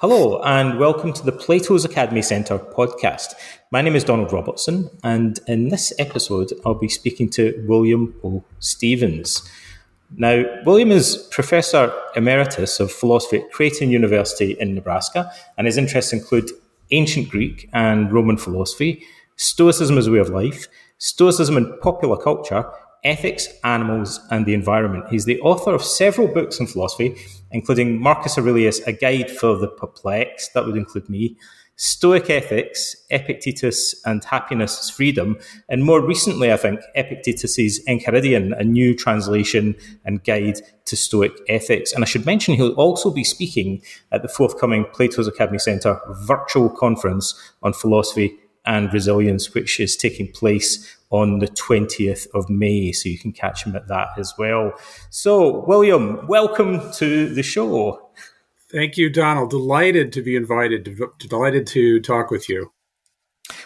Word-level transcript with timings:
Hello, 0.00 0.42
and 0.42 0.78
welcome 0.78 1.10
to 1.14 1.24
the 1.24 1.32
Plato's 1.32 1.86
Academy 1.86 2.20
Centre 2.20 2.58
podcast. 2.58 3.32
My 3.70 3.80
name 3.80 3.96
is 3.96 4.04
Donald 4.04 4.30
Robertson, 4.30 4.90
and 5.02 5.40
in 5.48 5.70
this 5.70 5.90
episode, 5.98 6.52
I'll 6.66 6.74
be 6.74 6.86
speaking 6.86 7.30
to 7.30 7.64
William 7.66 8.14
O. 8.22 8.44
Stephens. 8.58 9.48
Now, 10.14 10.44
William 10.66 10.92
is 10.92 11.26
Professor 11.30 11.90
Emeritus 12.14 12.78
of 12.78 12.92
Philosophy 12.92 13.38
at 13.38 13.50
Creighton 13.52 13.88
University 13.88 14.54
in 14.60 14.74
Nebraska, 14.74 15.32
and 15.56 15.66
his 15.66 15.78
interests 15.78 16.12
include 16.12 16.50
ancient 16.90 17.30
Greek 17.30 17.70
and 17.72 18.12
Roman 18.12 18.36
philosophy, 18.36 19.02
Stoicism 19.36 19.96
as 19.96 20.08
a 20.08 20.12
way 20.12 20.18
of 20.18 20.28
life, 20.28 20.68
Stoicism 20.98 21.56
in 21.56 21.74
popular 21.80 22.18
culture, 22.18 22.70
ethics, 23.04 23.48
animals, 23.64 24.20
and 24.30 24.46
the 24.46 24.54
environment. 24.54 25.06
He's 25.10 25.24
the 25.24 25.40
author 25.40 25.74
of 25.74 25.82
several 25.82 26.28
books 26.28 26.60
in 26.60 26.66
philosophy, 26.66 27.16
including 27.50 28.00
Marcus 28.00 28.38
Aurelius, 28.38 28.80
A 28.80 28.92
Guide 28.92 29.30
for 29.30 29.56
the 29.56 29.68
Perplexed, 29.68 30.54
that 30.54 30.66
would 30.66 30.76
include 30.76 31.08
me, 31.08 31.36
Stoic 31.78 32.30
Ethics, 32.30 32.96
Epictetus 33.10 33.94
and 34.06 34.24
Happiness 34.24 34.84
is 34.84 34.90
Freedom, 34.90 35.36
and 35.68 35.84
more 35.84 36.00
recently, 36.00 36.50
I 36.50 36.56
think, 36.56 36.80
Epictetus's 36.94 37.84
Enchiridion, 37.84 38.58
a 38.58 38.64
new 38.64 38.94
translation 38.94 39.76
and 40.02 40.24
guide 40.24 40.62
to 40.86 40.96
Stoic 40.96 41.32
ethics. 41.48 41.92
And 41.92 42.02
I 42.02 42.06
should 42.06 42.24
mention 42.24 42.54
he'll 42.54 42.72
also 42.72 43.10
be 43.10 43.24
speaking 43.24 43.82
at 44.10 44.22
the 44.22 44.28
forthcoming 44.28 44.86
Plato's 44.94 45.28
Academy 45.28 45.58
Centre 45.58 46.00
virtual 46.22 46.70
conference 46.70 47.34
on 47.62 47.74
philosophy 47.74 48.38
and 48.64 48.90
resilience, 48.92 49.52
which 49.52 49.78
is 49.78 49.96
taking 49.96 50.32
place 50.32 50.95
on 51.10 51.38
the 51.38 51.48
20th 51.48 52.26
of 52.34 52.48
May. 52.50 52.92
So 52.92 53.08
you 53.08 53.18
can 53.18 53.32
catch 53.32 53.64
him 53.64 53.76
at 53.76 53.88
that 53.88 54.08
as 54.18 54.34
well. 54.38 54.72
So, 55.10 55.64
William, 55.66 56.26
welcome 56.26 56.92
to 56.94 57.28
the 57.32 57.42
show. 57.42 58.10
Thank 58.70 58.96
you, 58.96 59.08
Donald. 59.10 59.50
Delighted 59.50 60.12
to 60.14 60.22
be 60.22 60.34
invited, 60.36 60.98
delighted 61.18 61.66
to 61.68 62.00
talk 62.00 62.30
with 62.30 62.48
you. 62.48 62.72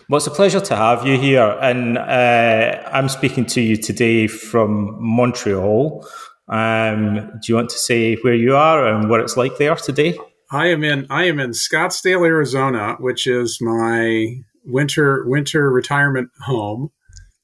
Well, 0.09 0.19
it's 0.19 0.27
a 0.27 0.31
pleasure 0.31 0.61
to 0.61 0.77
have 0.77 1.07
you 1.07 1.19
here. 1.19 1.57
And 1.63 1.97
uh, 1.97 2.83
I'm 2.93 3.09
speaking 3.09 3.47
to 3.47 3.61
you 3.61 3.77
today 3.77 4.27
from 4.27 4.97
Montreal. 5.01 6.07
Um, 6.49 7.15
do 7.15 7.41
you 7.47 7.55
want 7.55 7.71
to 7.71 7.79
say 7.79 8.17
where 8.17 8.35
you 8.35 8.57
are 8.57 8.87
and 8.87 9.09
what 9.09 9.21
it's 9.21 9.37
like 9.37 9.57
there 9.57 9.77
today? 9.77 10.19
I 10.51 10.67
am 10.67 10.83
in 10.83 11.07
I 11.11 11.25
am 11.25 11.39
in 11.39 11.51
Scottsdale, 11.51 12.27
Arizona, 12.27 12.97
which 12.99 13.29
is 13.29 13.59
my 13.61 14.43
winter 14.65 15.25
winter 15.29 15.71
retirement 15.71 16.31
home. 16.41 16.91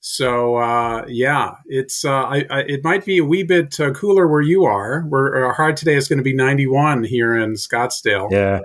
So 0.08 0.54
uh, 0.54 1.04
yeah, 1.08 1.56
it's 1.66 2.04
uh, 2.04 2.12
I, 2.12 2.44
I, 2.48 2.60
it 2.60 2.84
might 2.84 3.04
be 3.04 3.18
a 3.18 3.24
wee 3.24 3.42
bit 3.42 3.80
uh, 3.80 3.90
cooler 3.90 4.28
where 4.28 4.40
you 4.40 4.64
are. 4.64 5.02
Where 5.08 5.44
our 5.44 5.72
today 5.72 5.96
is 5.96 6.06
going 6.06 6.18
to 6.18 6.22
be 6.22 6.32
91 6.32 7.02
here 7.02 7.36
in 7.36 7.54
Scottsdale. 7.54 8.30
Yeah, 8.30 8.60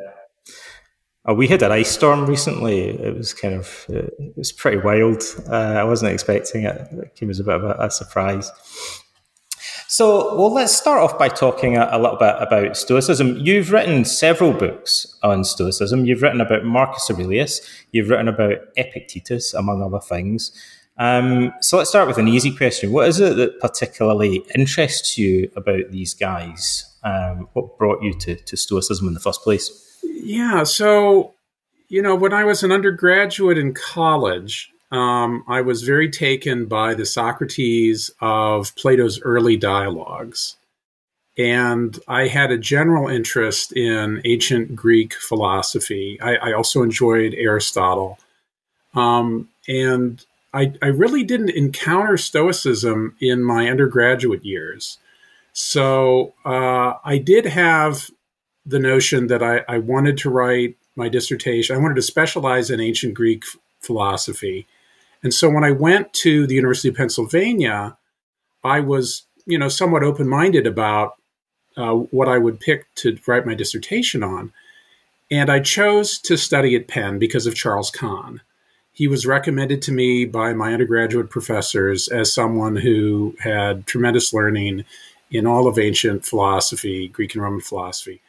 uh, 1.28 1.33
we 1.33 1.48
had 1.48 1.64
an 1.64 1.72
ice 1.72 1.89
storm 1.89 2.28
recently. 2.28 2.89
It 2.89 3.17
was 3.17 3.33
kind 3.33 3.56
of 3.56 3.88
uh, 3.89 4.03
it 4.20 4.38
was 4.38 4.52
pretty 4.52 4.78
wild. 4.78 5.23
Uh, 5.50 5.80
I 5.80 5.83
wasn't 5.83 6.11
expecting 6.11 6.66
it. 6.66 6.88
It 6.92 7.16
came 7.16 7.31
as 7.31 7.39
a 7.39 7.44
bit 7.44 7.55
of 7.55 7.64
a, 7.64 7.76
a 7.80 7.89
surprise. 7.89 8.52
So, 9.88 10.36
well, 10.36 10.53
let's 10.53 10.73
start 10.73 11.02
off 11.02 11.17
by 11.17 11.28
talking 11.28 11.76
a, 11.76 11.89
a, 11.92 12.00
little 12.00 12.17
bit 12.17 12.36
about 12.38 12.78
Stoicism. 12.78 13.38
You've 13.38 13.72
written 13.72 14.05
several 14.05 14.53
books 14.53 15.17
on 15.23 15.44
Stoicism. 15.44 16.05
You've 16.05 16.22
written 16.22 16.39
about 16.39 16.64
Marcus 16.64 17.09
Aurelius. 17.09 17.61
You've 17.92 18.09
written 18.09 18.28
about 18.28 18.59
Epictetus, 18.78 19.53
among 19.55 19.83
other 19.83 20.00
things. 20.00 20.52
Um, 21.02 21.52
so, 21.61 21.77
let's 21.77 21.89
start 21.89 22.07
with 22.07 22.19
an 22.19 22.27
easy 22.27 22.55
question. 22.55 22.91
What 22.91 23.07
is 23.07 23.19
it 23.19 23.35
that 23.38 23.59
particularly 23.59 24.45
interests 24.53 25.17
you 25.17 25.52
about 25.55 25.89
these 25.89 26.13
guys? 26.13 26.85
Um, 27.03 27.49
what 27.53 27.75
brought 27.80 28.03
you 28.03 28.13
to, 28.19 28.35
to 28.35 28.55
Stoicism 28.55 29.08
in 29.08 29.16
the 29.16 29.19
first 29.19 29.41
place? 29.41 29.99
Yeah, 30.03 30.63
so, 30.63 31.33
you 31.89 32.03
know, 32.03 32.13
when 32.13 32.33
I 32.33 32.43
was 32.43 32.61
an 32.61 32.71
undergraduate 32.71 33.58
in 33.58 33.73
college, 33.73 34.71
um, 34.91 35.43
I 35.47 35.61
was 35.61 35.81
very 35.81 36.08
taken 36.08 36.67
by 36.67 36.93
the 36.93 37.08
Socrates 37.08 38.11
of 38.21 38.76
Plato's 38.76 39.20
early 39.23 39.58
dialogues. 39.58 40.55
And 41.36 41.97
I 42.08 42.27
had 42.27 42.52
a 42.52 42.59
general 42.59 43.08
interest 43.08 43.71
in 43.71 44.21
ancient 44.23 44.76
Greek 44.76 45.15
philosophy. 45.15 46.20
I, 46.21 46.36
I 46.36 46.53
also 46.53 46.83
enjoyed 46.83 47.33
Aristotle. 47.33 48.20
Um, 48.93 49.49
and 49.67 50.23
I, 50.54 50.73
I, 50.82 50.88
really 50.88 51.23
didn't 51.23 51.52
encounter 51.52 52.17
Stoicism 52.17 53.16
in 53.22 53.44
my 53.44 53.70
undergraduate 53.70 54.44
years. 54.44 54.98
So 55.54 56.34
uh, 56.45 56.94
I 57.04 57.17
did 57.17 57.45
have 57.45 58.10
the 58.66 58.80
notion 58.80 59.28
that 59.28 59.42
I, 59.42 59.62
I 59.67 59.78
wanted 59.78 60.17
to 60.20 60.30
write 60.30 60.78
my 60.95 61.10
dissertation. 61.10 61.76
I 61.76 61.80
wanted 61.80 61.95
to 61.95 62.02
specialize 62.02 62.70
in 62.70 62.80
ancient 62.80 63.14
Greek 63.14 63.44
philosophy. 63.80 64.67
And 65.23 65.34
so 65.34 65.50
when 65.50 65.64
I 65.64 65.72
went 65.72 66.14
to 66.14 66.45
the 66.48 66.56
University 66.56 66.89
of 66.89 66.95
Pennsylvania, 66.95 67.98
I 68.64 68.80
was, 68.80 69.23
you 69.45 69.58
know, 69.58 69.70
somewhat 69.70 70.04
open 70.04 70.28
minded 70.28 70.68
about 70.68 71.16
uh, 71.78 71.94
what 71.94 72.28
I 72.28 72.38
would 72.38 72.60
pick 72.60 72.94
to 72.95 73.18
write 73.26 73.45
my 73.45 73.56
dissertation 73.56 74.23
on. 74.23 74.52
And 75.30 75.50
I 75.50 75.60
chose 75.60 76.20
to 76.20 76.38
study 76.38 76.76
at 76.76 76.88
Penn 76.88 77.18
because 77.18 77.48
of 77.48 77.56
Charles 77.56 77.89
Kahn. 77.89 78.42
He 78.93 79.07
was 79.07 79.25
recommended 79.25 79.81
to 79.83 79.91
me 79.91 80.25
by 80.25 80.53
my 80.53 80.73
undergraduate 80.73 81.29
professors 81.29 82.07
as 82.07 82.33
someone 82.33 82.75
who 82.75 83.35
had 83.39 83.87
tremendous 83.87 84.33
learning 84.33 84.85
in 85.31 85.47
all 85.47 85.67
of 85.67 85.79
ancient 85.79 86.25
philosophy, 86.25 87.07
Greek 87.07 87.33
and 87.33 87.43
Roman 87.43 87.61
philosophy. 87.61 88.21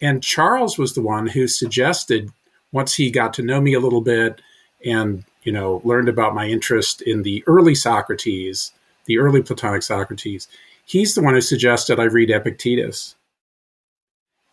And 0.00 0.22
Charles 0.22 0.78
was 0.78 0.94
the 0.94 1.02
one 1.02 1.26
who 1.26 1.48
suggested, 1.48 2.30
once 2.72 2.94
he 2.94 3.10
got 3.10 3.34
to 3.34 3.42
know 3.42 3.60
me 3.60 3.74
a 3.74 3.80
little 3.80 4.00
bit 4.00 4.40
and 4.84 5.24
you 5.46 5.52
know, 5.52 5.80
learned 5.84 6.08
about 6.08 6.34
my 6.34 6.46
interest 6.48 7.00
in 7.02 7.22
the 7.22 7.42
early 7.46 7.74
Socrates, 7.74 8.72
the 9.06 9.18
early 9.18 9.42
Platonic 9.42 9.82
Socrates, 9.82 10.48
he's 10.84 11.14
the 11.14 11.22
one 11.22 11.34
who 11.34 11.40
suggested 11.40 12.00
I 12.00 12.04
read 12.04 12.30
Epictetus. 12.30 13.15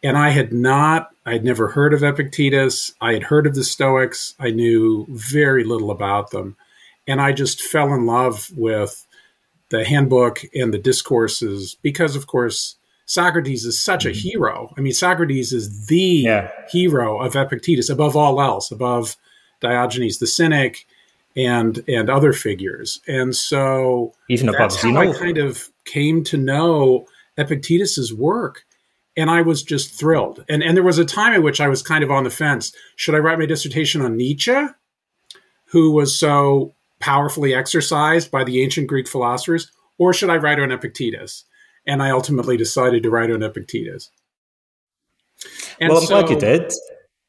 And 0.04 0.18
I 0.18 0.30
had 0.30 0.52
not, 0.52 1.12
I 1.26 1.34
had 1.34 1.46
never 1.46 1.70
heard 1.70 1.94
of 1.94 2.04
Epictetus. 2.04 2.94
I 3.00 3.14
had 3.14 3.24
heard 3.24 3.48
of 3.48 3.56
the 3.56 3.64
Stoics. 3.64 4.36
I 4.40 4.50
knew 4.52 5.06
very 5.10 5.64
little 5.64 5.92
about 5.92 6.32
them. 6.32 6.58
And 7.08 7.22
I 7.22 7.32
just 7.32 7.62
fell 7.62 7.94
in 7.94 8.06
love 8.06 8.50
with 8.56 9.06
the 9.70 9.86
handbook 9.86 10.42
and 10.54 10.74
the 10.74 10.78
discourses 10.78 11.76
because, 11.82 12.16
of 12.16 12.28
course, 12.28 12.76
Socrates 13.06 13.66
is 13.66 13.82
such 13.82 14.06
a 14.06 14.10
mm-hmm. 14.10 14.20
hero. 14.20 14.74
I 14.78 14.82
mean, 14.82 14.94
Socrates 14.94 15.52
is 15.52 15.88
the 15.88 16.24
yeah. 16.26 16.52
hero 16.70 17.22
of 17.22 17.36
Epictetus 17.36 17.90
above 17.90 18.16
all 18.16 18.42
else, 18.42 18.72
above 18.72 19.18
Diogenes 19.60 20.20
the 20.20 20.28
Cynic, 20.28 20.86
and 21.36 21.84
and 21.88 22.10
other 22.10 22.34
figures. 22.34 23.00
And 23.08 23.36
so 23.36 24.14
even 24.30 24.48
that's 24.48 24.82
how 24.82 24.96
I 24.96 25.12
kind 25.14 25.38
of 25.38 25.70
came 25.86 26.24
to 26.26 26.38
know 26.38 27.08
Epictetus's 27.38 28.14
work. 28.14 28.66
And 29.16 29.30
I 29.30 29.42
was 29.42 29.64
just 29.64 29.94
thrilled. 29.94 30.44
And 30.50 30.64
and 30.64 30.76
there 30.76 30.84
was 30.84 30.98
a 30.98 31.06
time 31.06 31.34
at 31.34 31.44
which 31.44 31.62
I 31.62 31.68
was 31.68 31.84
kind 31.84 32.04
of 32.04 32.12
on 32.12 32.24
the 32.24 32.30
fence. 32.30 32.74
Should 32.96 33.16
I 33.16 33.20
write 33.20 33.40
my 33.40 33.46
dissertation 33.46 34.02
on 34.02 34.18
Nietzsche, 34.18 34.66
who 35.66 35.92
was 35.92 36.18
so 36.18 36.74
powerfully 37.00 37.54
exercised 37.54 38.32
by 38.32 38.44
the 38.44 38.64
ancient 38.64 38.88
Greek 38.88 39.08
philosophers, 39.08 39.72
or 39.98 40.14
should 40.14 40.30
I 40.30 40.38
write 40.38 40.60
on 40.60 40.72
Epictetus? 40.72 41.46
And 41.86 42.02
I 42.02 42.12
ultimately 42.12 42.58
decided 42.58 43.04
to 43.04 43.10
write 43.10 43.30
on 43.30 43.44
Epictetus. 43.44 44.10
And 45.80 45.90
well, 45.90 46.00
I'm 46.00 46.06
so, 46.06 46.22
glad 46.22 46.30
you 46.30 46.40
did. 46.40 46.74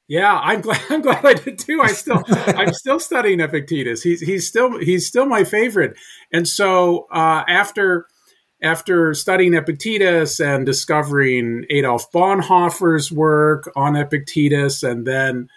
Yeah, 0.06 0.38
I'm 0.38 0.60
glad. 0.60 0.80
I'm 0.90 1.02
glad 1.02 1.24
I 1.24 1.34
did 1.34 1.58
too. 1.58 1.80
I 1.82 1.88
still, 1.88 2.22
I'm 2.28 2.72
still 2.72 3.00
studying 3.00 3.40
Epictetus. 3.40 4.02
He's 4.02 4.20
he's 4.20 4.46
still 4.46 4.78
he's 4.78 5.06
still 5.06 5.26
my 5.26 5.44
favorite. 5.44 5.96
And 6.32 6.46
so 6.46 7.06
uh, 7.10 7.44
after 7.48 8.06
after 8.64 9.14
studying 9.14 9.54
Epictetus 9.54 10.40
and 10.40 10.66
discovering 10.66 11.66
Adolf 11.70 12.10
Bonhoeffer's 12.10 13.12
work 13.12 13.70
on 13.76 13.94
Epictetus, 13.94 14.82
and 14.82 15.06
then 15.06 15.48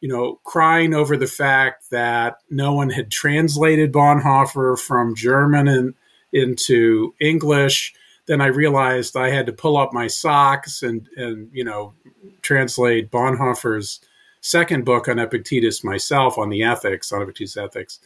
you 0.00 0.08
know 0.08 0.40
crying 0.44 0.92
over 0.92 1.16
the 1.16 1.26
fact 1.26 1.90
that 1.90 2.36
no 2.50 2.74
one 2.74 2.90
had 2.90 3.10
translated 3.10 3.92
Bonhoeffer 3.92 4.78
from 4.78 5.14
German 5.14 5.68
and 5.68 5.94
into 6.32 7.14
English 7.20 7.94
then 8.26 8.40
I 8.40 8.46
realized 8.46 9.16
I 9.16 9.30
had 9.30 9.46
to 9.46 9.52
pull 9.52 9.76
up 9.76 9.92
my 9.92 10.08
socks 10.08 10.82
and 10.82 11.08
and 11.16 11.48
you 11.52 11.64
know 11.64 11.94
translate 12.42 13.10
Bonhoeffer's 13.10 14.00
second 14.40 14.84
book 14.84 15.08
on 15.08 15.18
Epictetus 15.18 15.82
myself 15.82 16.38
on 16.38 16.50
the 16.50 16.62
ethics 16.62 17.12
on 17.12 17.22
Epictetus 17.22 17.56
ethics. 17.56 18.00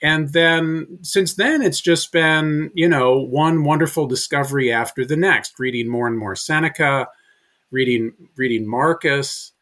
And 0.00 0.32
then 0.32 0.98
since 1.02 1.34
then, 1.34 1.60
it's 1.62 1.80
just 1.80 2.12
been, 2.12 2.70
you 2.74 2.88
know, 2.88 3.18
one 3.18 3.64
wonderful 3.64 4.06
discovery 4.06 4.72
after 4.72 5.04
the 5.04 5.16
next, 5.16 5.58
reading 5.58 5.88
more 5.88 6.06
and 6.06 6.16
more 6.16 6.36
Seneca, 6.36 7.08
reading, 7.70 8.12
reading 8.36 8.68
Marcus. 8.68 9.52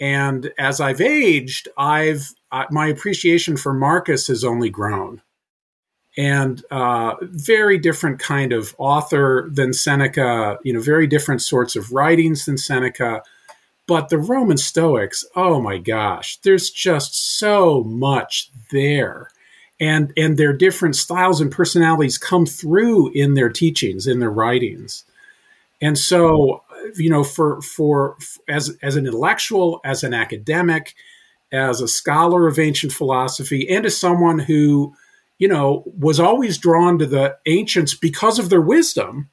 And 0.00 0.50
as 0.58 0.80
I've 0.80 1.00
aged, 1.00 1.68
I've, 1.76 2.32
uh, 2.52 2.64
my 2.70 2.86
appreciation 2.86 3.56
for 3.56 3.74
Marcus 3.74 4.28
has 4.28 4.44
only 4.44 4.70
grown 4.70 5.22
and 6.16 6.64
uh, 6.70 7.14
very 7.20 7.78
different 7.78 8.18
kind 8.18 8.52
of 8.52 8.74
author 8.78 9.48
than 9.52 9.72
Seneca, 9.72 10.58
you 10.64 10.72
know, 10.72 10.80
very 10.80 11.06
different 11.06 11.40
sorts 11.42 11.76
of 11.76 11.92
writings 11.92 12.46
than 12.46 12.58
Seneca, 12.58 13.22
But 13.90 14.08
the 14.08 14.18
Roman 14.18 14.56
Stoics, 14.56 15.24
oh 15.34 15.60
my 15.60 15.76
gosh, 15.76 16.36
there's 16.42 16.70
just 16.70 17.38
so 17.38 17.82
much 17.82 18.48
there. 18.70 19.30
And, 19.80 20.12
and 20.16 20.36
their 20.36 20.52
different 20.52 20.94
styles 20.94 21.40
and 21.40 21.50
personalities 21.50 22.18
come 22.18 22.44
through 22.44 23.12
in 23.12 23.32
their 23.32 23.48
teachings, 23.48 24.06
in 24.06 24.20
their 24.20 24.30
writings. 24.30 25.04
And 25.80 25.96
so, 25.96 26.62
you 26.96 27.08
know, 27.08 27.24
for, 27.24 27.62
for, 27.62 28.18
as, 28.46 28.76
as 28.82 28.96
an 28.96 29.06
intellectual, 29.06 29.80
as 29.82 30.04
an 30.04 30.12
academic, 30.12 30.94
as 31.50 31.80
a 31.80 31.88
scholar 31.88 32.46
of 32.46 32.58
ancient 32.58 32.92
philosophy, 32.92 33.68
and 33.70 33.86
as 33.86 33.96
someone 33.96 34.38
who, 34.38 34.94
you 35.38 35.48
know, 35.48 35.82
was 35.98 36.20
always 36.20 36.58
drawn 36.58 36.98
to 36.98 37.06
the 37.06 37.38
ancients 37.46 37.94
because 37.94 38.38
of 38.38 38.50
their 38.50 38.60
wisdom, 38.60 39.30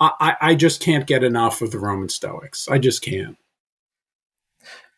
I, 0.00 0.36
I 0.40 0.54
just 0.54 0.80
can't 0.80 1.06
get 1.06 1.22
enough 1.22 1.62
of 1.62 1.70
the 1.70 1.78
Roman 1.78 2.08
Stoics. 2.08 2.66
I 2.68 2.78
just 2.78 3.02
can't. 3.02 3.36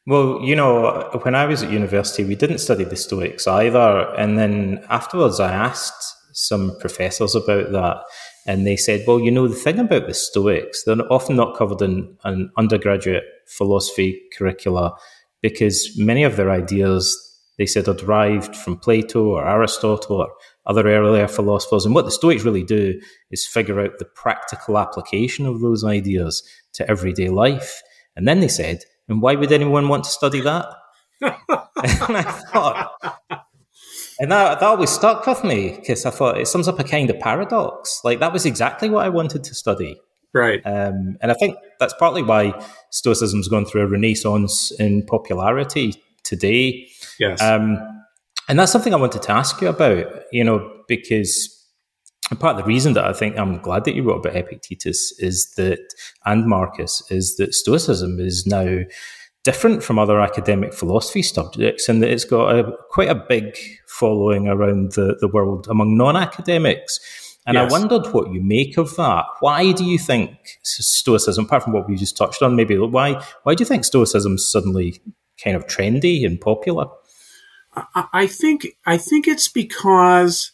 Well, 0.07 0.41
you 0.43 0.55
know, 0.55 1.09
when 1.23 1.35
I 1.35 1.47
was 1.47 1.63
at 1.63 1.73
university, 1.73 2.25
we 2.25 2.35
didn't 2.35 2.59
study 2.59 2.85
the 2.85 2.97
Stoics 2.97 3.47
either. 3.47 4.15
And 4.19 4.39
then 4.39 4.85
afterwards, 4.91 5.41
I 5.41 5.51
asked 5.51 6.15
some 6.33 6.77
professors 6.79 7.35
about 7.35 7.73
that. 7.73 8.03
And 8.47 8.67
they 8.67 8.77
said, 8.77 9.05
well, 9.07 9.19
you 9.19 9.31
know, 9.31 9.49
the 9.49 9.55
thing 9.55 9.79
about 9.79 10.07
the 10.07 10.13
Stoics, 10.13 10.85
they're 10.85 11.11
often 11.11 11.37
not 11.37 11.57
covered 11.57 11.81
in 11.81 12.19
an 12.25 12.51
undergraduate 12.59 13.25
philosophy 13.47 14.21
curricula 14.37 14.95
because 15.41 15.97
many 15.97 16.23
of 16.23 16.37
their 16.37 16.51
ideas, 16.51 17.19
they 17.57 17.65
said, 17.65 17.89
are 17.89 17.95
derived 17.95 18.55
from 18.55 18.77
Plato 18.77 19.25
or 19.25 19.49
Aristotle 19.49 20.17
or 20.17 20.29
other 20.67 20.87
earlier 20.87 21.29
philosophers. 21.29 21.87
And 21.87 21.95
what 21.95 22.05
the 22.05 22.11
Stoics 22.11 22.45
really 22.45 22.65
do 22.65 23.01
is 23.31 23.47
figure 23.47 23.81
out 23.81 23.99
the 23.99 24.05
practical 24.05 24.77
application 24.77 25.47
of 25.47 25.61
those 25.61 25.83
ideas 25.83 26.43
to 26.75 26.87
everyday 26.91 27.31
life. 27.31 27.83
And 28.17 28.29
then 28.29 28.41
they 28.41 28.49
said, 28.49 28.85
and 29.09 29.21
why 29.21 29.35
would 29.35 29.53
anyone 29.53 29.89
want 29.89 30.05
to 30.05 30.11
study 30.11 30.41
that? 30.41 30.67
and 31.21 31.33
I 31.79 32.23
thought, 32.23 32.93
and 34.19 34.31
that, 34.31 34.61
that 34.61 34.67
always 34.67 34.91
stuck 34.91 35.27
with 35.27 35.45
me 35.45 35.77
because 35.77 36.07
I 36.07 36.11
thought 36.11 36.39
it 36.39 36.47
sums 36.47 36.69
up 36.69 36.79
a 36.79 36.85
kind 36.85 37.11
of 37.11 37.19
paradox. 37.21 38.01
Like 38.05 38.21
that 38.21 38.33
was 38.33 38.47
exactly 38.47 38.91
what 38.91 39.05
I 39.05 39.09
wanted 39.09 39.45
to 39.45 39.55
study. 39.55 40.01
Right. 40.33 40.61
Um, 40.65 41.17
and 41.21 41.31
I 41.31 41.35
think 41.35 41.57
that's 41.79 41.95
partly 41.99 42.23
why 42.23 42.61
Stoicism's 42.91 43.49
gone 43.49 43.65
through 43.65 43.83
a 43.83 43.87
renaissance 43.87 44.73
in 44.73 45.07
popularity 45.07 45.95
today. 46.25 46.89
Yes. 47.21 47.41
Um, 47.41 47.79
and 48.49 48.59
that's 48.59 48.73
something 48.73 48.93
I 48.93 48.99
wanted 48.99 49.23
to 49.23 49.33
ask 49.33 49.61
you 49.61 49.69
about, 49.69 50.07
you 50.33 50.43
know, 50.43 50.71
because 50.89 51.64
part 52.31 52.57
of 52.57 52.65
the 52.65 52.69
reason 52.69 52.95
that 52.95 53.05
I 53.05 53.13
think 53.13 53.39
I'm 53.39 53.59
glad 53.59 53.85
that 53.85 53.95
you 53.95 54.03
wrote 54.03 54.25
about 54.25 54.37
Epictetus 54.37 55.13
is 55.19 55.53
that, 55.57 55.95
and 56.25 56.47
Marcus, 56.47 57.03
is 57.11 57.37
that 57.37 57.55
Stoicism 57.55 58.19
is 58.19 58.47
now 58.47 58.81
different 59.43 59.83
from 59.83 59.99
other 59.99 60.21
academic 60.21 60.73
philosophy 60.73 61.23
subjects 61.23 61.89
in 61.89 62.01
that 62.01 62.11
it's 62.11 62.25
got 62.25 62.57
a, 62.57 62.73
quite 62.91 63.11
a 63.11 63.15
big 63.15 63.57
following 63.87 64.49
around 64.49 64.93
the, 64.93 65.17
the 65.21 65.29
world 65.29 65.69
among 65.69 65.97
non 65.97 66.17
academics. 66.17 66.99
And 67.47 67.57
yes. 67.57 67.71
I 67.71 67.79
wondered 67.79 68.07
what 68.15 68.33
you 68.33 68.41
make 68.43 68.79
of 68.79 68.97
that. 68.97 69.27
Why 69.41 69.73
do 69.73 69.85
you 69.85 69.99
think 69.99 70.31
Stoicism, 70.63 71.45
apart 71.45 71.63
from 71.63 71.75
what 71.75 71.87
we 71.87 71.97
just 71.97 72.17
touched 72.17 72.43
on, 72.43 72.57
maybe 72.57 72.79
why 72.79 73.23
why 73.43 73.55
do 73.55 73.61
you 73.61 73.67
think 73.67 73.85
Stoicism 73.85 74.37
is 74.37 74.51
suddenly 74.51 75.03
kind 75.43 75.55
of 75.55 75.67
trendy 75.67 76.25
and 76.25 76.41
popular? 76.41 76.87
I 77.95 78.27
think 78.29 78.69
I 78.87 78.97
think 78.97 79.29
it's 79.29 79.49
because 79.49 80.53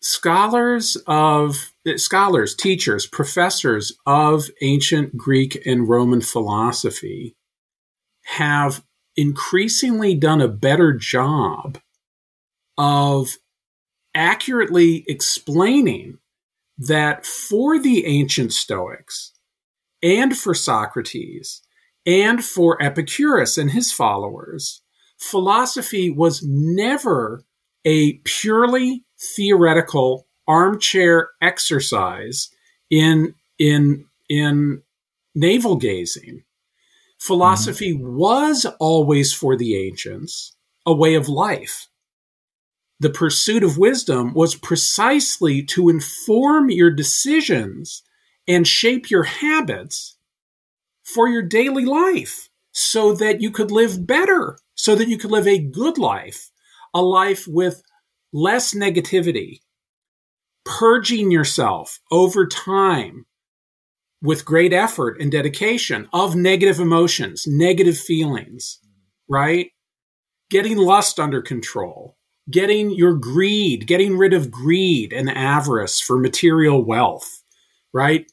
scholars 0.00 0.96
of 1.06 1.72
scholars, 1.96 2.54
teachers, 2.54 3.06
professors 3.06 3.92
of 4.06 4.50
ancient 4.62 5.16
Greek 5.16 5.60
and 5.66 5.88
Roman 5.88 6.20
philosophy 6.20 7.36
have 8.24 8.84
increasingly 9.16 10.14
done 10.14 10.40
a 10.40 10.48
better 10.48 10.92
job 10.92 11.78
of 12.76 13.36
accurately 14.14 15.04
explaining 15.08 16.18
that 16.78 17.26
for 17.26 17.80
the 17.80 18.06
ancient 18.06 18.52
Stoics 18.52 19.32
and 20.02 20.36
for 20.38 20.54
Socrates 20.54 21.62
and 22.06 22.44
for 22.44 22.80
Epicurus 22.80 23.58
and 23.58 23.72
his 23.72 23.92
followers, 23.92 24.82
philosophy 25.18 26.10
was 26.10 26.42
never 26.44 27.44
a 27.84 28.14
purely 28.18 29.04
theoretical 29.20 30.26
armchair 30.46 31.30
exercise 31.42 32.48
in 32.90 33.34
in 33.58 34.06
in 34.28 34.82
navel 35.34 35.76
gazing. 35.76 36.44
Philosophy 37.18 37.94
mm-hmm. 37.94 38.16
was 38.16 38.66
always 38.78 39.32
for 39.32 39.56
the 39.56 39.76
ancients 39.76 40.54
a 40.86 40.94
way 40.94 41.14
of 41.14 41.28
life. 41.28 41.88
The 43.00 43.10
pursuit 43.10 43.62
of 43.62 43.78
wisdom 43.78 44.34
was 44.34 44.54
precisely 44.56 45.62
to 45.66 45.88
inform 45.88 46.70
your 46.70 46.90
decisions 46.90 48.02
and 48.48 48.66
shape 48.66 49.10
your 49.10 49.24
habits 49.24 50.16
for 51.04 51.28
your 51.28 51.42
daily 51.42 51.84
life 51.84 52.48
so 52.72 53.12
that 53.14 53.40
you 53.40 53.50
could 53.50 53.70
live 53.70 54.06
better, 54.06 54.58
so 54.74 54.94
that 54.94 55.08
you 55.08 55.18
could 55.18 55.30
live 55.30 55.46
a 55.46 55.58
good 55.58 55.98
life, 55.98 56.50
a 56.94 57.02
life 57.02 57.44
with 57.46 57.82
less 58.32 58.74
negativity, 58.74 59.60
purging 60.64 61.30
yourself 61.30 62.00
over 62.10 62.46
time 62.46 63.26
with 64.22 64.44
great 64.44 64.72
effort 64.72 65.20
and 65.20 65.30
dedication 65.30 66.08
of 66.12 66.34
negative 66.34 66.80
emotions, 66.80 67.44
negative 67.46 67.96
feelings, 67.96 68.80
right? 69.28 69.70
Getting 70.50 70.76
lust 70.76 71.20
under 71.20 71.40
control, 71.40 72.16
getting 72.50 72.90
your 72.90 73.14
greed, 73.14 73.86
getting 73.86 74.18
rid 74.18 74.32
of 74.32 74.50
greed 74.50 75.12
and 75.12 75.30
avarice 75.30 76.00
for 76.00 76.18
material 76.18 76.84
wealth, 76.84 77.42
right? 77.92 78.30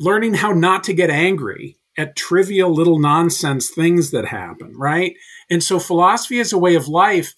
Learning 0.00 0.34
how 0.34 0.52
not 0.52 0.84
to 0.84 0.94
get 0.94 1.10
angry 1.10 1.76
at 1.98 2.16
trivial 2.16 2.72
little 2.72 3.00
nonsense 3.00 3.70
things 3.70 4.12
that 4.12 4.24
happen, 4.24 4.72
right? 4.76 5.14
And 5.50 5.62
so 5.62 5.80
philosophy 5.80 6.38
as 6.38 6.52
a 6.52 6.58
way 6.58 6.76
of 6.76 6.86
life 6.86 7.34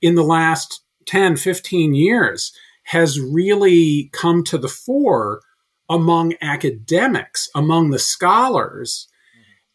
in 0.00 0.14
the 0.14 0.22
last 0.22 0.82
10, 1.06 1.36
15 1.36 1.94
years 1.94 2.52
has 2.84 3.20
really 3.20 4.10
come 4.12 4.42
to 4.44 4.58
the 4.58 4.68
fore 4.68 5.40
among 5.88 6.34
academics, 6.40 7.48
among 7.54 7.90
the 7.90 7.98
scholars. 7.98 9.08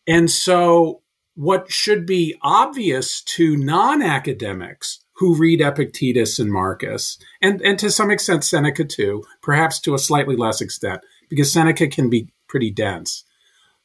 And 0.07 0.29
so, 0.29 1.01
what 1.35 1.71
should 1.71 2.05
be 2.05 2.35
obvious 2.43 3.21
to 3.23 3.57
non 3.57 4.01
academics 4.01 4.99
who 5.15 5.35
read 5.35 5.61
Epictetus 5.61 6.39
and 6.39 6.51
Marcus, 6.51 7.17
and, 7.41 7.61
and 7.61 7.77
to 7.79 7.91
some 7.91 8.09
extent 8.09 8.43
Seneca 8.43 8.83
too, 8.83 9.23
perhaps 9.41 9.79
to 9.81 9.93
a 9.93 9.99
slightly 9.99 10.35
less 10.35 10.59
extent, 10.59 11.01
because 11.29 11.53
Seneca 11.53 11.87
can 11.87 12.09
be 12.09 12.29
pretty 12.47 12.71
dense. 12.71 13.23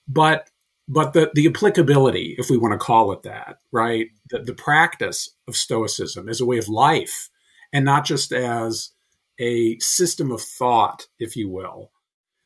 But 0.06 0.48
but 0.88 1.12
the, 1.12 1.30
the 1.34 1.46
applicability, 1.46 2.34
if 2.38 2.48
we 2.48 2.56
want 2.56 2.72
to 2.72 2.84
call 2.84 3.12
it 3.12 3.22
that, 3.22 3.58
right? 3.70 4.08
The, 4.30 4.38
the 4.40 4.54
practice 4.54 5.30
of 5.46 5.54
Stoicism 5.54 6.28
as 6.28 6.40
a 6.40 6.46
way 6.46 6.56
of 6.56 6.68
life 6.68 7.28
and 7.72 7.84
not 7.84 8.06
just 8.06 8.32
as 8.32 8.90
a 9.38 9.78
system 9.78 10.32
of 10.32 10.40
thought, 10.40 11.06
if 11.18 11.36
you 11.36 11.50
will, 11.50 11.90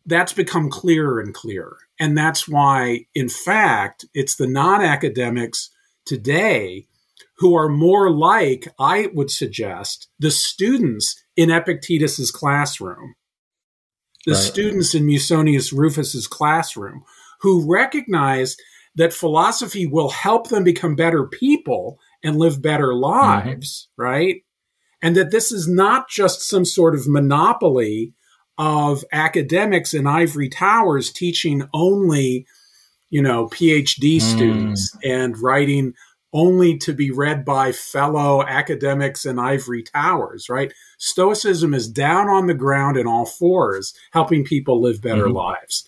that's 0.04 0.32
become 0.32 0.68
clearer 0.68 1.20
and 1.20 1.32
clearer. 1.32 1.78
And 2.00 2.18
that's 2.18 2.48
why, 2.48 3.06
in 3.14 3.28
fact, 3.28 4.04
it's 4.12 4.34
the 4.34 4.48
non 4.48 4.82
academics 4.82 5.70
today 6.04 6.88
who 7.36 7.54
are 7.54 7.68
more 7.68 8.10
like, 8.10 8.66
I 8.78 9.08
would 9.14 9.30
suggest, 9.30 10.08
the 10.18 10.30
students 10.32 11.22
in 11.36 11.50
Epictetus's 11.50 12.32
classroom, 12.32 13.14
the 14.26 14.32
right. 14.32 14.40
students 14.40 14.94
in 14.94 15.06
Musonius 15.06 15.72
Rufus's 15.72 16.26
classroom, 16.26 17.04
who 17.42 17.70
recognize 17.70 18.56
that 18.94 19.12
philosophy 19.12 19.86
will 19.86 20.10
help 20.10 20.48
them 20.48 20.64
become 20.64 20.94
better 20.94 21.26
people 21.26 21.98
and 22.22 22.38
live 22.38 22.62
better 22.62 22.94
lives, 22.94 23.88
mm-hmm. 23.92 24.02
right? 24.02 24.36
And 25.02 25.16
that 25.16 25.30
this 25.30 25.50
is 25.50 25.68
not 25.68 26.08
just 26.08 26.48
some 26.48 26.64
sort 26.64 26.94
of 26.94 27.08
monopoly 27.08 28.12
of 28.58 29.04
academics 29.12 29.92
in 29.94 30.06
ivory 30.06 30.48
towers 30.48 31.10
teaching 31.10 31.68
only, 31.74 32.46
you 33.10 33.22
know, 33.22 33.48
PhD 33.48 34.16
mm. 34.16 34.22
students 34.22 34.96
and 35.02 35.36
writing 35.38 35.94
only 36.34 36.78
to 36.78 36.92
be 36.92 37.10
read 37.10 37.44
by 37.44 37.72
fellow 37.72 38.42
academics 38.46 39.26
in 39.26 39.38
ivory 39.38 39.82
towers, 39.82 40.48
right? 40.48 40.72
Stoicism 40.98 41.74
is 41.74 41.88
down 41.88 42.28
on 42.28 42.46
the 42.46 42.54
ground 42.54 42.96
in 42.96 43.06
all 43.06 43.26
fours, 43.26 43.94
helping 44.12 44.44
people 44.44 44.80
live 44.80 45.02
better 45.02 45.24
mm-hmm. 45.24 45.36
lives. 45.36 45.84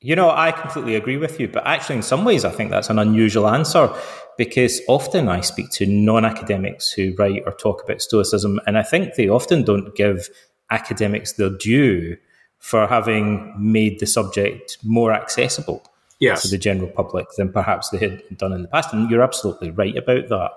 You 0.00 0.14
know, 0.14 0.30
I 0.30 0.52
completely 0.52 0.94
agree 0.94 1.16
with 1.16 1.40
you, 1.40 1.48
but 1.48 1.66
actually, 1.66 1.96
in 1.96 2.02
some 2.02 2.24
ways, 2.24 2.44
I 2.44 2.50
think 2.50 2.70
that's 2.70 2.88
an 2.88 3.00
unusual 3.00 3.48
answer 3.48 3.92
because 4.36 4.80
often 4.86 5.28
I 5.28 5.40
speak 5.40 5.70
to 5.72 5.86
non 5.86 6.24
academics 6.24 6.92
who 6.92 7.14
write 7.18 7.42
or 7.44 7.52
talk 7.52 7.82
about 7.82 8.00
Stoicism, 8.00 8.60
and 8.66 8.78
I 8.78 8.84
think 8.84 9.14
they 9.14 9.28
often 9.28 9.64
don't 9.64 9.94
give 9.96 10.28
academics 10.70 11.32
their 11.32 11.50
due 11.50 12.16
for 12.58 12.86
having 12.86 13.54
made 13.58 13.98
the 13.98 14.06
subject 14.06 14.78
more 14.84 15.12
accessible 15.12 15.82
yes. 16.20 16.42
to 16.42 16.48
the 16.48 16.58
general 16.58 16.90
public 16.90 17.28
than 17.36 17.52
perhaps 17.52 17.88
they 17.90 17.98
had 17.98 18.22
done 18.36 18.52
in 18.52 18.62
the 18.62 18.68
past. 18.68 18.92
And 18.92 19.10
you're 19.10 19.22
absolutely 19.22 19.70
right 19.70 19.96
about 19.96 20.28
that. 20.28 20.50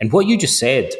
And 0.00 0.12
what 0.12 0.26
you 0.26 0.36
just 0.36 0.58
said 0.58 0.90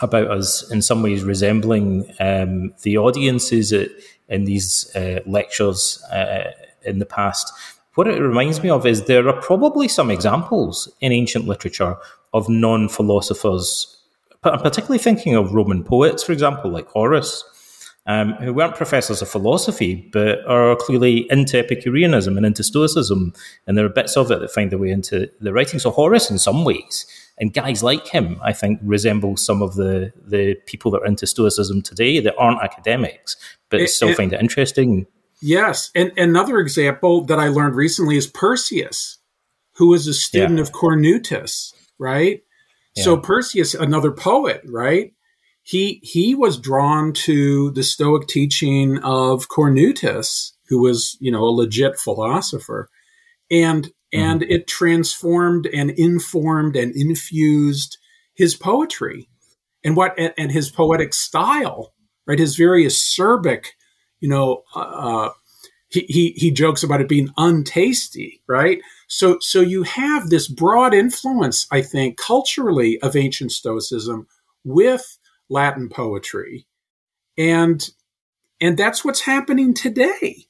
about 0.00 0.30
us 0.30 0.70
in 0.70 0.82
some 0.82 1.02
ways 1.02 1.22
resembling 1.22 2.12
um, 2.20 2.74
the 2.82 2.98
audiences 2.98 3.72
at, 3.72 3.90
in 4.28 4.44
these 4.44 4.94
uh, 4.96 5.20
lectures 5.26 6.02
uh, 6.12 6.50
in 6.84 6.98
the 6.98 7.06
past. 7.06 7.52
What 7.94 8.08
it 8.08 8.20
reminds 8.20 8.62
me 8.62 8.70
of 8.70 8.86
is 8.86 9.04
there 9.04 9.28
are 9.28 9.40
probably 9.40 9.88
some 9.88 10.10
examples 10.10 10.90
in 11.00 11.12
ancient 11.12 11.46
literature 11.46 11.96
of 12.32 12.48
non 12.48 12.88
philosophers. 12.88 13.96
I'm 14.42 14.60
particularly 14.60 14.98
thinking 14.98 15.36
of 15.36 15.54
Roman 15.54 15.84
poets, 15.84 16.22
for 16.22 16.32
example, 16.32 16.70
like 16.70 16.88
Horace, 16.88 17.44
um, 18.06 18.32
who 18.34 18.52
weren't 18.52 18.74
professors 18.74 19.22
of 19.22 19.28
philosophy, 19.28 20.10
but 20.12 20.44
are 20.46 20.76
clearly 20.76 21.26
into 21.30 21.58
Epicureanism 21.58 22.36
and 22.36 22.44
into 22.44 22.62
Stoicism. 22.62 23.32
And 23.66 23.78
there 23.78 23.86
are 23.86 23.90
bits 23.90 24.16
of 24.16 24.30
it 24.30 24.40
that 24.40 24.50
find 24.50 24.70
their 24.70 24.78
way 24.78 24.90
into 24.90 25.30
the 25.40 25.52
writing. 25.52 25.78
So 25.78 25.90
Horace, 25.90 26.30
in 26.30 26.38
some 26.38 26.64
ways, 26.64 27.06
and 27.38 27.52
guys 27.52 27.82
like 27.82 28.06
him, 28.06 28.38
I 28.42 28.52
think, 28.52 28.80
resemble 28.82 29.36
some 29.36 29.62
of 29.62 29.74
the, 29.74 30.12
the 30.26 30.54
people 30.66 30.90
that 30.92 31.02
are 31.02 31.06
into 31.06 31.26
Stoicism 31.26 31.82
today 31.82 32.20
that 32.20 32.36
aren't 32.36 32.62
academics, 32.62 33.36
but 33.70 33.80
it, 33.80 33.88
still 33.88 34.10
it, 34.10 34.16
find 34.16 34.32
it 34.32 34.40
interesting. 34.40 35.06
Yes. 35.44 35.90
And 35.94 36.12
another 36.16 36.58
example 36.58 37.24
that 37.26 37.38
I 37.38 37.48
learned 37.48 37.76
recently 37.76 38.16
is 38.16 38.30
Persius, 38.30 39.18
who 39.74 39.88
was 39.88 40.06
a 40.06 40.14
student 40.14 40.56
yeah. 40.56 40.62
of 40.62 40.72
Cornutus, 40.72 41.74
right? 41.98 42.42
Yeah. 42.96 43.04
So 43.04 43.16
Persius, 43.18 43.74
another 43.78 44.10
poet, 44.10 44.62
right? 44.64 45.12
he 45.64 45.98
he 46.02 46.34
was 46.34 46.58
drawn 46.58 47.12
to 47.12 47.70
the 47.72 47.82
Stoic 47.82 48.28
teaching 48.28 48.98
of 48.98 49.48
Cornutus, 49.48 50.52
who 50.68 50.78
was 50.80 51.16
you 51.20 51.32
know 51.32 51.42
a 51.42 51.50
legit 51.50 51.98
philosopher, 51.98 52.90
and 53.50 53.86
mm-hmm. 53.86 54.20
and 54.20 54.42
it 54.42 54.68
transformed 54.68 55.66
and 55.66 55.90
informed 55.92 56.76
and 56.76 56.94
infused 56.94 57.96
his 58.34 58.54
poetry, 58.54 59.28
and 59.82 59.96
what 59.96 60.16
and, 60.18 60.34
and 60.36 60.52
his 60.52 60.70
poetic 60.70 61.14
style, 61.14 61.94
right? 62.26 62.38
His 62.38 62.56
very 62.56 62.84
acerbic, 62.84 63.68
you 64.24 64.30
know. 64.30 64.62
Uh, 64.74 65.30
he, 65.90 66.06
he, 66.08 66.30
he 66.36 66.50
jokes 66.50 66.82
about 66.82 67.00
it 67.00 67.08
being 67.08 67.28
untasty, 67.38 68.40
right? 68.48 68.80
So, 69.06 69.38
so 69.40 69.60
you 69.60 69.84
have 69.84 70.28
this 70.28 70.48
broad 70.48 70.92
influence, 70.92 71.68
I 71.70 71.82
think, 71.82 72.16
culturally 72.16 73.00
of 73.00 73.14
ancient 73.14 73.52
Stoicism 73.52 74.26
with 74.64 75.18
Latin 75.48 75.88
poetry. 75.88 76.66
And 77.38 77.88
and 78.60 78.76
that's 78.76 79.04
what's 79.04 79.20
happening 79.20 79.74
today 79.74 80.46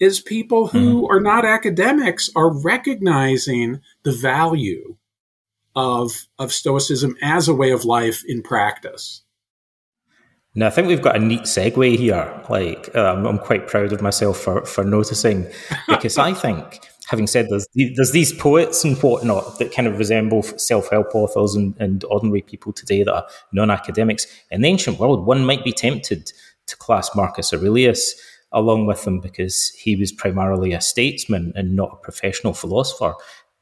is 0.00 0.20
people 0.20 0.68
who 0.68 1.02
mm-hmm. 1.02 1.12
are 1.12 1.20
not 1.20 1.44
academics 1.44 2.30
are 2.34 2.60
recognizing 2.60 3.80
the 4.04 4.12
value 4.12 4.96
of 5.76 6.26
of 6.38 6.52
stoicism 6.52 7.16
as 7.22 7.46
a 7.46 7.54
way 7.54 7.70
of 7.70 7.84
life 7.84 8.22
in 8.26 8.42
practice. 8.42 9.22
Now, 10.58 10.66
I 10.66 10.70
think 10.70 10.88
we've 10.88 11.00
got 11.00 11.14
a 11.14 11.20
neat 11.20 11.42
segue 11.42 11.96
here. 11.96 12.42
Like, 12.50 12.92
um, 12.96 13.26
I'm 13.26 13.38
quite 13.38 13.68
proud 13.68 13.92
of 13.92 14.02
myself 14.02 14.38
for, 14.38 14.66
for 14.66 14.82
noticing, 14.82 15.46
because 15.88 16.18
I 16.18 16.34
think 16.34 16.80
having 17.06 17.28
said 17.28 17.46
there's 17.48 17.68
there's 17.94 18.10
these 18.10 18.32
poets 18.32 18.82
and 18.82 19.00
whatnot 19.00 19.60
that 19.60 19.72
kind 19.72 19.86
of 19.86 20.00
resemble 20.00 20.42
self-help 20.42 21.14
authors 21.14 21.54
and, 21.54 21.76
and 21.78 22.02
ordinary 22.04 22.42
people 22.42 22.72
today 22.72 23.04
that 23.04 23.14
are 23.14 23.26
non-academics. 23.52 24.26
In 24.50 24.62
the 24.62 24.68
ancient 24.68 24.98
world 24.98 25.24
one 25.26 25.44
might 25.44 25.62
be 25.62 25.70
tempted 25.70 26.32
to 26.66 26.76
class 26.76 27.14
marcus 27.14 27.52
aurelius 27.52 28.20
along 28.50 28.86
with 28.86 29.04
them 29.04 29.20
because 29.20 29.68
he 29.68 29.94
was 29.94 30.10
primarily 30.10 30.72
a 30.72 30.80
statesman 30.80 31.52
and 31.54 31.76
not 31.76 31.90
a 31.92 32.02
professional 32.02 32.52
philosopher. 32.52 33.14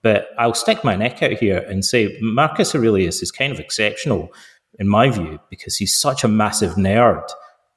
But 0.03 0.29
i'll 0.39 0.55
stick 0.55 0.83
my 0.83 0.97
neck 0.97 1.23
out 1.23 1.33
here 1.33 1.59
and 1.59 1.85
say 1.85 2.17
marcus 2.21 2.75
aurelius 2.75 3.23
is 3.23 3.31
kind 3.31 3.53
of 3.53 3.61
exceptional 3.61 4.33
in 4.79 4.89
my 4.89 5.11
view 5.11 5.39
because 5.51 5.77
he's 5.77 5.97
such 5.97 6.25
a 6.25 6.29
massive 6.29 6.75
nerd 6.75 7.27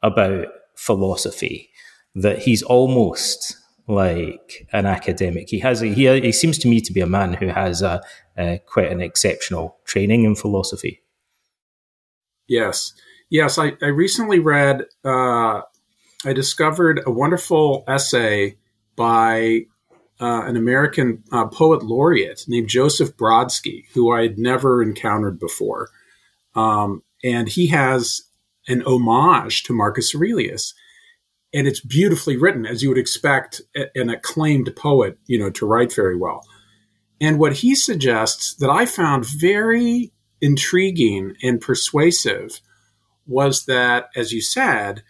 about 0.01 0.47
philosophy 0.75 1.69
that 2.15 2.39
he's 2.39 2.63
almost 2.63 3.57
like 3.87 4.67
an 4.71 4.85
academic. 4.85 5.49
He 5.49 5.59
has 5.59 5.81
a, 5.81 5.87
he 5.87 6.19
he 6.21 6.31
seems 6.31 6.57
to 6.59 6.67
me 6.67 6.79
to 6.81 6.93
be 6.93 7.01
a 7.01 7.07
man 7.07 7.33
who 7.33 7.47
has 7.47 7.81
a, 7.81 8.01
a 8.37 8.59
quite 8.65 8.91
an 8.91 9.01
exceptional 9.01 9.77
training 9.85 10.23
in 10.23 10.35
philosophy. 10.35 11.01
Yes, 12.47 12.93
yes. 13.29 13.57
I, 13.57 13.73
I 13.81 13.87
recently 13.87 14.39
read. 14.39 14.85
Uh, 15.03 15.61
I 16.25 16.33
discovered 16.33 17.01
a 17.05 17.11
wonderful 17.11 17.83
essay 17.87 18.57
by 18.95 19.61
uh, 20.19 20.43
an 20.45 20.57
American 20.57 21.23
uh, 21.31 21.47
poet 21.47 21.81
laureate 21.81 22.43
named 22.47 22.67
Joseph 22.67 23.15
Brodsky, 23.15 23.85
who 23.93 24.11
I 24.11 24.23
had 24.23 24.37
never 24.37 24.83
encountered 24.83 25.39
before, 25.39 25.89
um, 26.59 27.03
and 27.23 27.47
he 27.47 27.67
has 27.67 28.21
an 28.67 28.83
homage 28.83 29.63
to 29.63 29.73
Marcus 29.73 30.13
Aurelius. 30.13 30.73
And 31.53 31.67
it's 31.67 31.79
beautifully 31.79 32.37
written 32.37 32.65
as 32.65 32.83
you 32.83 32.89
would 32.89 32.97
expect 32.97 33.61
an 33.95 34.09
acclaimed 34.09 34.75
poet 34.75 35.17
you 35.25 35.39
know 35.39 35.49
to 35.51 35.65
write 35.65 35.93
very 35.93 36.15
well. 36.15 36.43
And 37.21 37.39
what 37.39 37.53
he 37.57 37.75
suggests 37.75 38.55
that 38.55 38.69
i 38.69 38.85
found 38.85 39.25
very 39.25 40.11
intriguing 40.41 41.35
and 41.41 41.59
persuasive 41.59 42.61
was 43.25 43.65
that 43.65 44.09
as 44.15 44.31
you 44.31 44.41
said 44.41 45.03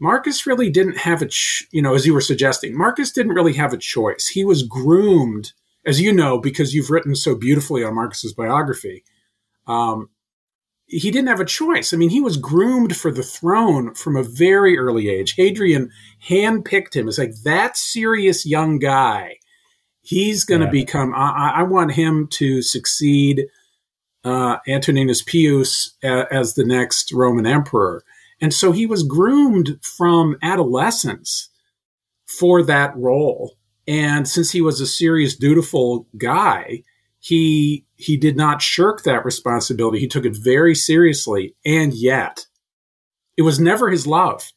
marcus 0.00 0.46
really 0.46 0.70
didn't 0.70 0.96
have 0.96 1.20
a 1.20 1.26
ch- 1.26 1.66
you 1.72 1.82
know 1.82 1.94
as 1.94 2.06
you 2.06 2.14
were 2.14 2.22
suggesting 2.22 2.76
marcus 2.76 3.12
didn't 3.12 3.34
really 3.34 3.54
have 3.54 3.72
a 3.72 3.84
choice. 3.94 4.28
He 4.28 4.44
was 4.44 4.62
groomed 4.62 5.52
as 5.84 6.00
you 6.00 6.12
know 6.12 6.38
because 6.38 6.74
you've 6.74 6.90
written 6.90 7.14
so 7.14 7.34
beautifully 7.34 7.82
on 7.84 7.94
marcus's 7.94 8.32
biography. 8.32 9.04
Um, 9.66 10.08
he 10.92 11.10
didn't 11.10 11.28
have 11.28 11.40
a 11.40 11.46
choice. 11.46 11.92
I 11.92 11.96
mean, 11.96 12.10
he 12.10 12.20
was 12.20 12.36
groomed 12.36 12.94
for 12.94 13.10
the 13.10 13.22
throne 13.22 13.94
from 13.94 14.14
a 14.14 14.22
very 14.22 14.78
early 14.78 15.08
age. 15.08 15.34
Hadrian 15.34 15.90
handpicked 16.28 16.94
him 16.94 17.08
It's 17.08 17.18
like 17.18 17.34
that 17.44 17.78
serious 17.78 18.44
young 18.44 18.78
guy. 18.78 19.38
He's 20.02 20.44
going 20.44 20.60
to 20.60 20.66
yeah. 20.66 20.84
become. 20.84 21.14
I, 21.14 21.52
I, 21.56 21.62
want 21.62 21.92
him 21.92 22.28
to 22.32 22.60
succeed 22.60 23.46
uh, 24.24 24.58
Antoninus 24.68 25.22
Pius 25.22 25.94
a, 26.02 26.26
as 26.30 26.54
the 26.54 26.64
next 26.64 27.12
Roman 27.12 27.46
emperor, 27.46 28.02
and 28.40 28.52
so 28.52 28.72
he 28.72 28.84
was 28.84 29.04
groomed 29.04 29.78
from 29.96 30.36
adolescence 30.42 31.48
for 32.26 32.62
that 32.64 32.94
role. 32.96 33.54
And 33.86 34.28
since 34.28 34.50
he 34.50 34.60
was 34.60 34.80
a 34.80 34.86
serious, 34.86 35.36
dutiful 35.36 36.08
guy, 36.18 36.82
he 37.22 37.86
he 37.94 38.16
did 38.16 38.36
not 38.36 38.60
shirk 38.60 39.04
that 39.04 39.24
responsibility. 39.24 40.00
He 40.00 40.08
took 40.08 40.26
it 40.26 40.36
very 40.36 40.74
seriously, 40.74 41.54
and 41.64 41.94
yet 41.94 42.46
it 43.36 43.42
was 43.42 43.60
never 43.60 43.90
his 43.90 44.08
love. 44.08 44.52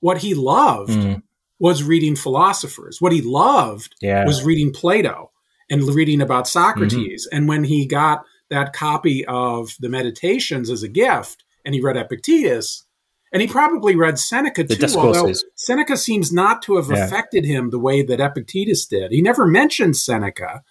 What 0.00 0.18
he 0.18 0.32
loved 0.32 0.90
mm. 0.90 1.22
was 1.60 1.82
reading 1.82 2.16
philosophers. 2.16 3.02
What 3.02 3.12
he 3.12 3.20
loved 3.20 3.94
yeah. 4.00 4.24
was 4.24 4.42
reading 4.42 4.72
Plato 4.72 5.30
and 5.68 5.82
reading 5.94 6.22
about 6.22 6.48
Socrates. 6.48 7.26
Mm-hmm. 7.26 7.36
And 7.36 7.48
when 7.48 7.64
he 7.64 7.84
got 7.84 8.24
that 8.48 8.72
copy 8.72 9.22
of 9.26 9.76
the 9.78 9.90
Meditations 9.90 10.70
as 10.70 10.82
a 10.82 10.88
gift, 10.88 11.44
and 11.66 11.74
he 11.74 11.82
read 11.82 11.98
Epictetus, 11.98 12.86
and 13.30 13.42
he 13.42 13.46
probably 13.46 13.94
read 13.94 14.18
Seneca 14.18 14.64
the 14.64 14.74
too, 14.74 14.98
although 14.98 15.32
Seneca 15.56 15.98
seems 15.98 16.32
not 16.32 16.62
to 16.62 16.76
have 16.76 16.90
yeah. 16.90 17.04
affected 17.04 17.44
him 17.44 17.68
the 17.68 17.78
way 17.78 18.02
that 18.02 18.20
Epictetus 18.20 18.86
did. 18.86 19.12
He 19.12 19.20
never 19.20 19.46
mentioned 19.46 19.98
Seneca, 19.98 20.62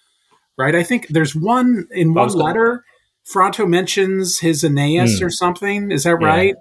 right? 0.57 0.75
I 0.75 0.83
think 0.83 1.07
there's 1.09 1.35
one 1.35 1.87
in 1.91 2.13
one 2.13 2.29
letter. 2.29 2.83
Fronto 3.23 3.65
mentions 3.65 4.39
his 4.39 4.63
Aeneas 4.63 5.19
mm. 5.19 5.25
or 5.25 5.29
something. 5.29 5.91
Is 5.91 6.03
that 6.03 6.17
yeah. 6.19 6.27
right? 6.27 6.55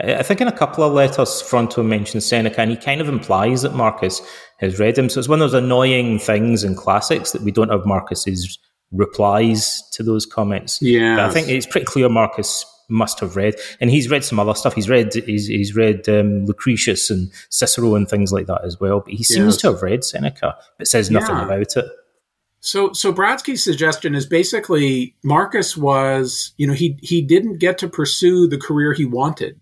I 0.00 0.24
think 0.24 0.40
in 0.40 0.48
a 0.48 0.52
couple 0.52 0.82
of 0.82 0.92
letters, 0.92 1.40
Fronto 1.40 1.82
mentions 1.82 2.26
Seneca, 2.26 2.60
and 2.60 2.70
he 2.70 2.76
kind 2.76 3.00
of 3.00 3.08
implies 3.08 3.62
that 3.62 3.74
Marcus 3.74 4.20
has 4.58 4.78
read 4.80 4.98
him. 4.98 5.08
So 5.08 5.20
it's 5.20 5.28
one 5.28 5.40
of 5.40 5.52
those 5.52 5.62
annoying 5.62 6.18
things 6.18 6.64
in 6.64 6.74
classics 6.74 7.30
that 7.30 7.42
we 7.42 7.52
don't 7.52 7.70
have 7.70 7.86
Marcus's 7.86 8.58
replies 8.90 9.82
to 9.92 10.02
those 10.02 10.26
comments. 10.26 10.82
Yeah, 10.82 11.24
I 11.24 11.30
think 11.30 11.48
it's 11.48 11.66
pretty 11.66 11.86
clear 11.86 12.08
Marcus 12.08 12.66
must 12.88 13.20
have 13.20 13.36
read, 13.36 13.54
and 13.80 13.88
he's 13.88 14.10
read 14.10 14.24
some 14.24 14.40
other 14.40 14.54
stuff. 14.54 14.74
He's 14.74 14.90
read 14.90 15.14
he's, 15.14 15.46
he's 15.46 15.76
read 15.76 16.08
um, 16.08 16.44
Lucretius 16.44 17.08
and 17.08 17.30
Cicero 17.50 17.94
and 17.94 18.08
things 18.08 18.32
like 18.32 18.46
that 18.46 18.64
as 18.64 18.80
well. 18.80 19.00
But 19.00 19.14
he 19.14 19.22
seems 19.22 19.54
yes. 19.54 19.56
to 19.58 19.72
have 19.72 19.82
read 19.82 20.02
Seneca, 20.02 20.56
but 20.76 20.88
says 20.88 21.08
nothing 21.08 21.36
yeah. 21.36 21.44
about 21.44 21.76
it. 21.76 21.84
So, 22.64 22.94
so 22.94 23.12
Brodsky's 23.12 23.62
suggestion 23.62 24.14
is 24.14 24.24
basically 24.24 25.14
Marcus 25.22 25.76
was, 25.76 26.54
you 26.56 26.66
know, 26.66 26.72
he 26.72 26.98
he 27.02 27.20
didn't 27.20 27.58
get 27.58 27.76
to 27.78 27.88
pursue 27.90 28.48
the 28.48 28.56
career 28.56 28.94
he 28.94 29.04
wanted. 29.04 29.60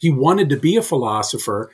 He 0.00 0.10
wanted 0.10 0.50
to 0.50 0.56
be 0.56 0.76
a 0.76 0.82
philosopher. 0.82 1.70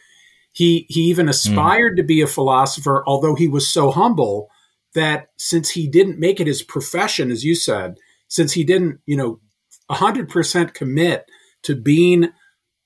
He 0.53 0.85
he 0.91 1.05
even 1.05 1.25
hmm. 1.25 1.31
aspired 1.31 1.95
mm. 1.95 1.97
to 1.97 2.03
be 2.03 2.21
a 2.21 2.27
philosopher, 2.27 3.03
although 3.07 3.35
he 3.35 3.49
was 3.49 3.73
so 3.73 3.91
humble 3.91 4.51
that 4.95 5.29
since 5.39 5.71
he 5.71 5.89
didn't 5.89 6.21
make 6.21 6.39
it 6.39 6.47
his 6.47 6.63
profession, 6.63 7.31
as 7.31 7.43
you 7.43 7.55
said, 7.55 7.97
since 8.29 8.53
he 8.53 8.63
didn't, 8.63 9.01
you 9.07 9.17
know, 9.17 9.41
hundred 9.89 10.29
percent 10.29 10.75
commit 10.75 11.25
to 11.63 11.75
being 11.75 12.29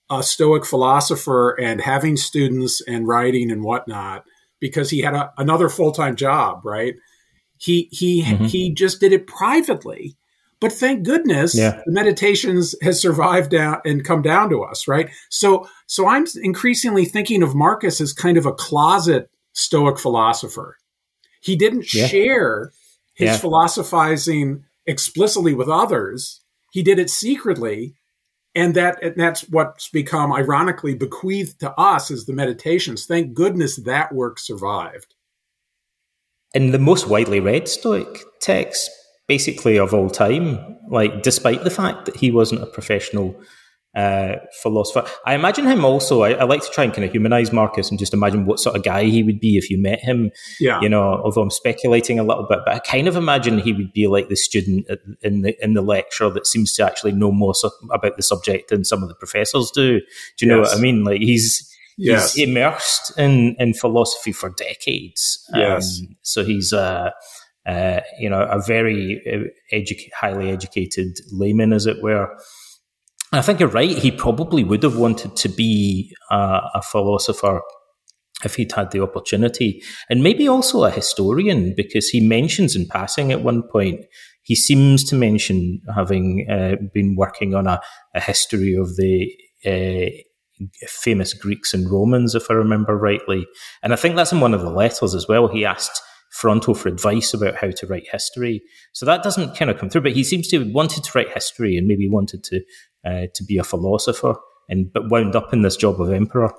a 0.09 0.23
Stoic 0.23 0.65
philosopher 0.65 1.51
and 1.61 1.81
having 1.81 2.17
students 2.17 2.81
and 2.87 3.09
writing 3.09 3.51
and 3.51 3.65
whatnot 3.65 4.23
because 4.61 4.89
he 4.89 5.01
had 5.01 5.15
a, 5.15 5.33
another 5.37 5.69
full 5.69 5.91
time 5.91 6.15
job, 6.15 6.61
right? 6.65 6.95
He 7.59 7.89
he 7.93 8.23
mm-hmm. 8.23 8.45
he 8.45 8.73
just 8.73 9.01
did 9.01 9.13
it 9.13 9.27
privately. 9.27 10.17
But 10.59 10.73
thank 10.73 11.05
goodness 11.05 11.55
yeah. 11.55 11.83
the 11.85 11.93
meditations 11.93 12.75
has 12.81 13.01
survived 13.01 13.51
down 13.51 13.81
and 13.85 14.05
come 14.05 14.23
down 14.23 14.49
to 14.51 14.63
us, 14.63 14.89
right? 14.89 15.11
So 15.29 15.69
so 15.87 16.09
I'm 16.09 16.27
increasingly 16.43 17.05
thinking 17.05 17.43
of 17.43 17.55
Marcus 17.55 18.01
as 18.01 18.13
kind 18.13 18.37
of 18.37 18.47
a 18.47 18.53
closet 18.53 19.31
Stoic 19.53 19.99
philosopher. 19.99 20.77
He 21.41 21.57
didn't 21.57 21.93
yeah. 21.93 22.07
share 22.07 22.73
his 23.15 23.29
yeah. 23.29 23.37
philosophizing 23.37 24.65
explicitly 24.87 25.55
with 25.55 25.69
others. 25.69 26.41
He 26.73 26.83
did 26.83 26.99
it 26.99 27.11
secretly 27.11 27.95
and 28.57 28.75
that 28.75 29.01
and 29.03 29.15
that's 29.17 29.43
what's 29.51 29.89
become 29.89 30.33
ironically 30.33 30.95
bequeathed 30.95 31.61
to 31.61 31.71
us 31.79 32.11
as 32.11 32.25
the 32.25 32.33
meditations 32.33 33.07
thank 33.07 33.35
goodness 33.35 33.77
that 33.77 34.13
work 34.13 34.39
survived 34.39 35.15
in 36.57 36.73
the 36.73 36.79
most 36.79 37.07
widely 37.07 37.41
read 37.41 37.69
stoic 37.69 38.25
text 38.41 38.91
basically 39.29 39.77
of 39.77 39.93
all 39.93 40.09
time 40.09 40.45
like 40.89 41.23
despite 41.23 41.63
the 41.65 41.71
fact 41.71 42.07
that 42.07 42.17
he 42.17 42.31
wasn't 42.31 42.63
a 42.63 42.67
professional 42.67 43.37
uh, 43.97 44.37
philosopher. 44.63 45.11
I 45.25 45.35
imagine 45.35 45.67
him 45.67 45.83
also. 45.83 46.23
I, 46.23 46.33
I, 46.33 46.45
like 46.45 46.63
to 46.63 46.71
try 46.71 46.85
and 46.85 46.93
kind 46.93 47.07
of 47.07 47.13
humanize 47.13 47.51
Marcus 47.51 47.89
and 47.89 47.99
just 47.99 48.13
imagine 48.13 48.45
what 48.45 48.61
sort 48.61 48.77
of 48.77 48.83
guy 48.83 49.05
he 49.05 49.23
would 49.23 49.41
be 49.41 49.57
if 49.57 49.71
you 49.71 49.79
met 49.81 50.01
him. 50.01 50.31
Yeah. 50.61 50.83
You 50.83 50.91
know, 50.91 51.03
although 51.03 51.41
I'm 51.41 51.51
speculating 51.51 52.19
a 52.19 52.23
little 52.23 52.47
bit, 52.47 52.59
but 52.67 52.75
I 52.75 52.79
kind 52.81 53.09
of 53.09 53.17
imagine 53.17 53.59
he 53.59 53.73
would 53.73 53.95
be 53.95 54.07
like 54.07 54.29
the 54.29 54.37
student 54.37 54.87
in 55.23 55.41
the 55.41 55.57
in 55.65 55.73
the 55.73 55.81
lecture 55.81 56.29
that 56.29 56.47
seems 56.47 56.75
to 56.75 56.85
actually 56.85 57.13
know 57.13 57.33
more 57.33 57.55
so, 57.55 57.71
about 57.91 58.19
the 58.19 58.23
subject 58.23 58.69
than 58.69 58.85
some 58.85 59.03
of 59.03 59.09
the 59.09 59.15
professors 59.15 59.71
do. 59.71 60.01
Do 60.37 60.47
you 60.47 60.49
yes. 60.49 60.49
know 60.49 60.61
what 60.61 60.77
I 60.77 60.81
mean? 60.81 61.03
Like 61.03 61.23
he's. 61.23 61.73
Yes. 61.97 62.35
He's 62.35 62.49
immersed 62.49 63.19
in, 63.19 63.57
in 63.59 63.75
philosophy 63.75 64.33
for 64.33 64.51
decades. 64.51 65.45
Yes. 65.55 66.01
Um, 66.01 66.17
so 66.23 66.45
he's 66.45 66.73
uh, 66.73 67.11
uh, 67.67 68.01
you 68.19 68.29
know 68.29 68.43
a 68.43 68.61
very 68.61 69.23
uh, 69.27 69.75
edu- 69.75 70.13
highly 70.15 70.51
educated 70.51 71.17
layman, 71.33 71.73
as 71.73 71.87
it 71.87 72.03
were. 72.03 72.29
I 73.33 73.43
think 73.43 73.61
you're 73.61 73.69
right. 73.69 73.91
He 73.91 74.11
probably 74.11 74.63
would 74.63 74.83
have 74.83 74.99
wanted 74.99 75.37
to 75.37 75.49
be 75.49 76.15
a, 76.31 76.61
a 76.75 76.83
philosopher 76.83 77.63
if 78.45 78.57
he'd 78.57 78.73
had 78.73 78.91
the 78.91 79.01
opportunity, 79.01 79.83
and 80.11 80.23
maybe 80.23 80.47
also 80.47 80.85
a 80.85 80.91
historian, 80.91 81.75
because 81.75 82.09
he 82.09 82.21
mentions 82.21 82.77
in 82.77 82.87
passing 82.87 83.33
at 83.33 83.43
one 83.43 83.63
point 83.63 84.05
he 84.47 84.55
seems 84.55 85.03
to 85.03 85.17
mention 85.17 85.81
having 85.93 86.47
uh, 86.49 86.77
been 86.95 87.17
working 87.17 87.53
on 87.53 87.67
a, 87.67 87.81
a 88.15 88.21
history 88.21 88.77
of 88.77 88.95
the 88.95 89.29
uh, 89.67 90.09
famous 90.89 91.35
Greeks 91.35 91.75
and 91.75 91.91
Romans, 91.91 92.35
if 92.35 92.51
I 92.51 92.55
remember 92.55 92.97
rightly. 92.97 93.47
And 93.83 93.93
I 93.93 93.97
think 93.97 94.17
that's 94.17 94.33
in 94.33 94.41
one 94.41 94.55
of 94.55 94.63
the 94.63 94.71
letters 94.71 95.15
as 95.15 95.29
well. 95.29 95.49
He 95.49 95.65
asked 95.65 96.03
Fronto 96.31 96.75
for 96.75 96.89
advice 96.89 97.33
about 97.33 97.57
how 97.57 97.71
to 97.71 97.87
write 97.87 98.09
history. 98.11 98.63
So 98.93 99.07
that 99.07 99.23
doesn't 99.23 99.57
kind 99.57 99.71
of 99.71 99.79
come 99.79 99.89
through, 99.89 100.03
but 100.03 100.13
he 100.13 100.25
seems 100.25 100.49
to 100.49 100.59
have 100.59 100.69
wanted 100.69 101.05
to 101.05 101.11
write 101.15 101.33
history 101.33 101.77
and 101.77 101.87
maybe 101.87 102.09
wanted 102.09 102.45
to 102.45 102.63
uh, 103.05 103.27
to 103.35 103.45
be 103.45 103.57
a 103.57 103.65
philosopher, 103.65 104.35
and 104.69 104.93
but 104.93 105.11
wound 105.11 105.37
up 105.37 105.53
in 105.53 105.63
this 105.63 105.77
job 105.77 106.01
of 106.01 106.13
emperor. 106.13 106.53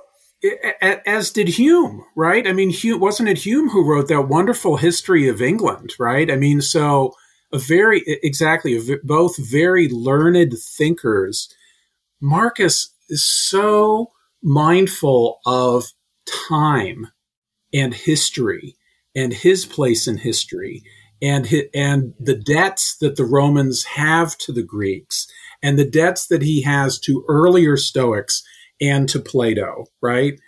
As 0.80 1.30
did 1.30 1.48
Hume, 1.48 2.04
right? 2.16 2.46
I 2.46 2.52
mean, 2.52 2.70
Hume, 2.70 3.00
wasn't 3.00 3.28
it 3.28 3.38
Hume 3.38 3.68
who 3.68 3.84
wrote 3.84 4.08
that 4.08 4.28
wonderful 4.28 4.76
history 4.76 5.28
of 5.28 5.42
England, 5.42 5.94
right? 5.98 6.30
I 6.30 6.36
mean, 6.36 6.60
so 6.60 7.12
a 7.52 7.58
very 7.58 8.02
exactly 8.06 8.80
both 9.02 9.36
very 9.38 9.88
learned 9.88 10.54
thinkers. 10.76 11.52
Marcus 12.20 12.94
is 13.08 13.24
so 13.24 14.12
mindful 14.42 15.40
of 15.46 15.84
time 16.48 17.08
and 17.72 17.94
history 17.94 18.76
and 19.14 19.32
his 19.32 19.66
place 19.66 20.06
in 20.06 20.18
history 20.18 20.82
and 21.20 21.46
his, 21.46 21.64
and 21.74 22.14
the 22.20 22.36
debts 22.36 22.96
that 23.00 23.16
the 23.16 23.24
Romans 23.24 23.84
have 23.84 24.36
to 24.38 24.52
the 24.52 24.62
Greeks 24.62 25.26
and 25.62 25.78
the 25.78 25.88
debts 25.88 26.26
that 26.28 26.42
he 26.42 26.62
has 26.62 26.98
to 27.00 27.24
earlier 27.28 27.76
Stoics 27.76 28.42
and 28.80 29.08
to 29.08 29.18
Plato, 29.18 29.86
right? 30.00 30.38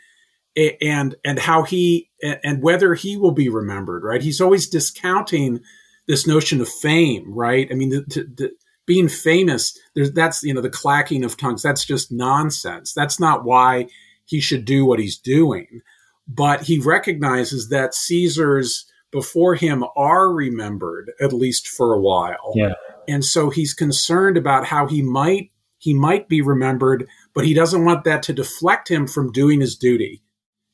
And 0.81 1.14
and 1.25 1.38
how 1.38 1.62
he 1.62 2.11
and 2.23 2.62
whether 2.62 2.94
he 2.94 3.16
will 3.16 3.33
be 3.33 3.49
remembered, 3.49 4.05
right? 4.05 4.23
He's 4.23 4.40
always 4.40 4.68
discounting 4.68 5.61
this 6.07 6.27
notion 6.27 6.61
of 6.61 6.68
fame, 6.68 7.33
right? 7.33 7.68
I 7.70 7.75
mean, 7.75 7.90
the, 7.90 8.01
the, 8.37 8.51
being 8.90 9.09
famous, 9.09 9.79
that's 9.94 10.42
you 10.42 10.53
know 10.53 10.61
the 10.61 10.70
clacking 10.70 11.24
of 11.24 11.37
tongues. 11.37 11.62
That's 11.62 11.85
just 11.85 12.12
nonsense. 12.12 12.92
That's 12.92 13.20
not 13.20 13.44
why 13.44 13.87
he 14.24 14.40
should 14.40 14.64
do 14.64 14.85
what 14.85 14.98
he's 14.98 15.18
doing. 15.18 15.83
But 16.29 16.62
he 16.62 16.79
recognizes 16.79 17.68
that 17.70 17.94
Caesars 17.94 18.87
before 19.11 19.57
him 19.57 19.85
are 19.96 20.29
remembered 20.33 21.11
at 21.20 21.33
least 21.33 21.66
for 21.66 21.92
a 21.92 22.00
while. 22.00 22.53
Yeah 22.55 22.74
and 23.11 23.24
so 23.24 23.50
he's 23.50 23.74
concerned 23.74 24.37
about 24.37 24.66
how 24.66 24.87
he 24.87 25.03
might 25.03 25.50
he 25.79 25.94
might 25.94 26.29
be 26.29 26.42
remembered, 26.42 27.09
but 27.35 27.46
he 27.46 27.55
doesn't 27.55 27.85
want 27.87 28.05
that 28.05 28.22
to 28.24 28.35
deflect 28.35 28.90
him 28.90 29.07
from 29.07 29.33
doing 29.33 29.61
his 29.61 29.76
duty 29.76 30.22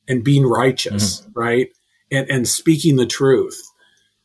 and 0.09 0.25
being 0.25 0.45
righteous, 0.45 1.21
mm-hmm. 1.21 1.39
right? 1.39 1.69
And 2.11 2.29
and 2.29 2.49
speaking 2.49 2.97
the 2.97 3.07
truth. 3.07 3.61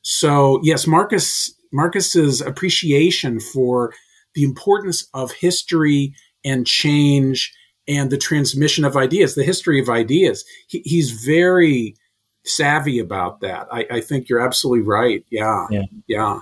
So 0.02 0.60
yes, 0.64 0.88
Marcus 0.88 1.54
Marcus's 1.72 2.42
appreciation 2.42 3.40
for 3.40 3.94
the 4.36 4.44
importance 4.44 5.08
of 5.14 5.32
history 5.32 6.14
and 6.44 6.66
change 6.66 7.54
and 7.88 8.10
the 8.10 8.18
transmission 8.18 8.86
of 8.86 8.96
ideas, 8.96 9.36
the 9.36 9.44
history 9.44 9.80
of 9.80 9.90
ideas. 9.90 10.46
He, 10.68 10.82
he's 10.86 11.12
very 11.12 11.96
savvy 12.46 13.00
about 13.00 13.42
that. 13.42 13.68
I, 13.72 13.86
I, 13.92 14.02
think 14.02 14.30
you're 14.30 14.40
absolutely 14.40 14.86
right. 14.86 15.24
Yeah. 15.30 15.68
Yeah. 15.70 15.84
Yeah. 16.08 16.40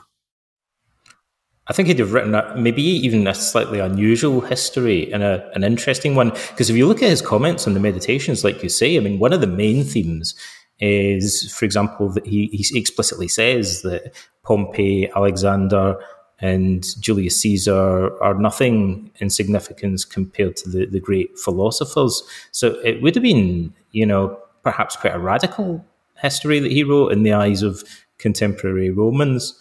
I 1.68 1.74
think 1.74 1.88
he'd 1.88 2.00
have 2.00 2.13
written 2.13 2.34
a, 2.34 2.56
maybe 2.58 2.82
even 2.82 3.28
a 3.28 3.36
slightly 3.36 3.80
unusual 3.80 4.42
history 4.42 5.12
and 5.13 5.22
a, 5.22 5.50
an 5.54 5.63
interesting 5.63 6.15
one. 6.15 6.30
Because 6.30 6.70
if 6.70 6.76
you 6.76 6.88
look 6.88 7.04
at 7.04 7.10
his 7.10 7.22
comments 7.22 7.68
on 7.68 7.74
the 7.74 7.80
meditations, 7.80 8.44
like 8.44 8.63
you 8.63 8.70
say, 8.70 8.98
I 8.98 9.00
mean, 9.02 9.20
one 9.20 9.34
of 9.34 9.42
the 9.42 9.48
main 9.48 9.84
themes 9.84 10.36
is, 10.80 11.52
for 11.54 11.65
example, 11.65 12.10
that 12.10 12.26
he, 12.26 12.48
he 12.48 12.80
explicitly 12.80 13.28
says 13.28 13.82
that 13.82 14.13
Pompey, 14.44 15.10
Alexander, 15.15 15.98
and 16.42 16.86
Julius 17.02 17.42
Caesar 17.42 18.18
are 18.24 18.34
nothing 18.34 19.12
in 19.18 19.30
significance 19.30 20.06
compared 20.06 20.56
to 20.58 20.70
the, 20.70 20.86
the 20.86 21.00
great 21.00 21.38
philosophers. 21.38 22.24
So 22.52 22.80
it 22.80 23.02
would 23.02 23.15
have 23.15 23.24
been, 23.24 23.74
you 23.92 24.06
know, 24.06 24.39
perhaps 24.63 24.96
quite 24.96 25.13
a 25.13 25.20
radical 25.20 25.86
history 26.22 26.60
that 26.60 26.72
he 26.72 26.84
wrote 26.84 27.12
in 27.12 27.24
the 27.24 27.34
eyes 27.34 27.62
of 27.62 27.84
contemporary 28.18 28.89
Romans. 28.89 29.54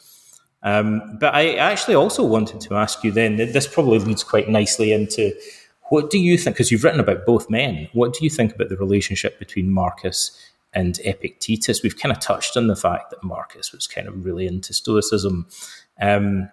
Um, 0.63 1.19
but 1.21 1.35
I 1.35 1.55
actually 1.55 1.95
also 1.95 2.25
wanted 2.25 2.61
to 2.63 2.77
ask 2.77 3.03
you 3.05 3.11
then, 3.11 3.37
this 3.37 3.67
probably 3.67 3.99
leads 3.99 4.25
quite 4.25 4.49
nicely 4.49 4.93
into 4.93 5.33
what 5.91 6.11
do 6.11 6.19
you 6.19 6.37
think, 6.37 6.57
because 6.57 6.71
you've 6.71 6.85
written 6.85 7.01
about 7.01 7.27
both 7.27 7.49
men, 7.49 7.89
what 7.93 8.13
do 8.13 8.23
you 8.23 8.31
think 8.31 8.55
about 8.55 8.69
the 8.69 8.77
relationship 8.77 9.39
between 9.39 9.71
Marcus 9.71 10.48
and 10.73 10.99
Epictetus? 11.05 11.83
We've 11.83 11.99
kind 11.99 12.13
of 12.13 12.21
touched 12.21 12.57
on 12.57 12.67
the 12.67 12.77
fact 12.77 13.11
that 13.11 13.23
Marcus 13.23 13.73
was 13.73 13.87
kind 13.87 14.09
of 14.09 14.25
really 14.25 14.47
into 14.47 14.73
Stoicism. 14.73 15.47
Um, 16.01 16.51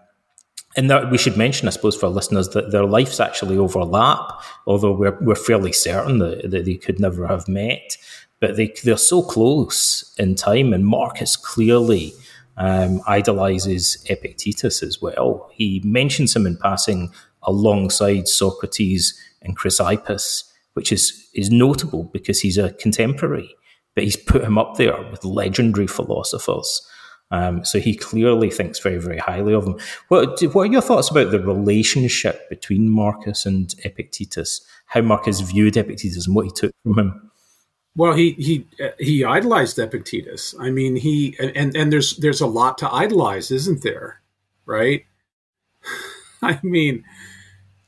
and 0.77 0.89
that 0.89 1.09
we 1.09 1.17
should 1.17 1.37
mention, 1.37 1.67
I 1.67 1.71
suppose, 1.71 1.95
for 1.95 2.09
listeners, 2.09 2.49
that 2.49 2.71
their 2.71 2.83
lives 2.85 3.19
actually 3.19 3.57
overlap, 3.57 4.41
although 4.67 4.91
we're, 4.91 5.17
we're 5.21 5.35
fairly 5.35 5.71
certain 5.71 6.19
that, 6.19 6.51
that 6.51 6.65
they 6.65 6.75
could 6.75 6.99
never 6.99 7.27
have 7.27 7.47
met. 7.47 7.97
But 8.41 8.57
they, 8.57 8.73
they're 8.83 8.97
so 8.97 9.21
close 9.21 10.13
in 10.17 10.35
time, 10.35 10.73
and 10.73 10.85
Marcus 10.85 11.37
clearly 11.37 12.13
um, 12.57 13.01
idolizes 13.07 14.05
Epictetus 14.09 14.83
as 14.83 15.01
well. 15.01 15.49
He 15.53 15.81
mentions 15.85 16.35
him 16.35 16.45
in 16.45 16.57
passing 16.57 17.13
alongside 17.43 18.27
Socrates 18.27 19.19
and 19.41 19.57
Chrysippus, 19.57 20.51
which 20.73 20.91
is, 20.91 21.29
is 21.33 21.49
notable 21.49 22.03
because 22.05 22.41
he's 22.41 22.57
a 22.57 22.73
contemporary, 22.73 23.55
but 23.95 24.03
he's 24.03 24.17
put 24.17 24.43
him 24.43 24.57
up 24.57 24.75
there 24.75 25.01
with 25.09 25.25
legendary 25.25 25.87
philosophers. 25.87 26.87
Um, 27.31 27.65
so 27.65 27.79
he 27.79 27.95
clearly 27.95 28.51
thinks 28.51 28.79
very, 28.79 28.97
very 28.97 29.17
highly 29.17 29.53
of 29.53 29.65
him. 29.65 29.79
What, 30.09 30.39
what 30.53 30.67
are 30.67 30.71
your 30.71 30.81
thoughts 30.81 31.09
about 31.09 31.31
the 31.31 31.39
relationship 31.39 32.47
between 32.49 32.89
Marcus 32.89 33.45
and 33.45 33.73
Epictetus? 33.83 34.61
How 34.85 35.01
Marcus 35.01 35.39
viewed 35.39 35.75
Epictetus 35.75 36.27
and 36.27 36.35
what 36.35 36.45
he 36.45 36.51
took 36.51 36.71
from 36.83 36.99
him? 36.99 37.31
Well, 37.97 38.13
he 38.13 38.31
he 38.33 38.67
he 38.99 39.23
idolized 39.23 39.79
Epictetus. 39.79 40.53
I 40.59 40.69
mean, 40.69 40.97
he 40.97 41.35
and 41.39 41.75
and 41.75 41.93
there's 41.93 42.17
there's 42.17 42.41
a 42.41 42.47
lot 42.47 42.77
to 42.79 42.93
idolize, 42.93 43.51
isn't 43.51 43.83
there? 43.83 44.21
Right? 44.65 45.05
I 46.41 46.59
mean, 46.61 47.05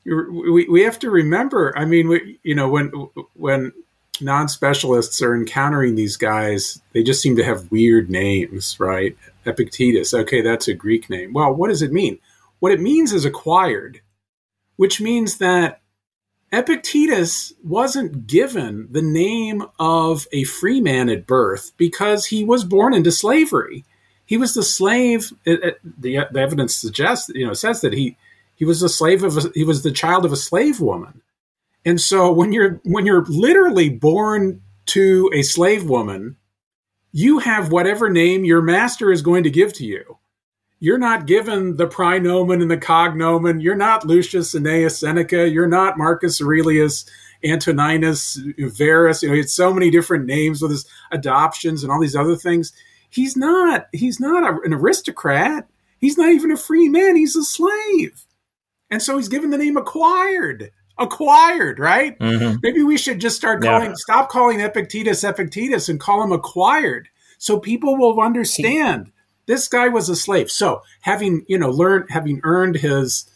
we 0.05 0.65
we 0.69 0.81
have 0.83 0.97
to 0.99 1.09
remember. 1.09 1.77
I 1.77 1.83
mean, 1.83 2.07
we, 2.07 2.39
you 2.43 2.55
know, 2.55 2.69
when 2.69 2.87
when 3.33 3.73
non-specialists 4.21 5.21
are 5.21 5.35
encountering 5.35 5.95
these 5.95 6.17
guys, 6.17 6.81
they 6.93 7.03
just 7.03 7.21
seem 7.21 7.35
to 7.37 7.43
have 7.43 7.71
weird 7.71 8.09
names, 8.09 8.79
right? 8.79 9.17
Epictetus. 9.45 10.13
Okay, 10.13 10.41
that's 10.41 10.67
a 10.67 10.73
Greek 10.73 11.09
name. 11.09 11.33
Well, 11.33 11.53
what 11.53 11.69
does 11.69 11.81
it 11.81 11.91
mean? 11.91 12.19
What 12.59 12.71
it 12.71 12.81
means 12.81 13.13
is 13.13 13.25
acquired, 13.25 14.01
which 14.75 14.99
means 14.99 15.37
that 15.37 15.81
Epictetus 16.51 17.53
wasn't 17.63 18.25
given 18.25 18.87
the 18.89 19.01
name 19.01 19.63
of 19.79 20.27
a 20.31 20.43
free 20.45 20.79
man 20.79 21.09
at 21.09 21.27
birth 21.27 21.71
because 21.77 22.25
he 22.25 22.43
was 22.43 22.63
born 22.63 22.93
into 22.93 23.11
slavery. 23.11 23.83
He 24.25 24.37
was 24.37 24.53
the 24.53 24.63
slave. 24.63 25.33
It, 25.45 25.63
it, 25.63 25.79
the, 25.83 26.19
uh, 26.19 26.25
the 26.31 26.39
evidence 26.39 26.75
suggests, 26.75 27.29
you 27.29 27.45
know, 27.45 27.53
says 27.53 27.81
that 27.81 27.93
he 27.93 28.17
he 28.55 28.65
was 28.65 28.79
the 28.79 28.89
slave 28.89 29.23
of 29.23 29.37
a, 29.37 29.51
he 29.53 29.63
was 29.63 29.83
the 29.83 29.91
child 29.91 30.25
of 30.25 30.31
a 30.31 30.37
slave 30.37 30.79
woman. 30.79 31.21
And 31.85 31.99
so 32.01 32.31
when 32.31 32.53
you're 32.53 32.81
when 32.83 33.05
you're 33.05 33.25
literally 33.25 33.89
born 33.89 34.61
to 34.87 35.29
a 35.33 35.41
slave 35.41 35.89
woman, 35.89 36.37
you 37.11 37.39
have 37.39 37.71
whatever 37.71 38.09
name 38.09 38.45
your 38.45 38.61
master 38.61 39.11
is 39.11 39.21
going 39.21 39.43
to 39.43 39.49
give 39.49 39.73
to 39.73 39.85
you 39.85 40.17
you're 40.79 40.97
not 40.97 41.25
given 41.25 41.75
the 41.77 41.87
praenomen 41.87 42.61
and 42.61 42.69
the 42.69 42.77
cognomen. 42.77 43.61
You're 43.61 43.75
not 43.75 44.05
Lucius 44.05 44.53
Annaeus 44.53 44.99
Seneca. 44.99 45.49
You're 45.49 45.67
not 45.67 45.97
Marcus 45.97 46.41
Aurelius 46.41 47.05
Antoninus 47.43 48.39
Verus. 48.57 49.23
You 49.23 49.29
know, 49.29 49.33
he 49.33 49.41
had 49.41 49.49
so 49.49 49.73
many 49.73 49.89
different 49.89 50.25
names 50.25 50.61
with 50.61 50.71
his 50.71 50.85
adoptions 51.11 51.83
and 51.83 51.91
all 51.91 51.99
these 51.99 52.15
other 52.15 52.35
things. 52.35 52.73
He's 53.09 53.35
not. 53.35 53.87
He's 53.91 54.19
not 54.19 54.43
a, 54.43 54.59
an 54.63 54.73
aristocrat. 54.73 55.67
He's 55.99 56.17
not 56.17 56.29
even 56.29 56.51
a 56.51 56.57
free 56.57 56.89
man. 56.89 57.15
He's 57.15 57.35
a 57.35 57.43
slave, 57.43 58.25
and 58.91 59.01
so 59.01 59.17
he's 59.17 59.29
given 59.29 59.49
the 59.49 59.57
name 59.57 59.77
acquired. 59.77 60.69
Acquired, 60.99 61.79
right? 61.79 62.17
Mm-hmm. 62.19 62.57
Maybe 62.63 62.83
we 62.83 62.97
should 62.97 63.19
just 63.19 63.35
start 63.35 63.61
calling. 63.61 63.89
Yeah. 63.89 63.95
Stop 63.95 64.29
calling 64.29 64.59
Epictetus 64.59 65.23
Epictetus 65.23 65.89
and 65.89 65.99
call 65.99 66.23
him 66.23 66.31
acquired, 66.31 67.09
so 67.37 67.59
people 67.59 67.97
will 67.97 68.19
understand 68.19 69.11
this 69.45 69.67
guy 69.67 69.87
was 69.87 70.09
a 70.09 70.15
slave. 70.15 70.51
So 70.51 70.81
having, 71.01 71.45
you 71.47 71.57
know, 71.57 71.69
learned, 71.69 72.09
having 72.09 72.41
earned 72.43 72.75
his, 72.75 73.29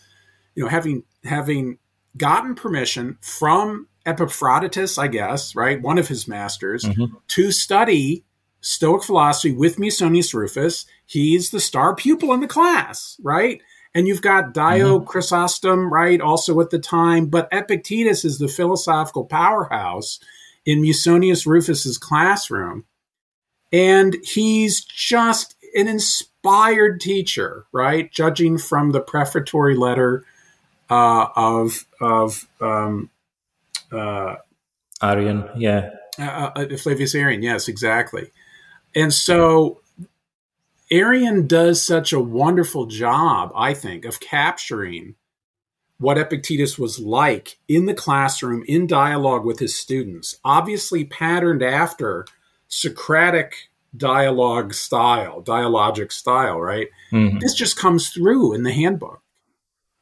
you 0.56 0.64
know, 0.64 0.70
having, 0.70 1.04
having 1.24 1.78
gotten 2.18 2.56
permission 2.56 3.18
from 3.22 3.88
Epaphroditus, 4.06 4.98
I 4.98 5.08
guess, 5.08 5.56
right, 5.56 5.82
one 5.82 5.98
of 5.98 6.08
his 6.08 6.28
masters, 6.28 6.84
mm-hmm. 6.84 7.16
to 7.28 7.52
study 7.52 8.26
Stoic 8.62 9.04
philosophy 9.04 9.54
with 9.54 9.78
Musonius 9.78 10.34
Rufus. 10.34 10.86
He's 11.06 11.50
the 11.50 11.60
star 11.60 11.96
pupil 11.96 12.34
in 12.34 12.42
the 12.42 12.48
class, 12.48 13.18
right? 13.24 13.62
And 13.94 14.08
you've 14.08 14.22
got 14.22 14.54
Dio 14.54 15.00
mm-hmm. 15.00 15.08
Chrysostom, 15.08 15.92
right, 15.92 16.22
also 16.22 16.60
at 16.62 16.70
the 16.70 16.80
time. 16.80 17.28
But 17.28 17.50
Epictetus 17.52 18.24
is 18.24 18.40
the 18.40 18.48
philosophical 18.48 19.26
powerhouse 19.26 20.20
in 20.66 20.82
Musonius 20.82 21.46
Rufus's 21.46 21.98
classroom. 21.98 22.86
And 23.74 24.18
he's 24.24 24.84
just 24.84 25.56
an 25.76 25.88
inspired 25.88 27.02
teacher, 27.02 27.66
right? 27.72 28.12
Judging 28.12 28.58
from 28.58 28.92
the 28.92 29.02
prefatory 29.02 29.76
letter 29.76 30.26
uh, 30.90 31.28
of 31.36 31.86
of 32.02 32.48
um, 32.60 33.10
uh, 33.92 34.36
Arrian, 35.02 35.50
yeah, 35.58 35.92
uh, 36.20 36.52
uh, 36.56 36.78
Flavius 36.78 37.16
Arrian, 37.16 37.42
yes, 37.42 37.68
exactly. 37.68 38.30
And 38.94 39.14
so 39.14 39.81
Arrian 40.92 41.48
does 41.48 41.82
such 41.82 42.12
a 42.12 42.20
wonderful 42.20 42.86
job, 42.86 43.52
I 43.56 43.74
think, 43.74 44.06
of 44.06 44.20
capturing 44.20 45.16
what 45.98 46.18
Epictetus 46.18 46.78
was 46.78 47.00
like 47.00 47.60
in 47.68 47.86
the 47.86 47.94
classroom 47.94 48.64
in 48.68 48.88
dialogue 48.88 49.46
with 49.46 49.60
his 49.60 49.78
students, 49.78 50.38
obviously 50.44 51.06
patterned 51.06 51.62
after 51.64 52.26
Socratic 52.68 53.70
dialogue 53.96 54.74
style, 54.74 55.42
dialogic 55.42 56.12
style, 56.12 56.60
right? 56.60 56.88
Mm-hmm. 57.12 57.40
This 57.40 57.54
just 57.54 57.78
comes 57.78 58.10
through 58.10 58.54
in 58.54 58.64
the 58.64 58.72
handbook. 58.72 59.22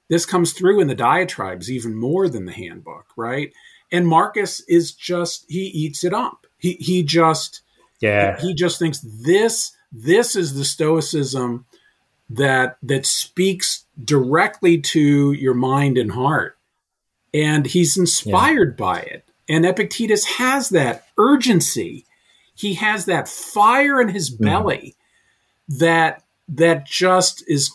This 0.09 0.25
comes 0.25 0.53
through 0.53 0.79
in 0.79 0.87
the 0.87 0.95
diatribes 0.95 1.69
even 1.69 1.95
more 1.95 2.29
than 2.29 2.45
the 2.45 2.51
handbook, 2.51 3.05
right? 3.15 3.51
And 3.91 4.07
Marcus 4.07 4.61
is 4.67 4.93
just 4.93 5.45
he 5.49 5.65
eats 5.65 6.03
it 6.03 6.13
up. 6.13 6.47
He 6.57 6.73
he 6.73 7.03
just 7.03 7.61
yeah 7.99 8.39
he 8.39 8.53
just 8.53 8.79
thinks 8.79 9.05
this 9.23 9.73
this 9.91 10.35
is 10.35 10.53
the 10.53 10.65
stoicism 10.65 11.65
that 12.29 12.77
that 12.83 13.05
speaks 13.05 13.85
directly 14.03 14.79
to 14.79 15.31
your 15.33 15.53
mind 15.53 15.97
and 15.97 16.11
heart 16.11 16.57
and 17.33 17.65
he's 17.65 17.97
inspired 17.97 18.75
yeah. 18.77 18.85
by 18.85 18.99
it 18.99 19.25
and 19.47 19.65
epictetus 19.65 20.25
has 20.25 20.69
that 20.69 21.05
urgency 21.17 22.05
he 22.53 22.75
has 22.75 23.05
that 23.05 23.27
fire 23.27 23.99
in 23.99 24.09
his 24.09 24.29
mm-hmm. 24.29 24.45
belly 24.45 24.95
mm. 25.71 25.79
that 25.79 26.23
that 26.47 26.85
just 26.85 27.43
is 27.47 27.71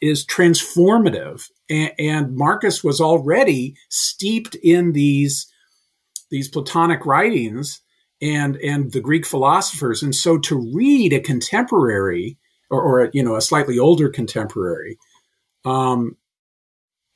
is 0.00 0.24
transformative 0.24 1.50
and, 1.68 1.92
and, 1.98 2.36
Marcus 2.36 2.82
was 2.82 3.00
already 3.00 3.76
steeped 3.88 4.54
in 4.56 4.92
these 4.92 5.46
these 6.30 6.48
Platonic 6.48 7.04
writings 7.04 7.80
and 8.22 8.56
and 8.56 8.92
the 8.92 9.00
Greek 9.00 9.26
philosophers. 9.26 10.02
And 10.02 10.14
so 10.14 10.38
to 10.38 10.72
read 10.74 11.12
a 11.12 11.20
contemporary 11.20 12.38
or, 12.70 12.80
or 12.80 13.04
a, 13.04 13.10
you 13.12 13.22
know 13.22 13.36
a 13.36 13.40
slightly 13.40 13.78
older 13.78 14.08
contemporary 14.08 14.98
um, 15.64 16.16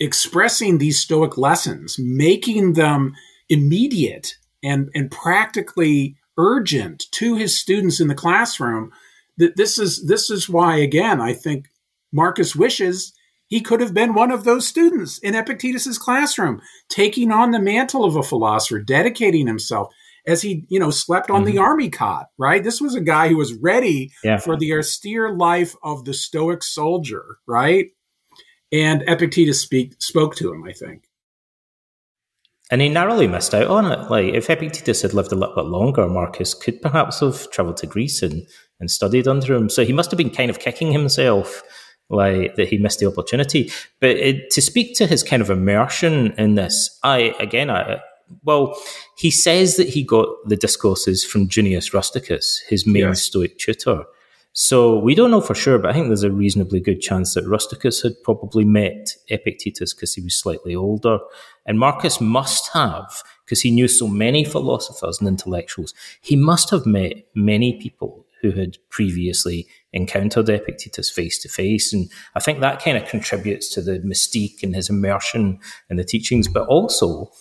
expressing 0.00 0.78
these 0.78 1.00
Stoic 1.00 1.38
lessons 1.38 1.96
making 1.98 2.74
them 2.74 3.14
immediate 3.48 4.36
and 4.62 4.90
and 4.94 5.10
practically 5.10 6.16
urgent 6.36 7.04
to 7.12 7.36
his 7.36 7.56
students 7.56 8.00
in 8.00 8.08
the 8.08 8.14
classroom 8.14 8.90
that 9.36 9.56
this 9.56 9.78
is 9.78 10.06
this 10.06 10.30
is 10.30 10.48
why 10.48 10.76
again 10.76 11.20
I 11.20 11.32
think 11.32 11.66
Marcus 12.12 12.56
wishes 12.56 13.12
he 13.46 13.60
could 13.60 13.80
have 13.80 13.94
been 13.94 14.14
one 14.14 14.30
of 14.30 14.44
those 14.44 14.66
students 14.66 15.18
in 15.18 15.34
Epictetus's 15.34 15.98
classroom, 15.98 16.62
taking 16.88 17.30
on 17.30 17.50
the 17.50 17.60
mantle 17.60 18.04
of 18.04 18.16
a 18.16 18.22
philosopher, 18.22 18.80
dedicating 18.80 19.46
himself 19.46 19.92
as 20.26 20.42
he, 20.42 20.64
you 20.68 20.78
know, 20.78 20.90
slept 20.90 21.30
on 21.30 21.42
mm-hmm. 21.42 21.52
the 21.52 21.58
army 21.58 21.90
cot, 21.90 22.26
right? 22.38 22.64
This 22.64 22.80
was 22.80 22.94
a 22.94 23.00
guy 23.00 23.28
who 23.28 23.37
was 23.37 23.52
ready 23.54 24.12
yeah. 24.22 24.38
for 24.38 24.56
the 24.56 24.72
austere 24.74 25.34
life 25.34 25.74
of 25.82 26.04
the 26.04 26.14
Stoic 26.14 26.62
soldier, 26.62 27.38
right? 27.46 27.88
And 28.72 29.02
Epictetus 29.06 29.60
speak, 29.60 29.94
spoke 30.00 30.34
to 30.37 30.52
him, 30.52 30.64
I 30.64 30.72
think. 30.72 31.04
And 32.70 32.80
he 32.80 32.88
narrowly 32.88 33.28
missed 33.28 33.54
out 33.54 33.68
on 33.68 33.92
it. 33.92 34.10
Like, 34.10 34.32
if 34.32 34.48
Epictetus 34.48 35.02
had 35.02 35.12
lived 35.12 35.32
a 35.32 35.37
little 35.37 35.54
bit 35.54 35.66
longer, 35.66 36.08
Marcus 36.08 36.54
could 36.54 36.80
perhaps 36.80 37.20
have 37.20 37.50
travelled 37.50 37.76
to 37.78 37.87
Greece 37.87 38.22
and, 38.22 38.46
and 38.80 38.90
studied 38.90 39.28
under 39.28 39.54
him. 39.54 39.68
So 39.68 39.84
he 39.84 39.92
must 39.92 40.10
have 40.10 40.18
been 40.18 40.30
kind 40.30 40.50
of 40.50 40.58
kicking 40.58 40.90
himself, 40.90 41.62
like, 42.08 42.56
that 42.56 42.68
he 42.68 42.78
missed 42.78 43.00
the 43.00 43.06
opportunity. 43.06 43.70
But 44.00 44.16
it, 44.16 44.50
to 44.52 44.62
speak 44.62 44.96
to 44.96 45.06
his 45.06 45.22
kind 45.22 45.42
of 45.42 45.50
immersion 45.50 46.32
in 46.38 46.54
this, 46.54 46.98
I, 47.02 47.34
again, 47.38 47.68
I, 47.68 48.00
well, 48.42 48.78
he 49.16 49.30
says 49.30 49.76
that 49.76 49.88
he 49.88 50.02
got 50.02 50.28
the 50.46 50.56
discourses 50.56 51.24
from 51.24 51.48
Junius 51.48 51.92
Rusticus, 51.92 52.62
his 52.68 52.87
main. 52.87 53.14
Stoic 53.14 53.58
tutor. 53.58 54.04
So 54.56 54.98
we 55.00 55.16
don't 55.16 55.32
know 55.32 55.40
for 55.40 55.54
sure, 55.54 55.78
but 55.80 55.90
I 55.90 55.92
think 55.94 56.06
there's 56.06 56.22
a 56.22 56.30
reasonably 56.30 56.78
good 56.78 57.00
chance 57.00 57.34
that 57.34 57.44
Rusticus 57.44 58.02
had 58.02 58.12
probably 58.22 58.64
met 58.64 59.16
Epictetus 59.28 59.92
because 59.92 60.14
he 60.14 60.22
was 60.22 60.37
slightly 60.37 60.76
older. 60.76 61.18
And 61.66 61.80
Marcus 61.80 62.20
must 62.20 62.72
have, 62.72 63.24
because 63.44 63.62
he 63.62 63.72
knew 63.72 63.88
so 63.88 64.06
many 64.06 64.44
philosophers 64.44 65.18
and 65.18 65.26
intellectuals, 65.26 65.92
he 66.20 66.37
must 66.37 66.70
have 66.70 66.87
met 66.87 67.26
many 67.34 67.80
people 67.80 68.26
who 68.42 68.52
had 68.52 68.76
previously 68.90 69.66
encountered 69.92 70.48
Epictetus 70.48 71.10
face 71.10 71.38
to 71.40 71.48
face. 71.48 71.92
And 71.92 72.08
I 72.37 72.40
think 72.40 72.60
that 72.60 72.80
kind 72.80 72.96
of 72.96 73.08
contributes 73.08 73.68
to 73.70 73.82
the 73.82 73.98
mystique 74.00 74.62
and 74.62 74.74
his 74.74 74.88
immersion 74.88 75.58
in 75.90 75.96
the 75.96 76.04
teachings, 76.04 76.46
but 76.46 76.68
also 76.68 77.32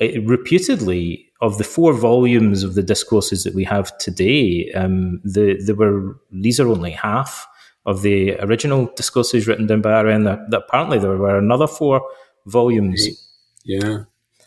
reputedly 0.00 1.26
of 1.40 1.58
the 1.58 1.64
four 1.64 1.92
volumes 1.92 2.62
of 2.62 2.74
the 2.74 2.82
discourses 2.82 3.44
that 3.44 3.54
we 3.54 3.64
have 3.64 3.96
today, 3.98 4.70
um, 4.72 5.20
the, 5.24 5.60
there 5.64 5.74
were 5.74 6.18
these 6.30 6.58
are 6.58 6.68
only 6.68 6.92
half 6.92 7.46
of 7.84 8.02
the 8.02 8.34
original 8.40 8.90
discourses 8.96 9.46
written 9.46 9.66
down 9.66 9.80
by 9.80 9.90
Arrian. 9.90 10.24
That, 10.24 10.50
that 10.50 10.64
apparently 10.68 10.98
there 10.98 11.16
were 11.16 11.38
another 11.38 11.66
four 11.66 12.02
volumes. 12.46 13.06
Yeah, 13.64 14.04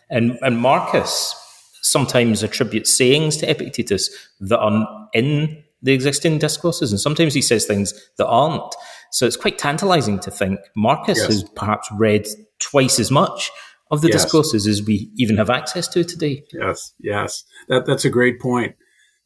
and 0.09 0.37
and 0.41 0.57
Marcus 0.57 1.35
sometimes 1.81 2.43
attributes 2.43 2.95
sayings 2.95 3.37
to 3.37 3.49
Epictetus 3.49 4.09
that 4.41 4.59
are 4.59 5.07
in 5.13 5.63
the 5.81 5.93
existing 5.93 6.39
discourses, 6.39 6.91
and 6.91 6.99
sometimes 6.99 7.33
he 7.33 7.41
says 7.41 7.65
things 7.65 7.93
that 8.17 8.27
aren't. 8.27 8.75
So 9.11 9.25
it's 9.25 9.37
quite 9.37 9.57
tantalizing 9.57 10.19
to 10.19 10.31
think 10.31 10.59
Marcus 10.75 11.17
yes. 11.19 11.27
has 11.27 11.43
perhaps 11.55 11.89
read 11.97 12.27
twice 12.59 12.99
as 12.99 13.09
much 13.09 13.51
of 13.91 14.01
the 14.01 14.09
yes. 14.09 14.23
discourses 14.23 14.67
as 14.67 14.83
we 14.83 15.11
even 15.17 15.37
have 15.37 15.49
access 15.49 15.87
to 15.89 16.03
today. 16.03 16.43
Yes, 16.53 16.93
yes, 16.99 17.43
that 17.67 17.85
that's 17.85 18.05
a 18.05 18.09
great 18.09 18.39
point. 18.39 18.75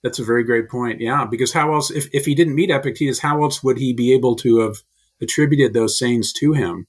That's 0.04 0.20
a 0.20 0.26
very 0.26 0.44
great 0.44 0.70
point. 0.70 1.00
Yeah, 1.00 1.26
because 1.30 1.54
how 1.54 1.74
else, 1.74 1.90
if, 1.90 2.10
if 2.12 2.26
he 2.26 2.36
didn't 2.36 2.56
meet 2.56 2.70
Epictetus, 2.70 3.20
how 3.20 3.42
else 3.42 3.64
would 3.64 3.78
he 3.78 3.94
be 3.94 4.14
able 4.14 4.36
to 4.38 4.60
have 4.60 4.78
attributed 5.22 5.74
those 5.74 5.98
sayings 5.98 6.34
to 6.34 6.52
him? 6.52 6.88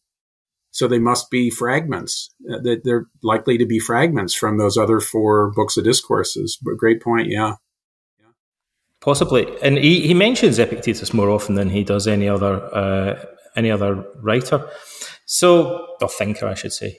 So 0.73 0.89
they 0.89 0.99
must 0.99 1.31
be 1.31 1.51
fragments. 1.51 2.35
Uh, 2.51 2.59
that 2.63 2.81
they're 2.83 3.07
likely 3.23 3.57
to 3.59 3.67
be 3.67 3.79
fragments 3.79 4.35
from 4.35 4.59
those 4.59 4.77
other 4.77 4.99
four 4.99 5.53
books 5.53 5.77
of 5.77 5.85
discourses. 5.85 6.59
But 6.61 6.77
great 6.77 7.01
point. 7.01 7.29
Yeah. 7.29 7.55
yeah. 8.19 8.33
Possibly, 9.01 9.47
and 9.63 9.79
he, 9.79 10.05
he 10.09 10.15
mentions 10.15 10.59
Epictetus 10.59 11.15
more 11.15 11.31
often 11.31 11.55
than 11.55 11.71
he 11.71 11.85
does 11.85 12.09
any 12.09 12.29
other 12.29 12.65
uh, 12.75 13.25
any 13.55 13.71
other 13.71 14.05
writer. 14.21 14.69
So, 15.27 15.87
or 16.03 16.09
thinker, 16.09 16.49
I 16.49 16.55
should 16.55 16.73
say. 16.73 16.99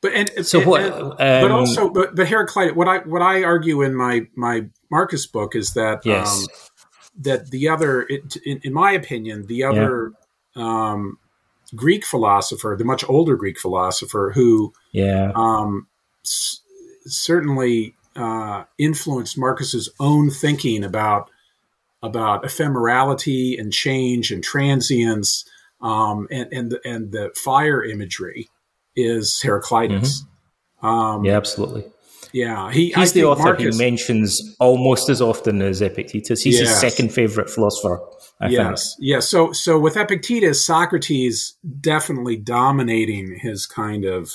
But 0.00 0.12
and 0.12 0.46
so 0.46 0.60
and, 0.60 0.68
what? 0.68 0.92
Um, 0.92 1.16
but 1.18 1.50
also, 1.50 1.90
but, 1.90 2.14
but 2.14 2.28
Heraclitus. 2.28 2.74
What 2.74 2.88
I 2.88 2.98
what 2.98 3.22
I 3.22 3.42
argue 3.42 3.82
in 3.82 3.94
my 3.94 4.26
my 4.36 4.66
Marcus 4.90 5.26
book 5.26 5.56
is 5.56 5.74
that 5.74 6.02
yes. 6.04 6.40
um, 6.40 6.46
that 7.20 7.50
the 7.50 7.68
other, 7.68 8.02
it, 8.02 8.36
in, 8.44 8.60
in, 8.62 8.72
my 8.72 8.92
opinion, 8.92 9.46
the 9.46 9.64
other 9.64 10.12
yeah. 10.54 10.62
um, 10.90 11.18
Greek 11.74 12.04
philosopher, 12.04 12.76
the 12.78 12.84
much 12.84 13.04
older 13.08 13.36
Greek 13.36 13.58
philosopher, 13.58 14.30
who 14.34 14.72
yeah 14.92 15.32
um, 15.34 15.88
s- 16.24 16.60
certainly 17.06 17.94
uh, 18.14 18.64
influenced 18.78 19.36
Marcus's 19.36 19.88
own 19.98 20.30
thinking 20.30 20.84
about 20.84 21.28
about 22.04 22.44
ephemerality 22.44 23.58
and 23.58 23.72
change 23.72 24.30
and 24.30 24.44
transience 24.44 25.44
um, 25.80 26.28
and 26.30 26.52
and 26.52 26.78
and 26.84 27.10
the 27.10 27.32
fire 27.34 27.82
imagery 27.82 28.48
is 28.98 29.40
Heraclitus. 29.40 30.22
Mm-hmm. 30.82 30.86
Um, 30.86 31.24
yeah, 31.24 31.36
absolutely. 31.36 31.84
Yeah, 32.32 32.70
he, 32.70 32.86
he's 32.92 33.10
I 33.10 33.20
the 33.20 33.24
author 33.24 33.42
Marcus, 33.42 33.76
he 33.76 33.82
mentions 33.82 34.56
almost 34.60 35.08
as 35.08 35.22
often 35.22 35.62
as 35.62 35.80
Epictetus. 35.80 36.42
He's 36.42 36.60
yes. 36.60 36.68
his 36.68 36.78
second 36.78 37.12
favorite 37.12 37.48
philosopher. 37.48 38.00
I 38.40 38.48
yes, 38.48 38.94
think. 38.94 39.08
yes. 39.08 39.28
So, 39.28 39.52
so 39.52 39.78
with 39.78 39.96
Epictetus, 39.96 40.64
Socrates 40.64 41.56
definitely 41.80 42.36
dominating 42.36 43.38
his 43.40 43.66
kind 43.66 44.04
of, 44.04 44.32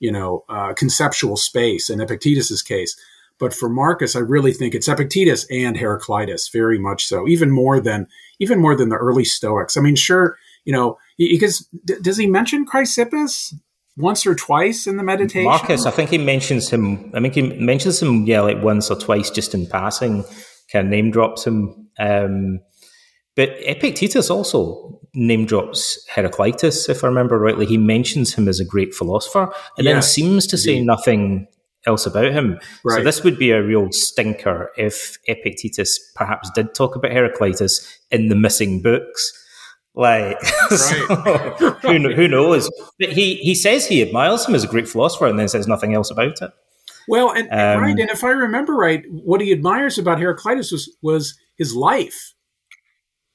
you 0.00 0.10
know, 0.10 0.44
uh, 0.48 0.72
conceptual 0.72 1.36
space 1.36 1.90
in 1.90 2.00
Epictetus's 2.00 2.62
case. 2.62 2.96
But 3.38 3.54
for 3.54 3.68
Marcus, 3.68 4.16
I 4.16 4.20
really 4.20 4.52
think 4.52 4.74
it's 4.74 4.88
Epictetus 4.88 5.46
and 5.50 5.76
Heraclitus, 5.76 6.48
very 6.48 6.78
much 6.78 7.06
so, 7.06 7.28
even 7.28 7.50
more 7.50 7.78
than 7.78 8.08
even 8.40 8.58
more 8.58 8.74
than 8.74 8.88
the 8.88 8.96
early 8.96 9.24
Stoics. 9.24 9.76
I 9.76 9.80
mean, 9.80 9.96
sure, 9.96 10.36
you 10.64 10.72
know, 10.72 10.98
because 11.18 11.68
does 12.02 12.16
he 12.16 12.26
mention 12.26 12.66
Chrysippus? 12.66 13.54
Once 13.98 14.26
or 14.26 14.34
twice 14.34 14.86
in 14.86 14.96
the 14.96 15.02
meditation? 15.02 15.44
Marcus, 15.44 15.84
I 15.84 15.90
think 15.90 16.10
he 16.10 16.18
mentions 16.18 16.70
him. 16.70 17.10
I 17.14 17.20
think 17.20 17.34
he 17.34 17.42
mentions 17.42 18.00
him, 18.00 18.24
yeah, 18.24 18.40
like 18.40 18.62
once 18.62 18.90
or 18.90 18.96
twice 18.96 19.30
just 19.30 19.54
in 19.54 19.66
passing, 19.66 20.24
kind 20.72 20.86
of 20.86 20.90
name 20.90 21.10
drops 21.10 21.46
him. 21.46 21.88
Um, 21.98 22.60
but 23.36 23.50
Epictetus 23.60 24.30
also 24.30 25.00
name 25.14 25.44
drops 25.44 26.04
Heraclitus, 26.08 26.88
if 26.88 27.04
I 27.04 27.08
remember 27.08 27.38
rightly. 27.38 27.66
He 27.66 27.78
mentions 27.78 28.34
him 28.34 28.48
as 28.48 28.60
a 28.60 28.64
great 28.64 28.94
philosopher 28.94 29.52
and 29.76 29.84
yes, 29.84 29.94
then 29.94 30.02
seems 30.02 30.46
to 30.48 30.58
say 30.58 30.80
nothing 30.80 31.46
else 31.86 32.06
about 32.06 32.32
him. 32.32 32.58
Right. 32.84 32.98
So 32.98 33.04
this 33.04 33.22
would 33.22 33.38
be 33.38 33.50
a 33.50 33.62
real 33.62 33.88
stinker 33.90 34.70
if 34.76 35.18
Epictetus 35.26 35.98
perhaps 36.14 36.50
did 36.50 36.74
talk 36.74 36.96
about 36.96 37.12
Heraclitus 37.12 37.98
in 38.10 38.28
the 38.28 38.34
missing 38.34 38.82
books. 38.82 39.32
Like, 39.98 40.40
so, 40.70 40.94
who, 41.82 42.14
who 42.14 42.28
knows? 42.28 42.70
But 43.00 43.12
he, 43.12 43.34
he 43.36 43.54
says 43.56 43.86
he 43.86 44.00
admires 44.00 44.46
him 44.46 44.54
as 44.54 44.62
a 44.62 44.68
great 44.68 44.88
philosopher 44.88 45.26
and 45.26 45.36
then 45.36 45.48
says 45.48 45.66
nothing 45.66 45.92
else 45.92 46.08
about 46.08 46.40
it. 46.40 46.52
Well, 47.08 47.32
and, 47.32 47.48
um, 47.50 47.82
right, 47.82 47.98
and 47.98 48.08
if 48.08 48.22
I 48.22 48.30
remember 48.30 48.74
right, 48.74 49.02
what 49.10 49.40
he 49.40 49.50
admires 49.50 49.98
about 49.98 50.20
Heraclitus 50.20 50.70
was, 50.70 50.96
was 51.02 51.38
his 51.56 51.74
life. 51.74 52.34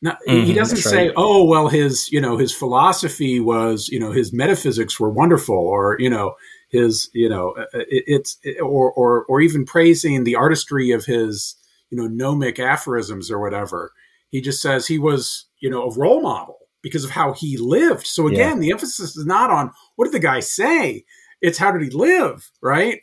Now, 0.01 0.17
mm-hmm, 0.27 0.45
he 0.45 0.53
doesn't 0.53 0.77
say, 0.77 1.07
right. 1.07 1.13
"Oh, 1.15 1.45
well, 1.45 1.69
his 1.69 2.11
you 2.11 2.19
know 2.19 2.37
his 2.37 2.53
philosophy 2.53 3.39
was 3.39 3.87
you 3.87 3.99
know 3.99 4.11
his 4.11 4.33
metaphysics 4.33 4.99
were 4.99 5.09
wonderful," 5.09 5.55
or 5.55 5.95
you 5.97 6.09
know 6.09 6.35
his 6.69 7.09
you 7.13 7.29
know 7.29 7.55
uh, 7.57 7.61
uh, 7.73 7.85
it, 7.87 8.03
it's 8.05 8.37
it, 8.43 8.61
or 8.61 8.91
or 8.91 9.23
or 9.25 9.39
even 9.39 9.65
praising 9.65 10.25
the 10.25 10.35
artistry 10.35 10.91
of 10.91 11.05
his 11.05 11.55
you 11.89 11.97
know 11.97 12.07
gnomic 12.07 12.59
aphorisms 12.59 13.31
or 13.31 13.39
whatever. 13.39 13.93
He 14.33 14.41
just 14.41 14.61
says 14.61 14.85
he 14.87 14.99
was 14.99 15.45
you 15.63 15.69
know, 15.69 15.83
a 15.83 15.93
role 15.93 16.21
model 16.21 16.57
because 16.81 17.05
of 17.05 17.11
how 17.11 17.31
he 17.31 17.55
lived. 17.55 18.05
So 18.05 18.27
again, 18.27 18.57
yeah. 18.57 18.59
the 18.59 18.71
emphasis 18.71 19.15
is 19.15 19.25
not 19.25 19.49
on 19.49 19.71
what 19.95 20.03
did 20.03 20.13
the 20.13 20.19
guy 20.19 20.41
say; 20.41 21.05
it's 21.41 21.57
how 21.57 21.71
did 21.71 21.81
he 21.81 21.89
live, 21.89 22.51
right? 22.61 22.99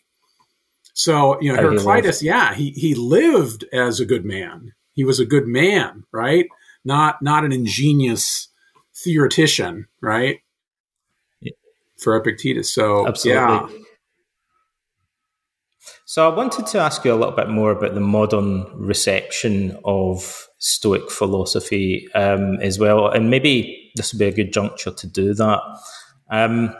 So 0.92 1.40
you 1.40 1.50
know, 1.50 1.60
Heraclitus, 1.60 2.22
yeah, 2.22 2.54
he 2.54 2.72
he 2.72 2.94
lived 2.94 3.64
as 3.72 3.98
a 3.98 4.04
good 4.04 4.26
man. 4.26 4.74
He 4.92 5.04
was 5.04 5.18
a 5.18 5.24
good 5.24 5.46
man, 5.46 6.04
right? 6.12 6.46
Not 6.84 7.22
not 7.22 7.46
an 7.46 7.52
ingenious 7.52 8.48
theoretician, 9.02 9.86
right? 10.02 10.40
Yeah. 11.40 11.52
For 11.96 12.14
Epictetus, 12.14 12.70
so 12.70 13.08
Absolutely. 13.08 13.42
yeah. 13.42 13.68
So 16.04 16.30
I 16.30 16.34
wanted 16.34 16.66
to 16.66 16.78
ask 16.78 17.06
you 17.06 17.14
a 17.14 17.16
little 17.16 17.34
bit 17.34 17.48
more 17.48 17.70
about 17.70 17.94
the 17.94 18.00
modern 18.00 18.66
reception 18.74 19.78
of 19.84 20.49
Stoic 20.60 21.10
philosophy 21.10 22.06
um, 22.14 22.60
as 22.60 22.78
well, 22.78 23.08
and 23.08 23.30
maybe 23.30 23.90
this 23.96 24.12
would 24.12 24.18
be 24.18 24.26
a 24.26 24.32
good 24.32 24.52
juncture 24.52 24.92
to 24.92 25.06
do 25.06 25.34
that. 25.34 25.60
Um, 26.30 26.74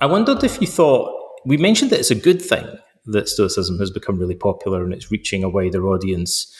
I 0.00 0.06
wondered 0.06 0.44
if 0.44 0.60
you 0.60 0.66
thought 0.66 1.12
we 1.44 1.56
mentioned 1.56 1.90
that 1.90 1.98
it's 1.98 2.10
a 2.10 2.14
good 2.14 2.40
thing 2.40 2.66
that 3.06 3.28
Stoicism 3.28 3.78
has 3.78 3.90
become 3.90 4.18
really 4.18 4.34
popular 4.34 4.84
and 4.84 4.92
it's 4.92 5.10
reaching 5.10 5.42
a 5.42 5.48
wider 5.48 5.88
audience, 5.88 6.54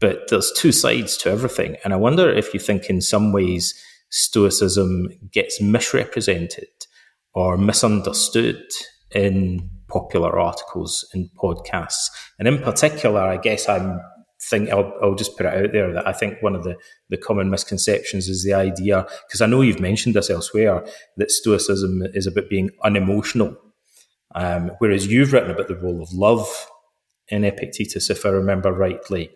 but 0.00 0.28
there's 0.28 0.50
two 0.52 0.72
sides 0.72 1.16
to 1.18 1.30
everything, 1.30 1.76
and 1.84 1.92
I 1.92 1.96
wonder 1.96 2.28
if 2.30 2.52
you 2.54 2.58
think 2.58 2.90
in 2.90 3.00
some 3.00 3.32
ways 3.32 3.74
Stoicism 4.10 5.08
gets 5.30 5.60
misrepresented 5.60 6.68
or 7.34 7.58
misunderstood 7.58 8.62
in 9.10 9.68
popular 9.88 10.38
articles 10.38 11.04
and 11.12 11.28
podcasts. 11.36 12.08
And 12.38 12.48
in 12.48 12.58
particular, 12.62 13.20
I 13.20 13.36
guess 13.36 13.68
I'm 13.68 14.00
think 14.48 14.70
I'll, 14.70 14.92
I'll 15.02 15.14
just 15.14 15.36
put 15.36 15.46
it 15.46 15.54
out 15.54 15.72
there 15.72 15.92
that 15.92 16.06
I 16.06 16.12
think 16.12 16.42
one 16.42 16.54
of 16.54 16.64
the, 16.64 16.76
the 17.08 17.16
common 17.16 17.50
misconceptions 17.50 18.28
is 18.28 18.44
the 18.44 18.54
idea, 18.54 19.06
because 19.26 19.40
I 19.40 19.46
know 19.46 19.62
you've 19.62 19.80
mentioned 19.80 20.14
this 20.14 20.30
elsewhere, 20.30 20.84
that 21.16 21.30
Stoicism 21.30 22.02
is 22.14 22.26
about 22.26 22.48
being 22.48 22.70
unemotional. 22.82 23.56
Um, 24.34 24.72
whereas 24.78 25.06
you've 25.06 25.32
written 25.32 25.50
about 25.50 25.68
the 25.68 25.76
role 25.76 26.02
of 26.02 26.12
love 26.12 26.48
in 27.28 27.44
Epictetus, 27.44 28.10
if 28.10 28.26
I 28.26 28.30
remember 28.30 28.72
rightly. 28.72 29.30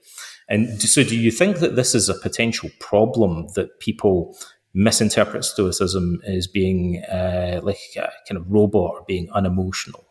And 0.49 0.81
so, 0.83 1.05
do 1.05 1.17
you 1.17 1.31
think 1.31 1.59
that 1.59 1.77
this 1.77 1.95
is 1.95 2.09
a 2.09 2.15
potential 2.15 2.71
problem 2.81 3.49
that 3.55 3.81
people 3.81 4.37
misinterpret 4.75 5.45
Stoicism 5.45 6.21
as 6.27 6.47
being 6.47 7.03
uh, 7.05 7.61
like 7.63 7.79
a 7.97 8.11
kind 8.29 8.39
of 8.39 8.51
robot 8.51 8.93
or 8.95 9.05
being 9.07 9.29
unemotional? 9.35 10.08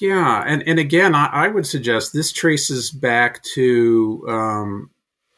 Yeah, 0.00 0.42
and 0.46 0.62
and 0.66 0.78
again, 0.78 1.14
I, 1.14 1.26
I 1.26 1.48
would 1.48 1.66
suggest 1.66 2.12
this 2.12 2.32
traces 2.32 2.90
back 2.90 3.42
to 3.54 4.24
um, 4.26 4.90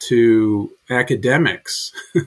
to 0.09 0.71
academics, 0.88 1.93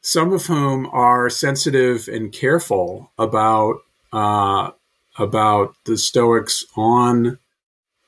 some 0.00 0.32
of 0.32 0.46
whom 0.46 0.86
are 0.92 1.28
sensitive 1.28 2.08
and 2.08 2.32
careful 2.32 3.12
about 3.18 3.76
uh, 4.12 4.70
about 5.18 5.74
the 5.84 5.98
Stoics 5.98 6.64
on 6.76 7.38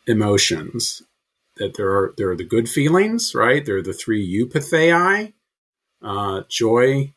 emotions. 0.07 1.03
That 1.59 1.77
there 1.77 1.91
are 1.91 2.15
there 2.17 2.31
are 2.31 2.37
the 2.37 2.45
good 2.45 2.69
feelings, 2.69 3.35
right? 3.35 3.65
There 3.65 3.79
are 3.79 3.83
the 3.83 3.93
three 3.95 4.27
eupathei, 4.27 5.33
uh, 6.03 6.43
joy, 6.49 7.13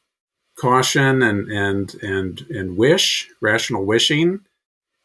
caution, 0.56 1.24
and 1.24 1.52
and 1.52 1.96
and 2.04 2.46
and 2.50 2.78
wish, 2.78 3.30
rational 3.42 3.86
wishing 3.86 4.42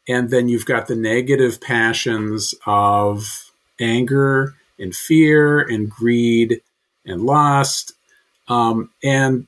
and 0.09 0.31
then 0.31 0.49
you've 0.49 0.67
got 0.67 0.87
the 0.87 0.97
negative 0.97 1.61
passions 1.61 2.55
of 2.67 3.51
anger 3.81 4.55
and 4.79 4.95
fear 4.95 5.61
and 5.61 5.91
greed 5.91 6.61
and 7.07 7.23
lust. 7.23 7.93
Um, 8.49 8.91
and 9.03 9.47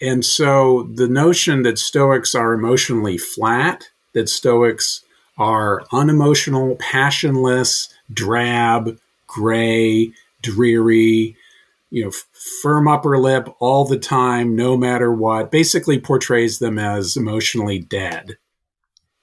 and 0.00 0.24
so 0.24 0.90
the 0.94 1.08
notion 1.08 1.62
that 1.62 1.78
Stoics 1.78 2.34
are 2.34 2.52
emotionally 2.52 3.16
flat, 3.16 3.88
that 4.12 4.28
Stoics 4.28 5.02
are 5.38 5.84
unemotional, 5.90 6.76
passionless, 6.76 7.88
drab, 8.12 8.98
gray, 9.26 10.12
dreary, 10.42 11.36
you 11.90 12.04
know, 12.04 12.10
firm 12.62 12.88
upper 12.88 13.18
lip 13.18 13.48
all 13.58 13.86
the 13.86 13.98
time, 13.98 14.54
no 14.54 14.76
matter 14.76 15.10
what, 15.10 15.50
basically 15.50 15.98
portrays 15.98 16.58
them 16.58 16.78
as 16.78 17.16
emotionally 17.16 17.78
dead 17.78 18.36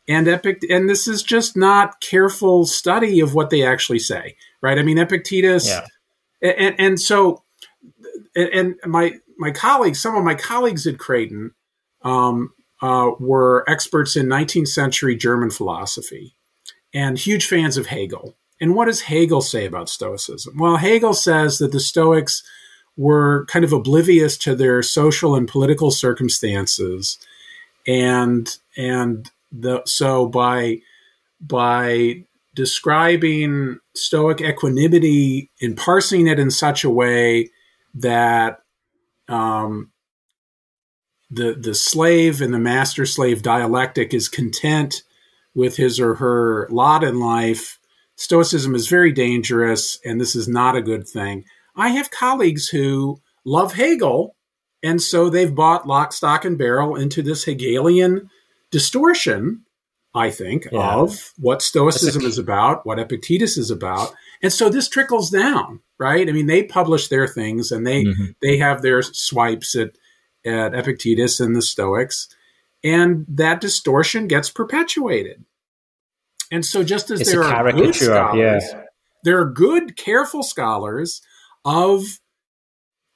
and 0.07 0.27
epic 0.27 0.61
and 0.69 0.89
this 0.89 1.07
is 1.07 1.23
just 1.23 1.55
not 1.55 2.01
careful 2.01 2.65
study 2.65 3.19
of 3.19 3.33
what 3.33 3.49
they 3.49 3.65
actually 3.65 3.99
say 3.99 4.35
right? 4.61 4.79
I 4.79 4.83
mean 4.83 4.97
epictetus 4.97 5.67
yeah. 5.67 5.85
and, 6.41 6.75
and 6.79 6.99
so 6.99 7.43
and 8.35 8.75
my 8.85 9.13
my 9.37 9.51
colleagues 9.51 10.01
some 10.01 10.15
of 10.15 10.23
my 10.23 10.35
colleagues 10.35 10.87
at 10.87 10.99
creighton 10.99 11.51
um, 12.03 12.53
uh, 12.81 13.11
were 13.19 13.63
experts 13.69 14.15
in 14.15 14.25
19th 14.27 14.67
century 14.67 15.15
german 15.15 15.49
philosophy 15.49 16.35
and 16.93 17.17
huge 17.17 17.47
fans 17.47 17.77
of 17.77 17.87
hegel. 17.87 18.35
And 18.61 18.75
what 18.75 18.85
does 18.85 19.01
hegel 19.01 19.41
say 19.41 19.65
about 19.65 19.89
stoicism? 19.89 20.57
Well 20.57 20.77
hegel 20.77 21.13
says 21.13 21.57
that 21.57 21.71
the 21.71 21.79
stoics 21.79 22.43
were 22.95 23.45
kind 23.47 23.65
of 23.65 23.73
oblivious 23.73 24.37
to 24.37 24.55
their 24.55 24.83
social 24.83 25.35
and 25.35 25.47
political 25.47 25.91
circumstances 25.91 27.17
and 27.87 28.55
and 28.77 29.29
the, 29.53 29.83
so 29.85 30.25
by 30.25 30.79
by 31.39 32.25
describing 32.55 33.77
Stoic 33.95 34.41
equanimity 34.41 35.51
and 35.61 35.77
parsing 35.77 36.27
it 36.27 36.39
in 36.39 36.51
such 36.51 36.83
a 36.83 36.89
way 36.89 37.49
that 37.93 38.59
um, 39.27 39.91
the 41.29 41.53
the 41.53 41.75
slave 41.75 42.41
and 42.41 42.53
the 42.53 42.59
master 42.59 43.05
slave 43.05 43.41
dialectic 43.41 44.13
is 44.13 44.29
content 44.29 45.03
with 45.55 45.77
his 45.77 45.99
or 45.99 46.15
her 46.15 46.67
lot 46.71 47.03
in 47.03 47.19
life. 47.19 47.79
Stoicism 48.15 48.75
is 48.75 48.87
very 48.87 49.11
dangerous, 49.11 49.99
and 50.05 50.19
this 50.19 50.35
is 50.35 50.47
not 50.47 50.75
a 50.75 50.81
good 50.81 51.07
thing. 51.07 51.45
I 51.75 51.89
have 51.89 52.11
colleagues 52.11 52.69
who 52.69 53.19
love 53.45 53.73
Hegel, 53.73 54.35
and 54.83 55.01
so 55.01 55.29
they've 55.29 55.53
bought 55.53 55.87
lock, 55.87 56.13
stock, 56.13 56.45
and 56.45 56.57
barrel 56.57 56.95
into 56.95 57.21
this 57.21 57.43
Hegelian 57.43 58.29
distortion, 58.73 59.63
I 60.15 60.31
think, 60.31 60.67
yeah. 60.71 60.95
of 60.95 61.31
what 61.37 61.61
Stoicism 61.61 62.25
is 62.25 62.39
about, 62.39 62.85
what 62.87 62.99
Epictetus 62.99 63.55
is 63.55 63.69
about. 63.69 64.13
And 64.41 64.51
so 64.51 64.67
this 64.67 64.89
trickles 64.89 65.29
down, 65.29 65.79
right? 65.99 66.27
I 66.27 66.31
mean, 66.31 66.47
they 66.47 66.63
publish 66.63 67.07
their 67.07 67.27
things 67.27 67.71
and 67.71 67.85
they 67.85 68.03
mm-hmm. 68.03 68.31
they 68.41 68.57
have 68.57 68.81
their 68.81 69.03
swipes 69.03 69.75
at 69.75 69.91
at 70.45 70.73
Epictetus 70.73 71.39
and 71.39 71.55
the 71.55 71.61
Stoics, 71.61 72.27
and 72.83 73.25
that 73.29 73.61
distortion 73.61 74.27
gets 74.27 74.49
perpetuated. 74.49 75.45
And 76.51 76.65
so, 76.65 76.83
just 76.83 77.11
as 77.11 77.21
it's 77.21 77.31
there 77.31 77.43
are 77.43 77.71
good 77.71 77.95
scholars, 77.95 78.63
yeah. 78.69 78.83
there 79.23 79.39
are 79.39 79.49
good, 79.49 79.95
careful 79.95 80.41
scholars 80.41 81.21
of 81.63 82.03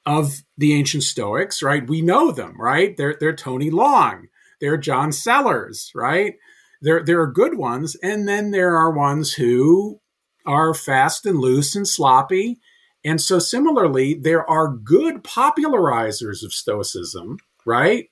of 0.06 0.42
the 0.56 0.72
ancient 0.72 1.02
Stoics, 1.02 1.62
right? 1.62 1.86
We 1.86 2.00
know 2.00 2.30
them, 2.30 2.54
right? 2.58 2.96
They're 2.96 3.16
they're 3.18 3.36
Tony 3.36 3.70
Long, 3.70 4.28
they're 4.60 4.76
John 4.76 5.12
Sellars, 5.12 5.90
right? 5.94 6.34
There 6.80 7.04
there 7.04 7.20
are 7.20 7.30
good 7.30 7.56
ones, 7.56 7.96
and 8.02 8.28
then 8.28 8.50
there 8.50 8.76
are 8.76 8.90
ones 8.90 9.34
who 9.34 10.00
are 10.46 10.74
fast 10.74 11.26
and 11.26 11.38
loose 11.38 11.74
and 11.76 11.86
sloppy 11.86 12.58
and 13.04 13.20
so, 13.20 13.38
similarly, 13.38 14.14
there 14.14 14.48
are 14.50 14.68
good 14.68 15.22
popularizers 15.22 16.44
of 16.44 16.52
Stoicism, 16.52 17.38
right? 17.64 18.10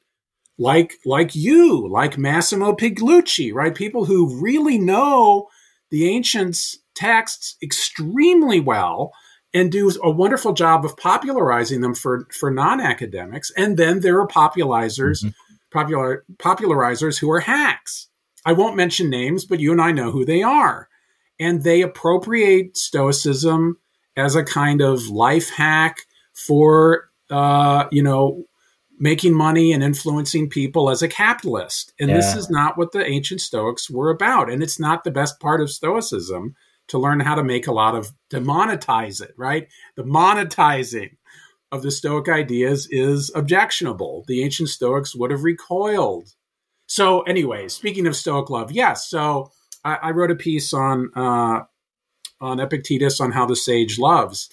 Like, 0.58 0.94
like 1.04 1.34
you, 1.34 1.86
like 1.88 2.16
Massimo 2.16 2.72
Pigliucci, 2.72 3.52
right? 3.52 3.74
People 3.74 4.04
who 4.04 4.40
really 4.40 4.78
know 4.78 5.48
the 5.90 6.08
ancients' 6.08 6.78
texts 6.94 7.56
extremely 7.62 8.60
well 8.60 9.12
and 9.52 9.72
do 9.72 9.90
a 10.02 10.10
wonderful 10.10 10.52
job 10.52 10.84
of 10.84 10.96
popularizing 10.96 11.80
them 11.80 11.94
for, 11.94 12.26
for 12.38 12.50
non-academics. 12.50 13.50
And 13.56 13.76
then 13.76 14.00
there 14.00 14.20
are 14.20 14.28
popularizers, 14.28 15.24
mm-hmm. 15.24 15.28
Popular, 15.76 16.24
popularizers 16.38 17.18
who 17.18 17.30
are 17.30 17.40
hacks. 17.40 18.08
I 18.44 18.52
won't 18.52 18.76
mention 18.76 19.10
names, 19.10 19.44
but 19.44 19.60
you 19.60 19.72
and 19.72 19.80
I 19.80 19.92
know 19.92 20.10
who 20.10 20.24
they 20.24 20.42
are. 20.42 20.88
And 21.38 21.62
they 21.62 21.82
appropriate 21.82 22.76
Stoicism 22.76 23.78
as 24.16 24.34
a 24.34 24.44
kind 24.44 24.80
of 24.80 25.08
life 25.08 25.50
hack 25.50 25.98
for 26.34 27.10
uh, 27.30 27.84
you 27.90 28.02
know 28.02 28.44
making 28.98 29.34
money 29.34 29.72
and 29.72 29.84
influencing 29.84 30.48
people 30.48 30.88
as 30.88 31.02
a 31.02 31.08
capitalist. 31.08 31.92
And 32.00 32.08
yeah. 32.08 32.16
this 32.16 32.34
is 32.34 32.48
not 32.48 32.78
what 32.78 32.92
the 32.92 33.04
ancient 33.04 33.42
Stoics 33.42 33.90
were 33.90 34.08
about. 34.08 34.50
And 34.50 34.62
it's 34.62 34.80
not 34.80 35.04
the 35.04 35.10
best 35.10 35.38
part 35.38 35.60
of 35.60 35.70
Stoicism 35.70 36.54
to 36.88 36.98
learn 36.98 37.20
how 37.20 37.34
to 37.34 37.44
make 37.44 37.66
a 37.66 37.72
lot 37.72 37.94
of 37.94 38.12
to 38.30 38.40
monetize 38.40 39.20
it, 39.20 39.34
right? 39.36 39.68
The 39.96 40.04
monetizing 40.04 41.16
of 41.72 41.82
the 41.82 41.90
Stoic 41.90 42.28
ideas 42.28 42.88
is 42.90 43.30
objectionable. 43.34 44.24
The 44.28 44.42
ancient 44.42 44.68
Stoics 44.68 45.14
would 45.16 45.30
have 45.30 45.44
recoiled. 45.44 46.28
So, 46.86 47.22
anyway, 47.22 47.68
speaking 47.68 48.06
of 48.06 48.16
Stoic 48.16 48.50
love, 48.50 48.70
yes. 48.70 49.08
So 49.08 49.50
I, 49.84 49.94
I 49.94 50.10
wrote 50.10 50.30
a 50.30 50.36
piece 50.36 50.72
on 50.72 51.10
uh, 51.14 51.62
on 52.40 52.60
Epictetus 52.60 53.20
on 53.20 53.32
how 53.32 53.46
the 53.46 53.56
sage 53.56 53.98
loves. 53.98 54.48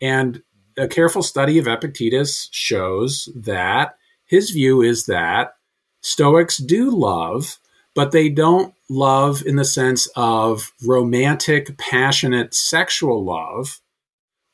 And 0.00 0.42
a 0.78 0.88
careful 0.88 1.22
study 1.22 1.58
of 1.58 1.68
Epictetus 1.68 2.48
shows 2.50 3.28
that 3.36 3.96
his 4.24 4.50
view 4.50 4.82
is 4.82 5.06
that 5.06 5.54
Stoics 6.02 6.56
do 6.56 6.90
love, 6.90 7.58
but 7.94 8.12
they 8.12 8.30
don't 8.30 8.74
love 8.88 9.42
in 9.44 9.56
the 9.56 9.64
sense 9.64 10.08
of 10.16 10.72
romantic, 10.86 11.76
passionate, 11.76 12.54
sexual 12.54 13.24
love. 13.24 13.80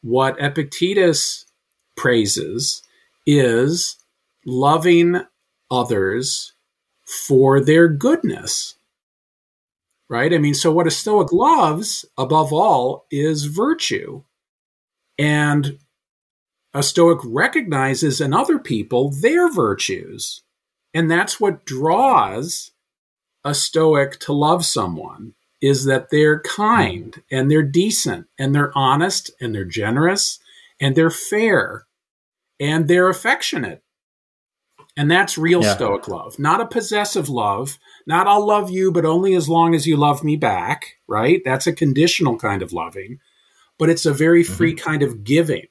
What 0.03 0.37
Epictetus 0.41 1.46
praises 1.97 2.83
is 3.27 3.97
loving 4.45 5.21
others 5.71 6.53
for 7.27 7.61
their 7.61 7.89
goodness 7.89 8.77
right? 10.09 10.33
I 10.33 10.39
mean, 10.39 10.55
so 10.55 10.71
what 10.73 10.87
a 10.87 10.91
Stoic 10.91 11.33
loves 11.33 12.05
above 12.17 12.53
all 12.53 13.07
is 13.11 13.47
virtue. 13.47 14.23
And 15.19 15.79
a 16.75 16.83
Stoic 16.83 17.21
recognizes 17.25 18.21
in 18.21 18.33
other 18.33 18.59
people 18.59 19.11
their 19.11 19.51
virtues. 19.51 20.43
And 20.95 21.11
that's 21.11 21.41
what 21.41 21.65
draws 21.65 22.73
a 23.45 23.55
Stoic 23.55 24.19
to 24.21 24.33
love 24.33 24.65
someone 24.65 25.35
is 25.63 25.85
that 25.87 26.11
they're 26.11 26.41
kind 26.41 27.23
and 27.31 27.51
they're 27.51 27.63
decent 27.63 28.27
and 28.39 28.55
they're 28.55 28.77
honest 28.77 29.31
and 29.41 29.55
they're 29.55 29.65
generous 29.65 30.39
and 30.81 30.95
they're 30.95 31.11
fair 31.11 31.87
and 32.61 32.89
they're 32.89 33.09
affectionate. 33.09 33.83
And 34.97 35.11
that's 35.11 35.37
real 35.37 35.63
yeah. 35.63 35.75
Stoic 35.75 36.09
love, 36.09 36.39
not 36.39 36.61
a 36.61 36.67
possessive 36.67 37.29
love, 37.29 37.79
not 38.07 38.27
I'll 38.27 38.47
love 38.47 38.71
you, 38.71 38.91
but 38.91 39.05
only 39.05 39.35
as 39.35 39.49
long 39.49 39.75
as 39.75 39.87
you 39.87 39.97
love 39.97 40.25
me 40.25 40.37
back, 40.37 40.95
right? 41.07 41.43
That's 41.45 41.67
a 41.67 41.75
conditional 41.75 42.39
kind 42.39 42.63
of 42.63 42.73
loving, 42.73 43.19
but 43.79 43.91
it's 43.91 44.07
a 44.07 44.15
very 44.15 44.43
mm-hmm. 44.43 44.55
free 44.55 44.75
mm-hmm. 44.75 44.89
kind 44.89 45.03
of 45.03 45.23
giving, 45.23 45.67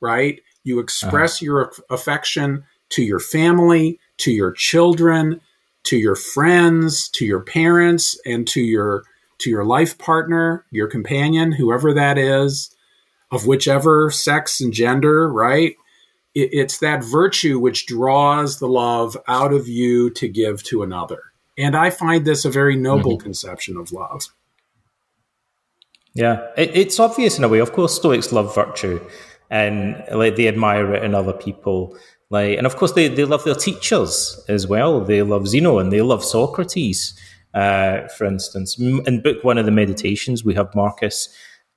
right? 0.00 0.40
You 0.64 0.80
express 0.80 1.36
uh-huh. 1.36 1.44
your 1.44 1.72
affection 1.90 2.64
to 2.90 3.02
your 3.02 3.20
family, 3.20 4.00
to 4.18 4.32
your 4.32 4.50
children, 4.50 5.40
to 5.84 5.96
your 5.96 6.16
friends, 6.16 7.08
to 7.10 7.24
your 7.24 7.40
parents, 7.40 8.18
and 8.26 8.48
to 8.48 8.60
your 8.60 9.04
to 9.38 9.50
your 9.50 9.64
life 9.64 9.98
partner, 9.98 10.64
your 10.70 10.88
companion, 10.88 11.52
whoever 11.52 11.92
that 11.94 12.18
is, 12.18 12.74
of 13.30 13.46
whichever 13.46 14.10
sex 14.10 14.60
and 14.60 14.72
gender, 14.72 15.30
right? 15.30 15.74
It, 16.34 16.50
it's 16.52 16.78
that 16.78 17.04
virtue 17.04 17.58
which 17.58 17.86
draws 17.86 18.58
the 18.58 18.68
love 18.68 19.16
out 19.26 19.52
of 19.52 19.68
you 19.68 20.10
to 20.10 20.28
give 20.28 20.62
to 20.64 20.82
another. 20.82 21.20
And 21.58 21.74
I 21.74 21.90
find 21.90 22.24
this 22.24 22.44
a 22.44 22.50
very 22.50 22.76
noble 22.76 23.16
mm-hmm. 23.16 23.24
conception 23.24 23.76
of 23.76 23.92
love. 23.92 24.28
Yeah, 26.14 26.46
it, 26.56 26.76
it's 26.76 26.98
obvious 26.98 27.38
in 27.38 27.44
a 27.44 27.48
way. 27.48 27.58
Of 27.58 27.72
course, 27.72 27.94
Stoics 27.94 28.32
love 28.32 28.54
virtue, 28.54 29.06
and 29.50 30.02
like 30.10 30.36
they 30.36 30.48
admire 30.48 30.94
it 30.94 31.02
in 31.02 31.14
other 31.14 31.32
people. 31.32 31.96
Like, 32.30 32.58
and 32.58 32.66
of 32.66 32.76
course, 32.76 32.92
they, 32.92 33.08
they 33.08 33.24
love 33.24 33.44
their 33.44 33.54
teachers 33.54 34.42
as 34.48 34.66
well. 34.66 35.00
They 35.00 35.22
love 35.22 35.46
Zeno 35.46 35.78
and 35.78 35.92
they 35.92 36.00
love 36.00 36.24
Socrates. 36.24 37.14
Uh, 37.54 38.08
for 38.08 38.24
instance, 38.24 38.78
in 38.78 39.22
book 39.22 39.44
one 39.44 39.58
of 39.58 39.64
the 39.64 39.70
meditations, 39.70 40.44
we 40.44 40.54
have 40.54 40.74
Marcus 40.74 41.28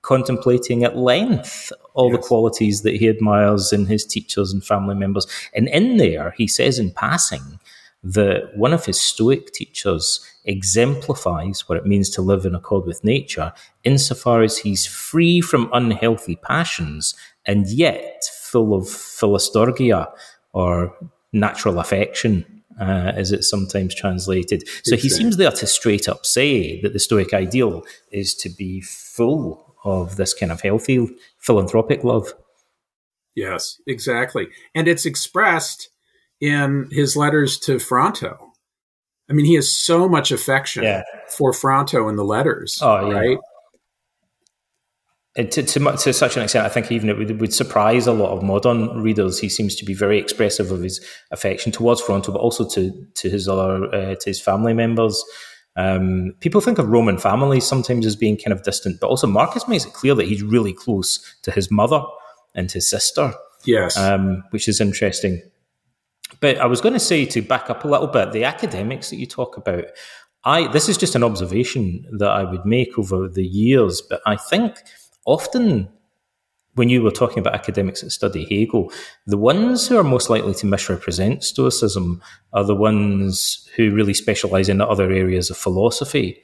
contemplating 0.02 0.84
at 0.84 0.98
length 0.98 1.72
all 1.94 2.10
yes. 2.12 2.18
the 2.18 2.28
qualities 2.28 2.82
that 2.84 2.96
he 2.96 3.10
admires 3.10 3.74
in 3.74 3.86
his 3.86 4.06
teachers 4.06 4.54
and 4.54 4.64
family 4.64 4.96
members. 4.96 5.28
And 5.54 5.68
in 5.68 5.98
there, 5.98 6.34
he 6.38 6.48
says 6.48 6.80
in 6.80 6.92
passing 6.92 7.60
that 8.02 8.56
one 8.56 8.74
of 8.74 8.86
his 8.86 9.00
Stoic 9.00 9.52
teachers 9.52 10.26
exemplifies 10.46 11.68
what 11.68 11.78
it 11.78 11.86
means 11.86 12.10
to 12.12 12.22
live 12.22 12.46
in 12.46 12.56
accord 12.56 12.86
with 12.86 13.04
nature 13.04 13.52
insofar 13.84 14.42
as 14.42 14.58
he's 14.58 14.86
free 14.86 15.42
from 15.42 15.70
unhealthy 15.74 16.38
passions 16.38 17.14
and 17.46 17.68
yet 17.68 18.24
full 18.42 18.74
of 18.74 18.86
philostorgia 18.86 20.08
or 20.54 20.96
natural 21.34 21.80
affection. 21.80 22.46
Uh, 22.80 23.12
as 23.14 23.34
it's 23.34 23.50
sometimes 23.50 23.94
translated. 23.94 24.64
So 24.86 24.96
he 24.96 25.10
seems 25.10 25.36
there 25.36 25.52
to 25.52 25.68
straight 25.68 26.08
up 26.08 26.26
say 26.26 26.80
that 26.80 26.94
the 26.94 27.00
Stoic 27.00 27.34
ideal 27.34 27.84
is 28.10 28.34
to 28.36 28.48
be 28.48 28.80
full 28.80 29.69
of 29.84 30.16
this 30.18 30.34
kind 30.34 30.52
of 30.52 30.62
healthy 30.62 31.08
philanthropic 31.38 32.04
love. 32.04 32.34
Yes, 33.36 33.80
exactly. 33.88 34.48
And 34.76 34.88
it's 34.88 35.06
expressed 35.06 35.90
in 36.42 36.90
his 36.92 37.16
letters 37.16 37.58
to 37.60 37.80
Fronto. 37.80 38.50
I 39.30 39.34
mean, 39.34 39.46
he 39.46 39.56
has 39.56 39.72
so 39.72 40.10
much 40.10 40.32
affection 40.32 40.84
yeah. 40.84 41.04
for 41.28 41.54
Fronto 41.54 42.10
in 42.10 42.16
the 42.16 42.24
letters. 42.24 42.80
Oh, 42.82 43.12
right. 43.12 43.38
And 45.36 45.52
to, 45.52 45.64
to, 45.64 45.80
to, 45.80 46.12
such 46.14 46.36
an 46.36 46.44
extent, 46.44 46.66
I 46.66 46.70
think 46.70 46.92
even 46.92 47.10
it 47.10 47.18
would, 47.18 47.40
would, 47.40 47.54
surprise 47.54 48.08
a 48.08 48.12
lot 48.12 48.32
of 48.32 48.44
modern 48.44 49.02
readers. 49.02 49.40
He 49.40 49.48
seems 49.48 49.76
to 49.76 49.86
be 49.86 49.94
very 49.94 50.18
expressive 50.18 50.72
of 50.72 50.82
his 50.82 51.06
affection 51.32 51.72
towards 51.72 52.02
Fronto, 52.02 52.32
but 52.32 52.40
also 52.40 52.68
to 52.70 53.08
to 53.14 53.30
his 53.30 53.48
other 53.48 53.86
uh, 53.94 54.16
to 54.16 54.26
his 54.26 54.42
family 54.42 54.74
members. 54.74 55.24
Um, 55.80 56.34
people 56.42 56.60
think 56.60 56.78
of 56.78 56.90
Roman 56.90 57.18
families 57.18 57.66
sometimes 57.66 58.06
as 58.06 58.18
being 58.18 58.36
kind 58.36 58.52
of 58.52 58.64
distant, 58.64 59.00
but 59.00 59.08
also 59.08 59.28
Marcus 59.28 59.66
makes 59.66 59.86
it 59.86 59.94
clear 59.94 60.14
that 60.14 60.28
he's 60.28 60.44
really 60.44 60.74
close 60.74 61.38
to 61.44 61.52
his 61.52 61.72
mother 61.72 62.04
and 62.54 62.70
his 62.70 62.90
sister. 62.90 63.34
Yes, 63.66 63.98
um, 63.98 64.44
which 64.50 64.68
is 64.68 64.82
interesting. 64.82 65.42
But 66.42 66.58
I 66.58 66.66
was 66.66 66.82
going 66.82 66.94
to 66.94 67.00
say 67.00 67.26
to 67.28 67.42
back 67.42 67.70
up 67.70 67.86
a 67.86 67.88
little 67.88 68.08
bit, 68.08 68.34
the 68.34 68.44
academics 68.44 69.10
that 69.10 69.18
you 69.18 69.26
talk 69.26 69.56
about, 69.56 69.86
I 70.44 70.68
this 70.68 70.90
is 70.90 70.98
just 70.98 71.16
an 71.16 71.24
observation 71.24 72.06
that 72.12 72.30
I 72.30 72.44
would 72.44 72.66
make 72.66 73.00
over 73.00 73.30
the 73.30 73.46
years, 73.46 74.02
but 74.02 74.22
I 74.26 74.36
think 74.36 74.76
often 75.26 75.88
when 76.76 76.90
you 76.90 77.02
were 77.02 77.12
talking 77.12 77.40
about 77.40 77.56
academics 77.56 78.02
that 78.02 78.12
study 78.12 78.46
Hegel, 78.46 78.92
the 79.26 79.38
ones 79.38 79.88
who 79.88 79.98
are 79.98 80.04
most 80.04 80.30
likely 80.30 80.54
to 80.56 80.66
misrepresent 80.66 81.44
Stoicism 81.44 82.22
are 82.54 82.64
the 82.64 82.76
ones 82.76 83.68
who 83.76 83.94
really 83.94 84.14
specialize 84.14 84.70
in 84.70 84.82
other 84.82 85.12
areas 85.12 85.50
of 85.50 85.58
philosophy. 85.58 86.42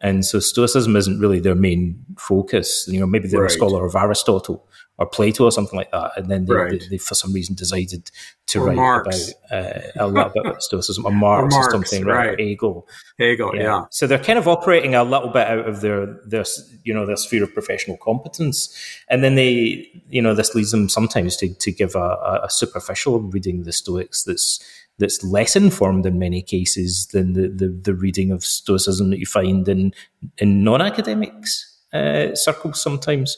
And 0.00 0.24
so 0.24 0.40
Stoicism 0.40 0.94
isn't 0.94 1.20
really 1.20 1.40
their 1.40 1.54
main 1.54 2.04
focus. 2.18 2.86
You 2.88 3.00
know, 3.00 3.06
maybe 3.06 3.28
they're 3.28 3.42
right. 3.42 3.50
a 3.50 3.54
scholar 3.54 3.86
of 3.86 3.94
Aristotle 3.94 4.66
or 4.98 5.06
Plato 5.06 5.44
or 5.44 5.52
something 5.52 5.76
like 5.76 5.90
that, 5.90 6.12
and 6.16 6.30
then 6.30 6.46
they, 6.46 6.54
right. 6.54 6.70
they, 6.70 6.88
they 6.88 6.98
for 6.98 7.14
some 7.14 7.32
reason 7.32 7.54
decided 7.54 8.10
to 8.46 8.60
or 8.60 8.66
write 8.68 8.76
Marx. 8.76 9.32
about 9.50 9.66
uh, 9.66 9.80
a 9.96 10.06
little 10.06 10.30
bit 10.30 10.46
about 10.46 10.62
Stoicism 10.62 11.04
or 11.04 11.10
Marx 11.12 11.54
or, 11.54 11.58
Marx, 11.58 11.72
something, 11.72 12.04
right? 12.04 12.30
Or 12.30 12.36
Hegel. 12.36 12.88
Hegel, 13.18 13.54
yeah. 13.54 13.62
yeah. 13.62 13.84
So 13.90 14.06
they're 14.06 14.22
kind 14.22 14.38
of 14.38 14.48
operating 14.48 14.94
a 14.94 15.04
little 15.04 15.28
bit 15.28 15.46
out 15.46 15.68
of 15.68 15.82
their 15.82 16.06
their 16.26 16.44
you 16.84 16.94
know 16.94 17.04
their 17.04 17.16
sphere 17.16 17.44
of 17.44 17.52
professional 17.52 17.98
competence, 17.98 18.74
and 19.08 19.22
then 19.22 19.34
they 19.34 19.90
you 20.08 20.22
know 20.22 20.34
this 20.34 20.54
leads 20.54 20.70
them 20.70 20.88
sometimes 20.88 21.36
to 21.36 21.52
to 21.52 21.72
give 21.72 21.94
a, 21.94 22.40
a 22.44 22.50
superficial 22.50 23.20
reading 23.20 23.60
of 23.60 23.64
the 23.66 23.72
Stoics 23.72 24.24
that's 24.24 24.64
that's 24.98 25.22
less 25.22 25.56
informed 25.56 26.06
in 26.06 26.18
many 26.18 26.42
cases 26.42 27.06
than 27.08 27.34
the, 27.34 27.48
the, 27.48 27.68
the 27.68 27.94
reading 27.94 28.30
of 28.30 28.44
Stoicism 28.44 29.10
that 29.10 29.18
you 29.18 29.26
find 29.26 29.68
in 29.68 29.92
in 30.38 30.64
non 30.64 30.80
academics 30.80 31.80
uh, 31.92 32.34
circles 32.34 32.82
sometimes. 32.82 33.36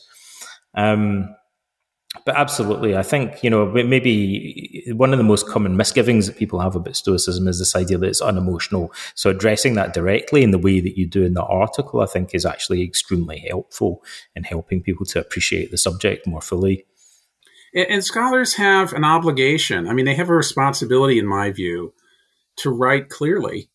Um, 0.75 1.35
but 2.25 2.37
absolutely, 2.37 2.97
I 2.97 3.03
think 3.03 3.43
you 3.43 3.51
know 3.51 3.67
maybe 3.67 4.85
one 4.93 5.13
of 5.13 5.19
the 5.19 5.25
most 5.25 5.47
common 5.47 5.77
misgivings 5.77 6.27
that 6.27 6.37
people 6.37 6.61
have 6.61 6.75
about 6.75 6.97
Stoicism 6.97 7.47
is 7.49 7.59
this 7.59 7.77
idea 7.77 7.99
that 7.99 8.09
it's 8.09 8.23
unemotional. 8.23 8.93
So 9.15 9.31
addressing 9.31 9.75
that 9.75 9.95
directly 9.95 10.43
in 10.43 10.51
the 10.51 10.59
way 10.59 10.81
that 10.81 10.97
you 10.97 11.07
do 11.07 11.25
in 11.25 11.35
the 11.35 11.45
article, 11.45 12.01
I 12.01 12.07
think, 12.07 12.35
is 12.35 12.47
actually 12.47 12.83
extremely 12.83 13.45
helpful 13.49 14.03
in 14.35 14.45
helping 14.45 14.83
people 14.83 15.05
to 15.07 15.21
appreciate 15.21 15.71
the 15.71 15.79
subject 15.79 16.27
more 16.27 16.41
fully. 16.41 16.87
And 17.75 18.05
scholars 18.05 18.55
have 18.55 18.93
an 18.93 19.05
obligation. 19.05 19.89
I 19.89 19.93
mean, 19.93 20.07
they 20.07 20.15
have 20.15 20.31
a 20.31 20.35
responsibility, 20.35 21.19
in 21.19 21.27
my 21.27 21.51
view, 21.51 21.93
to 22.57 22.71
write 22.71 23.09
clearly. 23.09 23.69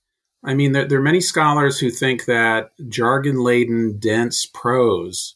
I 0.44 0.54
mean, 0.54 0.74
there, 0.74 0.86
there 0.88 1.00
are 1.00 1.04
many 1.04 1.22
scholars 1.22 1.80
who 1.80 1.90
think 1.90 2.26
that 2.26 2.72
jargon 2.90 3.44
laden, 3.44 3.98
dense 4.00 4.46
prose 4.46 5.36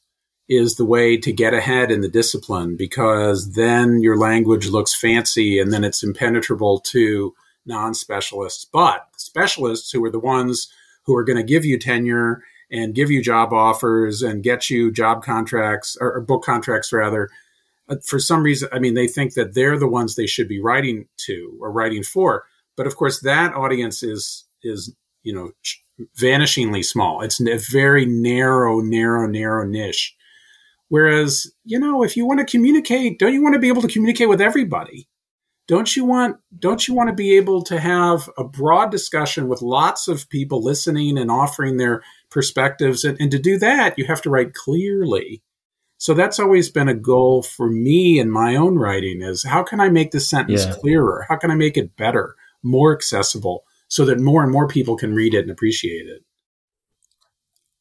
is 0.49 0.75
the 0.75 0.85
way 0.85 1.17
to 1.17 1.31
get 1.31 1.53
ahead 1.53 1.91
in 1.91 2.01
the 2.01 2.09
discipline 2.09 2.75
because 2.77 3.53
then 3.53 4.01
your 4.01 4.17
language 4.17 4.67
looks 4.67 4.95
fancy 4.95 5.59
and 5.59 5.71
then 5.73 5.83
it's 5.83 6.03
impenetrable 6.03 6.79
to 6.79 7.33
non 7.65 7.93
specialists. 7.93 8.65
But 8.65 9.07
specialists, 9.17 9.91
who 9.91 10.03
are 10.05 10.11
the 10.11 10.19
ones 10.19 10.71
who 11.03 11.15
are 11.15 11.23
going 11.23 11.37
to 11.37 11.43
give 11.43 11.65
you 11.65 11.77
tenure 11.77 12.43
and 12.71 12.95
give 12.95 13.11
you 13.11 13.21
job 13.21 13.53
offers 13.53 14.21
and 14.21 14.43
get 14.43 14.69
you 14.69 14.91
job 14.91 15.23
contracts 15.23 15.97
or, 15.99 16.19
book 16.21 16.43
contracts, 16.43 16.91
rather, 16.91 17.29
for 18.05 18.19
some 18.19 18.43
reason, 18.43 18.69
I 18.71 18.79
mean, 18.79 18.93
they 18.93 19.07
think 19.07 19.33
that 19.33 19.53
they're 19.53 19.79
the 19.79 19.87
ones 19.87 20.15
they 20.15 20.27
should 20.27 20.47
be 20.47 20.61
writing 20.61 21.07
to 21.25 21.57
or 21.61 21.71
writing 21.71 22.03
for. 22.03 22.45
But 22.75 22.87
of 22.87 22.95
course, 22.95 23.21
that 23.21 23.53
audience 23.53 24.03
is 24.03 24.45
is 24.63 24.93
you 25.23 25.33
know 25.33 25.51
vanishingly 26.19 26.85
small. 26.85 27.21
It's 27.21 27.39
a 27.39 27.57
very 27.71 28.05
narrow, 28.05 28.81
narrow, 28.81 29.27
narrow 29.27 29.65
niche 29.65 30.17
Whereas, 30.89 31.51
you 31.65 31.79
know, 31.79 32.03
if 32.03 32.15
you 32.15 32.25
want 32.25 32.39
to 32.39 32.45
communicate, 32.45 33.19
don't 33.19 33.33
you 33.33 33.43
want 33.43 33.53
to 33.53 33.59
be 33.59 33.67
able 33.67 33.81
to 33.81 33.87
communicate 33.87 34.29
with 34.29 34.41
everybody? 34.41 35.07
Don't 35.67 35.97
you 35.97 36.05
want 36.05 36.37
don't 36.57 36.87
you 36.87 36.93
want 36.93 37.09
to 37.09 37.15
be 37.15 37.35
able 37.35 37.61
to 37.63 37.77
have 37.77 38.29
a 38.37 38.45
broad 38.45 38.89
discussion 38.89 39.49
with 39.49 39.61
lots 39.61 40.07
of 40.07 40.29
people 40.29 40.63
listening 40.63 41.17
and 41.17 41.29
offering 41.29 41.75
their 41.75 42.01
perspectives 42.29 43.03
and, 43.03 43.19
and 43.19 43.31
to 43.31 43.39
do 43.39 43.57
that 43.59 43.97
you 43.97 44.05
have 44.05 44.21
to 44.21 44.29
write 44.29 44.53
clearly. 44.53 45.43
So 45.97 46.13
that's 46.13 46.39
always 46.39 46.69
been 46.69 46.87
a 46.87 46.93
goal 46.93 47.41
for 47.41 47.69
me 47.69 48.19
in 48.19 48.29
my 48.29 48.55
own 48.55 48.75
writing 48.75 49.21
is 49.21 49.43
how 49.43 49.63
can 49.63 49.79
I 49.79 49.89
make 49.89 50.11
the 50.11 50.19
sentence 50.19 50.65
yeah. 50.65 50.73
clearer? 50.73 51.25
How 51.27 51.37
can 51.37 51.49
I 51.49 51.55
make 51.55 51.75
it 51.75 51.95
better, 51.95 52.35
more 52.61 52.95
accessible 52.95 53.63
so 53.87 54.05
that 54.05 54.19
more 54.19 54.43
and 54.43 54.51
more 54.51 54.67
people 54.67 54.95
can 54.95 55.15
read 55.15 55.33
it 55.33 55.41
and 55.41 55.51
appreciate 55.51 56.05
it? 56.05 56.23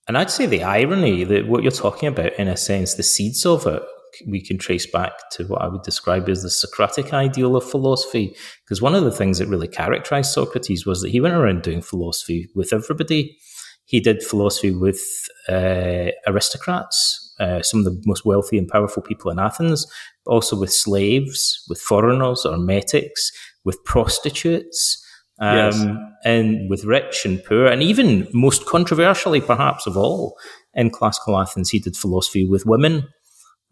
And 0.09 0.17
I'd 0.17 0.31
say 0.31 0.47
the 0.47 0.63
irony 0.63 1.25
that 1.25 1.49
what 1.49 1.63
you're 1.63 1.73
talking 1.73 2.09
about, 2.09 2.33
in 2.35 2.49
a 2.49 2.57
sense, 2.57 2.95
the 2.95 3.03
seeds 3.03 3.45
of 3.45 3.67
it, 3.67 3.83
we 4.27 4.41
can 4.41 4.57
trace 4.57 4.87
back 4.87 5.13
to 5.33 5.45
what 5.45 5.61
I 5.63 5.69
would 5.69 5.83
describe 5.83 6.29
as 6.29 6.43
the 6.43 6.49
Socratic 6.51 7.13
ideal 7.13 7.57
of 7.57 7.69
philosophy. 7.69 8.35
Because 8.65 8.81
one 8.81 8.95
of 8.95 9.05
the 9.05 9.11
things 9.11 9.39
that 9.39 9.49
really 9.49 9.69
characterized 9.69 10.33
Socrates 10.33 10.87
was 10.87 11.03
that 11.03 11.11
he 11.11 11.21
went 11.21 11.35
around 11.35 11.63
doing 11.63 11.83
philosophy 11.83 12.49
with 12.55 12.73
everybody. 12.73 13.37
He 13.85 14.01
did 14.01 14.23
philosophy 14.23 14.71
with 14.71 15.01
uh, 15.49 16.11
aristocrats, 16.27 17.26
uh, 17.39 17.63
some 17.63 17.81
of 17.81 17.85
the 17.85 18.03
most 18.07 18.25
wealthy 18.25 18.59
and 18.59 18.69
powerful 18.69 19.03
people 19.03 19.31
in 19.31 19.39
Athens, 19.39 19.87
but 20.25 20.33
also 20.33 20.59
with 20.59 20.73
slaves, 20.73 21.65
with 21.69 21.81
foreigners 21.81 22.45
or 22.45 22.57
metics, 22.57 23.31
with 23.65 23.83
prostitutes 23.85 25.03
um, 25.41 25.57
yes. 25.57 25.87
and 26.25 26.71
with 26.71 26.85
rich 26.85 27.27
and 27.27 27.45
poor, 27.45 27.67
and 27.67 27.83
even 27.83 28.27
most 28.33 28.67
controversially, 28.67 29.41
perhaps 29.41 29.87
of 29.87 29.97
all, 29.97 30.37
in 30.75 30.91
classical 30.91 31.39
Athens, 31.39 31.71
he 31.71 31.79
did 31.79 31.97
philosophy 31.97 32.45
with 32.45 32.65
women, 32.65 33.09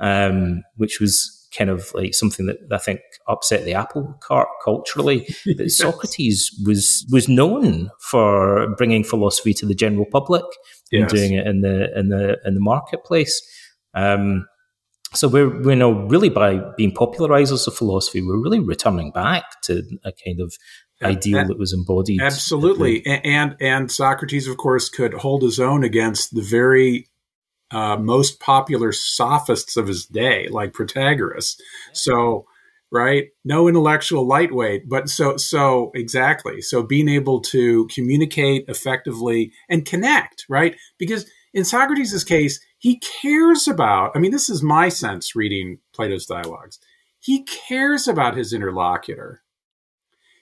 um, 0.01 0.63
which 0.77 1.01
was 1.01 1.41
kind 1.57 1.71
of 1.71 1.93
like 1.95 2.15
something 2.15 2.47
that 2.47 2.59
I 2.71 2.79
think 2.79 3.01
upset 3.29 3.65
the 3.65 3.75
apple 3.75 4.19
cart 4.21 4.49
culturally. 4.65 5.27
That 5.57 5.71
Socrates 5.71 6.51
was 6.67 7.07
was 7.13 7.29
known 7.29 7.91
for 8.01 8.75
bringing 8.77 9.05
philosophy 9.05 9.55
to 9.55 9.67
the 9.67 9.75
general 9.75 10.07
public 10.11 10.45
yes. 10.91 11.03
and 11.03 11.11
doing 11.11 11.35
it 11.35 11.47
in 11.47 11.61
the 11.61 11.99
in 11.99 12.09
the 12.09 12.39
in 12.45 12.55
the 12.55 12.61
marketplace. 12.61 13.41
Um, 13.95 14.47
so 15.15 15.29
we're, 15.29 15.63
we 15.63 15.75
know 15.77 15.93
really 15.93 16.29
by 16.29 16.61
being 16.77 16.93
popularizers 16.93 17.67
of 17.67 17.75
philosophy, 17.75 18.21
we're 18.21 18.43
really 18.43 18.59
returning 18.59 19.13
back 19.13 19.45
to 19.63 19.83
a 20.05 20.13
kind 20.13 20.41
of 20.41 20.57
ideal 21.03 21.47
that 21.47 21.59
was 21.59 21.73
embodied. 21.73 22.21
Absolutely, 22.21 23.05
and 23.07 23.57
and 23.61 23.91
Socrates, 23.91 24.49
of 24.49 24.57
course, 24.57 24.89
could 24.89 25.15
hold 25.15 25.43
his 25.43 25.61
own 25.61 25.85
against 25.85 26.35
the 26.35 26.43
very 26.43 27.09
uh, 27.71 27.97
most 27.97 28.41
popular 28.41 28.93
sophists 28.93 29.77
of 29.77 29.87
his 29.89 30.07
day, 30.07 30.49
like 30.49 30.73
Protagoras. 30.73 31.57
So, 31.93 32.47
right, 32.91 33.29
no 33.45 33.69
intellectual 33.69 34.27
lightweight, 34.27 34.89
but 34.89 35.09
so 35.09 35.37
so 35.37 35.91
exactly. 35.95 36.61
So 36.61 36.83
being 36.83 37.09
able 37.09 37.41
to 37.43 37.87
communicate 37.89 38.65
effectively 38.69 39.53
and 39.69 39.85
connect, 39.85 40.47
right, 40.49 40.77
because 40.99 41.27
in 41.53 41.65
Socrates' 41.65 42.25
case, 42.25 42.61
he 42.85 43.01
cares 43.23 43.67
about. 43.67 44.13
I 44.15 44.19
mean, 44.19 44.31
this 44.31 44.51
is 44.51 44.63
my 44.63 44.91
sense 44.91 45.35
reading 45.35 45.79
Plato's 45.95 46.27
dialogues. 46.27 46.79
He 47.19 47.43
cares 47.45 48.07
about 48.07 48.37
his 48.37 48.53
interlocutor 48.53 49.41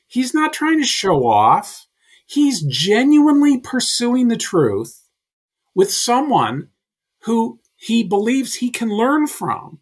He's 0.09 0.35
not 0.35 0.53
trying 0.53 0.79
to 0.79 0.87
show 0.87 1.27
off. 1.27 1.87
He's 2.27 2.61
genuinely 2.63 3.59
pursuing 3.59 4.27
the 4.27 4.37
truth 4.37 5.05
with 5.75 5.91
someone 5.91 6.69
who 7.21 7.61
he 7.77 8.03
believes 8.03 8.57
he 8.57 8.71
can 8.71 8.91
learn 8.91 9.27
from. 9.27 9.79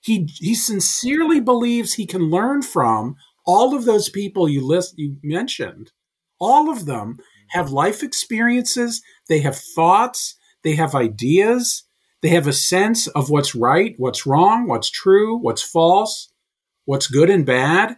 He, 0.00 0.28
he 0.38 0.56
sincerely 0.56 1.38
believes 1.38 1.94
he 1.94 2.06
can 2.06 2.30
learn 2.30 2.62
from 2.62 3.14
all 3.46 3.76
of 3.76 3.84
those 3.84 4.08
people 4.08 4.48
you 4.48 4.66
list 4.66 4.94
you 4.98 5.18
mentioned. 5.22 5.92
All 6.40 6.70
of 6.70 6.86
them 6.86 7.18
have 7.50 7.70
life 7.70 8.02
experiences, 8.02 9.02
they 9.28 9.38
have 9.38 9.56
thoughts, 9.56 10.34
they 10.64 10.74
have 10.74 10.96
ideas, 10.96 11.84
they 12.22 12.28
have 12.28 12.46
a 12.46 12.52
sense 12.52 13.06
of 13.08 13.30
what's 13.30 13.54
right, 13.54 13.94
what's 13.98 14.26
wrong, 14.26 14.66
what's 14.66 14.90
true, 14.90 15.38
what's 15.38 15.62
false, 15.62 16.30
what's 16.84 17.06
good 17.06 17.30
and 17.30 17.46
bad. 17.46 17.96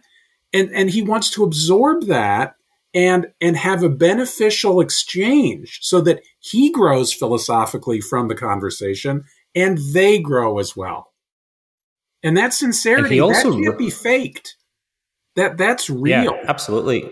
And 0.53 0.69
and 0.71 0.89
he 0.89 1.01
wants 1.01 1.29
to 1.31 1.43
absorb 1.43 2.05
that 2.07 2.55
and 2.93 3.27
and 3.41 3.57
have 3.57 3.83
a 3.83 3.89
beneficial 3.89 4.79
exchange 4.79 5.79
so 5.81 5.99
that 6.01 6.21
he 6.39 6.71
grows 6.71 7.11
philosophically 7.11 7.99
from 7.99 8.27
the 8.27 8.35
conversation 8.35 9.23
and 9.55 9.77
they 9.93 10.19
grow 10.19 10.59
as 10.59 10.75
well. 10.75 11.11
And 12.21 12.37
that 12.37 12.53
sincerity 12.53 13.17
and 13.17 13.25
also, 13.25 13.51
that 13.51 13.61
can't 13.63 13.77
be 13.77 13.89
faked. 13.89 14.55
That 15.35 15.57
that's 15.57 15.89
real. 15.89 16.23
yeah, 16.23 16.43
absolutely 16.47 17.11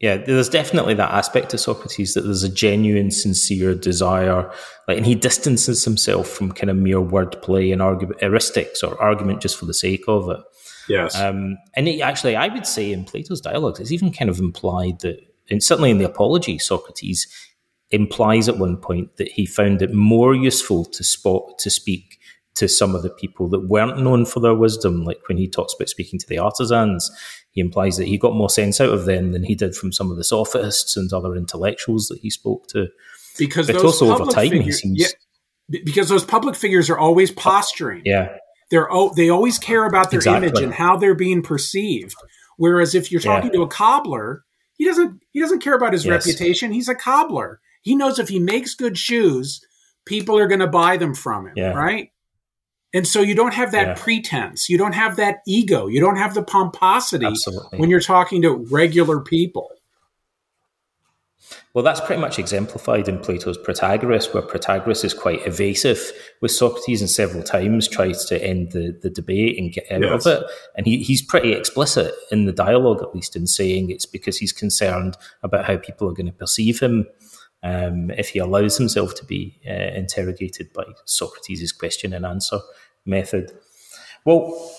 yeah 0.00 0.16
there's 0.16 0.48
definitely 0.48 0.94
that 0.94 1.10
aspect 1.10 1.50
to 1.50 1.58
socrates 1.58 2.14
that 2.14 2.22
there's 2.22 2.42
a 2.42 2.48
genuine 2.48 3.10
sincere 3.10 3.74
desire 3.74 4.50
like 4.88 4.96
and 4.96 5.06
he 5.06 5.14
distances 5.14 5.84
himself 5.84 6.28
from 6.28 6.52
kind 6.52 6.70
of 6.70 6.76
mere 6.76 7.00
wordplay 7.00 7.72
and 7.72 7.80
argument 7.80 8.20
heuristics 8.20 8.82
or 8.82 9.00
argument 9.00 9.40
just 9.40 9.56
for 9.56 9.66
the 9.66 9.74
sake 9.74 10.04
of 10.08 10.28
it 10.30 10.40
Yes. 10.88 11.18
Um, 11.18 11.58
and 11.74 11.88
it, 11.88 12.00
actually, 12.00 12.36
I 12.36 12.48
would 12.48 12.66
say 12.66 12.92
in 12.92 13.04
Plato's 13.04 13.40
dialogues, 13.40 13.80
it's 13.80 13.92
even 13.92 14.12
kind 14.12 14.30
of 14.30 14.38
implied 14.38 15.00
that, 15.00 15.18
and 15.50 15.62
certainly 15.62 15.90
in 15.90 15.98
the 15.98 16.04
Apology, 16.04 16.58
Socrates 16.58 17.26
implies 17.90 18.48
at 18.48 18.58
one 18.58 18.76
point 18.76 19.16
that 19.16 19.28
he 19.28 19.46
found 19.46 19.80
it 19.82 19.92
more 19.92 20.34
useful 20.34 20.84
to 20.84 21.04
spot 21.04 21.58
to 21.58 21.70
speak 21.70 22.18
to 22.54 22.68
some 22.68 22.94
of 22.94 23.02
the 23.02 23.10
people 23.10 23.48
that 23.48 23.68
weren't 23.68 24.02
known 24.02 24.24
for 24.24 24.40
their 24.40 24.54
wisdom, 24.54 25.04
like 25.04 25.20
when 25.28 25.38
he 25.38 25.48
talks 25.48 25.74
about 25.74 25.88
speaking 25.88 26.18
to 26.18 26.26
the 26.26 26.38
artisans. 26.38 27.10
He 27.56 27.62
implies 27.62 27.96
that 27.96 28.06
he 28.06 28.18
got 28.18 28.36
more 28.36 28.50
sense 28.50 28.80
out 28.82 28.90
of 28.90 29.06
them 29.06 29.32
than 29.32 29.42
he 29.42 29.54
did 29.54 29.74
from 29.74 29.90
some 29.90 30.10
of 30.10 30.18
the 30.18 30.24
sophists 30.24 30.94
and 30.94 31.10
other 31.10 31.34
intellectuals 31.34 32.06
that 32.08 32.18
he 32.20 32.28
spoke 32.28 32.68
to. 32.68 32.88
Because 33.38 33.66
but 33.66 33.82
also 33.82 34.12
over 34.14 34.30
time, 34.30 34.50
figures, 34.50 34.64
he 34.66 34.72
seems. 34.72 35.00
Yeah, 35.70 35.80
because 35.84 36.10
those 36.10 36.24
public 36.24 36.54
figures 36.54 36.88
are 36.90 36.98
always 36.98 37.30
posturing. 37.30 38.02
Yeah 38.04 38.36
They're 38.70 38.92
oh, 38.92 39.12
they 39.16 39.30
always 39.30 39.58
care 39.58 39.86
about 39.86 40.10
their 40.10 40.18
Exactly. 40.18 40.48
image 40.48 40.60
and 40.62 40.74
how 40.74 40.96
they're 40.98 41.14
being 41.14 41.42
perceived. 41.42 42.14
Whereas 42.58 42.94
if 42.94 43.10
you're 43.10 43.20
talking 43.22 43.50
Yeah. 43.52 43.58
to 43.60 43.62
a 43.62 43.68
cobbler, 43.68 44.44
he 44.76 44.84
doesn't 44.84 45.22
he 45.32 45.40
doesn't 45.40 45.60
care 45.60 45.74
about 45.74 45.94
his 45.94 46.04
Yes. 46.04 46.26
reputation. 46.26 46.72
He's 46.72 46.88
a 46.90 46.94
cobbler. 46.94 47.60
He 47.82 47.94
knows 47.96 48.18
if 48.18 48.28
he 48.28 48.38
makes 48.38 48.74
good 48.74 48.98
shoes, 48.98 49.60
people 50.04 50.36
are 50.38 50.46
going 50.46 50.60
to 50.60 50.66
buy 50.66 50.98
them 50.98 51.14
from 51.14 51.46
him, 51.46 51.54
Yeah. 51.56 51.72
right? 51.72 52.10
And 52.96 53.06
so 53.06 53.20
you 53.20 53.34
don't 53.34 53.52
have 53.54 53.72
that 53.72 53.88
Yeah. 53.88 53.94
pretense. 53.94 54.70
You 54.70 54.78
don't 54.78 54.94
have 54.94 55.16
that 55.16 55.36
ego. 55.46 55.86
You 55.86 56.00
don't 56.00 56.16
have 56.16 56.34
the 56.34 56.42
pomposity 56.42 57.26
Absolutely. 57.26 57.78
when 57.78 57.90
you're 57.90 58.00
talking 58.00 58.40
to 58.42 58.52
regular 58.70 59.20
people. 59.20 59.70
Well, 61.74 61.84
that's 61.84 62.00
pretty 62.00 62.22
much 62.22 62.38
exemplified 62.38 63.06
in 63.06 63.18
Plato's 63.18 63.58
Protagoras, 63.58 64.32
where 64.32 64.42
Protagoras 64.42 65.04
is 65.04 65.12
quite 65.12 65.46
evasive 65.46 66.10
with 66.40 66.50
Socrates 66.50 67.02
and 67.02 67.10
several 67.10 67.42
times 67.42 67.86
tries 67.86 68.24
to 68.24 68.42
end 68.42 68.72
the, 68.72 68.98
the 69.02 69.10
debate 69.10 69.58
and 69.58 69.70
get 69.72 69.84
out 69.92 70.00
Yes. 70.00 70.24
of 70.26 70.32
it. 70.42 70.50
And 70.74 70.86
he, 70.86 71.02
he's 71.02 71.20
pretty 71.20 71.52
explicit 71.52 72.14
in 72.32 72.46
the 72.46 72.52
dialogue, 72.52 73.02
at 73.02 73.14
least, 73.14 73.36
in 73.36 73.46
saying 73.46 73.90
it's 73.90 74.06
because 74.06 74.38
he's 74.38 74.52
concerned 74.52 75.18
about 75.42 75.66
how 75.66 75.76
people 75.76 76.08
are 76.08 76.14
going 76.14 76.26
to 76.26 76.32
perceive 76.32 76.80
him 76.80 77.06
um, 77.62 78.10
if 78.12 78.30
he 78.30 78.38
allows 78.38 78.78
himself 78.78 79.14
to 79.16 79.24
be 79.26 79.60
uh, 79.68 79.72
interrogated 79.72 80.72
by 80.72 80.84
Socrates' 81.04 81.72
question 81.72 82.12
and 82.14 82.24
answer 82.24 82.60
method. 83.06 83.52
Well, 84.24 84.72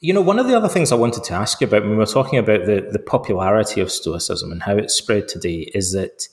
you 0.00 0.14
know, 0.14 0.22
one 0.22 0.38
of 0.38 0.48
the 0.48 0.56
other 0.56 0.68
things 0.68 0.90
I 0.90 0.96
wanted 0.96 1.24
to 1.24 1.34
ask 1.34 1.60
you 1.60 1.66
about 1.66 1.82
when 1.82 1.90
we 1.90 1.96
were 1.96 2.06
talking 2.06 2.38
about 2.38 2.64
the, 2.64 2.88
the 2.90 2.98
popularity 2.98 3.82
of 3.82 3.92
Stoicism 3.92 4.50
and 4.50 4.62
how 4.62 4.76
it's 4.76 4.94
spread 4.94 5.28
today 5.28 5.70
is 5.74 5.92
that, 5.92 6.26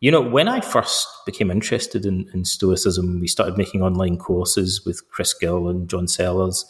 you 0.00 0.10
know, 0.10 0.22
when 0.22 0.48
I 0.48 0.62
first 0.62 1.06
became 1.26 1.50
interested 1.50 2.06
in, 2.06 2.30
in 2.32 2.46
Stoicism, 2.46 3.20
we 3.20 3.28
started 3.28 3.58
making 3.58 3.82
online 3.82 4.16
courses 4.16 4.86
with 4.86 5.06
Chris 5.10 5.34
Gill 5.34 5.68
and 5.68 5.88
John 5.88 6.08
Sellars, 6.08 6.64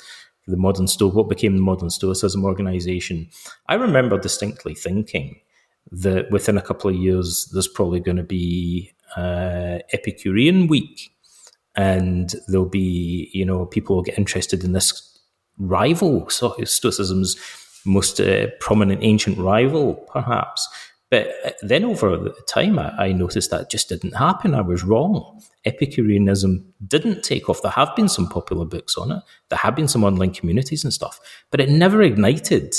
the 0.49 0.57
Modern 0.57 0.89
Sto, 0.89 1.09
what 1.09 1.29
became 1.29 1.55
the 1.55 1.63
Modern 1.63 1.91
Stoicism 1.91 2.45
organization. 2.45 3.31
I 3.69 3.75
remember 3.75 4.19
distinctly 4.19 4.75
thinking 4.75 5.41
that 5.93 6.33
within 6.33 6.59
a 6.59 6.63
couple 6.63 6.91
of 6.91 6.97
years, 6.97 7.49
there's 7.53 7.69
probably 7.69 8.01
going 8.01 8.17
to 8.17 8.25
be 8.25 8.93
uh, 9.17 9.79
Epicurean 9.93 10.67
week 10.67 11.13
and 11.77 12.35
there'll 12.49 12.67
be, 12.67 13.31
you 13.33 13.45
know, 13.45 13.67
people 13.67 13.97
will 13.97 14.03
get 14.03 14.19
interested 14.19 14.65
in 14.65 14.73
this 14.73 15.19
rival, 15.59 16.29
so 16.29 16.55
Stoicism's 16.65 17.37
most 17.85 18.21
uh, 18.21 18.49
prominent 18.61 19.03
ancient 19.03 19.39
rival, 19.39 19.95
perhaps. 20.13 20.69
But 21.11 21.29
uh, 21.45 21.51
then 21.63 21.85
over 21.85 22.17
the 22.17 22.35
time, 22.47 22.79
I, 22.79 22.91
I 23.07 23.13
noticed 23.13 23.51
that 23.51 23.71
just 23.71 23.89
didn't 23.89 24.17
happen. 24.17 24.55
I 24.55 24.61
was 24.61 24.85
wrong. 24.85 25.43
Epicureanism 25.65 26.73
didn't 26.87 27.23
take 27.23 27.49
off. 27.49 27.63
There 27.63 27.71
have 27.73 27.95
been 27.97 28.09
some 28.09 28.29
popular 28.29 28.65
books 28.65 28.97
on 28.97 29.13
it. 29.13 29.23
There 29.49 29.59
have 29.59 29.77
been 29.77 29.89
some 29.89 30.05
online 30.05 30.33
communities 30.33 30.85
and 30.85 30.93
stuff, 30.93 31.21
but 31.51 31.61
it 31.61 31.69
never 31.69 32.01
ignited 32.01 32.75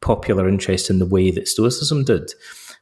popular 0.00 0.48
interest 0.48 0.90
in 0.90 0.98
the 0.98 1.06
way 1.06 1.30
that 1.30 1.48
Stoicism 1.48 2.04
did. 2.04 2.32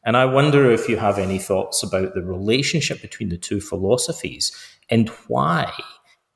And 0.04 0.16
I 0.16 0.24
wonder 0.24 0.70
if 0.70 0.88
you 0.88 0.96
have 0.96 1.18
any 1.18 1.38
thoughts 1.38 1.82
about 1.82 2.14
the 2.14 2.22
relationship 2.22 3.00
between 3.00 3.28
the 3.28 3.38
two 3.38 3.60
philosophies 3.60 4.50
and 4.92 5.08
why 5.26 5.72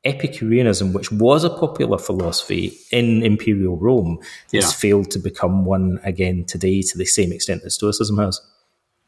Epicureanism, 0.05 0.93
which 0.93 1.11
was 1.11 1.43
a 1.45 1.51
popular 1.51 1.99
philosophy 1.99 2.77
in 2.93 3.23
imperial 3.25 3.77
Rome, 3.77 4.21
Yeah. 4.53 4.61
has 4.63 4.73
failed 4.73 5.11
to 5.13 5.19
become 5.19 5.65
one 5.65 6.01
again 6.05 6.45
today 6.45 6.81
to 6.83 6.97
the 6.99 7.05
same 7.05 7.33
extent 7.33 7.63
that 7.65 7.71
Stoicism 7.71 8.17
has. 8.19 8.41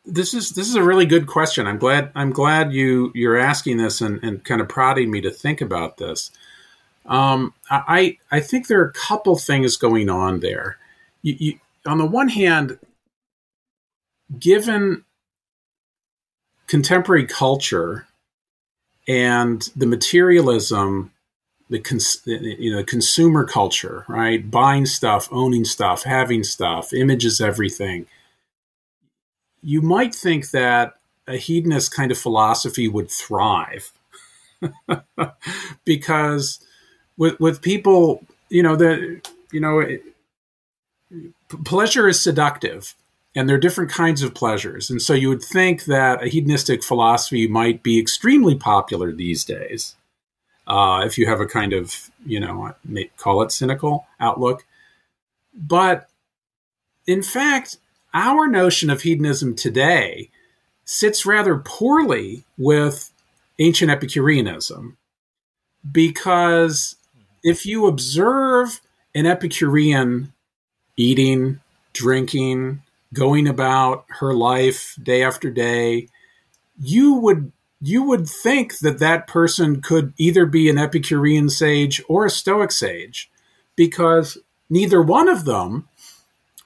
This 0.05 0.35
is 0.35 0.51
this 0.51 0.69
is 0.69 0.75
a 0.75 0.83
really 0.83 1.07
good 1.07 1.27
question. 1.27 1.67
I'm 1.67 1.79
glad 1.79 2.11
I'm 2.17 2.31
glad 2.33 2.73
you 2.73 3.13
you're 3.15 3.37
asking 3.39 3.77
this 3.77 4.01
and, 4.01 4.19
and 4.25 4.45
kind 4.45 4.61
of 4.61 4.69
prodding 4.69 5.11
me 5.11 5.21
to 5.21 5.31
think 5.31 5.61
about 5.61 5.99
this. 5.99 6.31
Um, 7.07 7.55
I 7.71 8.19
I 8.33 8.41
think 8.41 8.67
there 8.67 8.81
are 8.81 8.89
a 8.89 8.93
couple 8.93 9.37
things 9.37 9.77
going 9.77 10.11
on 10.11 10.41
there. 10.41 10.79
You, 11.23 11.37
you, 11.39 11.61
on 11.87 11.99
the 11.99 12.07
one 12.07 12.29
hand, 12.29 12.79
given 14.39 15.05
contemporary 16.67 17.27
culture 17.27 18.08
and 19.09 19.63
the 19.75 19.87
materialism, 19.87 21.11
the 21.71 21.81
cons- 21.81 22.23
you 22.27 22.71
know 22.71 22.85
consumer 22.85 23.45
culture, 23.45 24.05
right? 24.07 24.49
Buying 24.49 24.87
stuff, 24.87 25.29
owning 25.33 25.65
stuff, 25.65 26.05
having 26.05 26.45
stuff, 26.45 26.93
images, 26.93 27.41
everything. 27.41 28.07
You 29.63 29.83
might 29.83 30.15
think 30.15 30.51
that 30.51 30.95
a 31.27 31.37
hedonist 31.37 31.95
kind 31.95 32.13
of 32.13 32.19
philosophy 32.19 32.87
would 32.89 33.11
thrive 33.11 33.93
because 35.85 36.61
with 37.17 37.41
with 37.41 37.63
people, 37.63 38.23
you 38.51 38.63
know, 38.63 38.77
the 38.77 39.21
you 39.51 39.61
know, 39.61 39.81
it, 39.81 40.03
pleasure 41.65 42.09
is 42.09 42.21
seductive 42.21 42.95
and 43.39 43.49
there 43.49 43.55
are 43.55 43.61
different 43.61 43.93
kinds 43.93 44.23
of 44.23 44.35
pleasures. 44.35 44.91
And 44.91 45.01
so 45.01 45.15
you 45.15 45.29
would 45.29 45.45
think 45.45 45.85
that 45.85 46.25
a 46.25 46.27
hedonistic 46.27 46.83
philosophy 46.83 47.47
might 47.47 47.85
be 47.85 47.97
extremely 47.97 48.57
popular 48.57 49.13
these 49.13 49.45
days. 49.45 49.95
Uh, 50.67 51.05
if 51.07 51.17
you 51.17 51.27
have 51.27 51.41
a 51.41 51.47
kind 51.47 51.73
of, 51.73 52.11
you 52.27 52.41
know, 52.41 52.75
call 53.17 53.43
it 53.43 53.53
cynical 53.53 54.09
outlook. 54.19 54.67
But 55.55 56.09
in 57.07 57.23
fact, 57.23 57.77
our 58.13 58.49
notion 58.49 58.91
of 58.91 59.03
hedonism 59.03 59.55
today 59.55 60.31
sits 60.85 61.25
rather 61.25 61.59
poorly 61.59 62.43
with 62.57 63.13
ancient 63.61 63.89
Epicureanism 63.89 64.97
because 65.93 66.97
if 67.45 67.65
you 67.65 67.87
observe 67.87 68.81
an 69.15 69.27
Epicurean 69.27 70.33
eating, 70.97 71.61
drinking, 71.93 72.83
going 73.15 73.49
about 73.49 74.05
her 74.21 74.35
life 74.35 74.97
day 75.03 75.23
after 75.23 75.51
day, 75.51 76.09
you 76.79 77.15
would 77.15 77.53
you 77.81 78.03
would 78.03 78.29
think 78.29 78.79
that 78.79 78.99
that 78.99 79.29
person 79.29 79.81
could 79.81 80.13
either 80.17 80.47
be 80.47 80.69
an 80.69 80.79
Epicurean 80.79 81.49
sage 81.49 82.03
or 82.09 82.27
a 82.27 82.31
Stoic 82.31 82.73
sage, 82.73 83.31
because 83.77 84.37
neither 84.69 85.01
one 85.01 85.29
of 85.29 85.45
them 85.45 85.89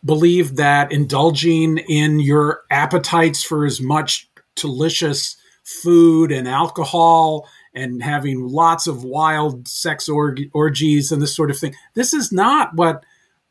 believed 0.05 0.57
that 0.57 0.91
indulging 0.91 1.79
in 1.79 2.19
your 2.19 2.63
appetites 2.71 3.45
for 3.45 3.67
as 3.67 3.81
much 3.81 4.29
delicious 4.57 5.37
food 5.65 6.33
and 6.33 6.49
alcohol 6.49 7.47
and 7.75 8.03
having 8.03 8.49
lots 8.49 8.87
of 8.87 9.05
wild 9.05 9.69
sex 9.69 10.09
org- 10.09 10.51
orgies 10.53 11.13
and 11.13 11.23
this 11.23 11.35
sort 11.35 11.51
of 11.51 11.59
thing. 11.59 11.75
This 11.95 12.13
is 12.13 12.33
not 12.33 12.75
what 12.75 13.05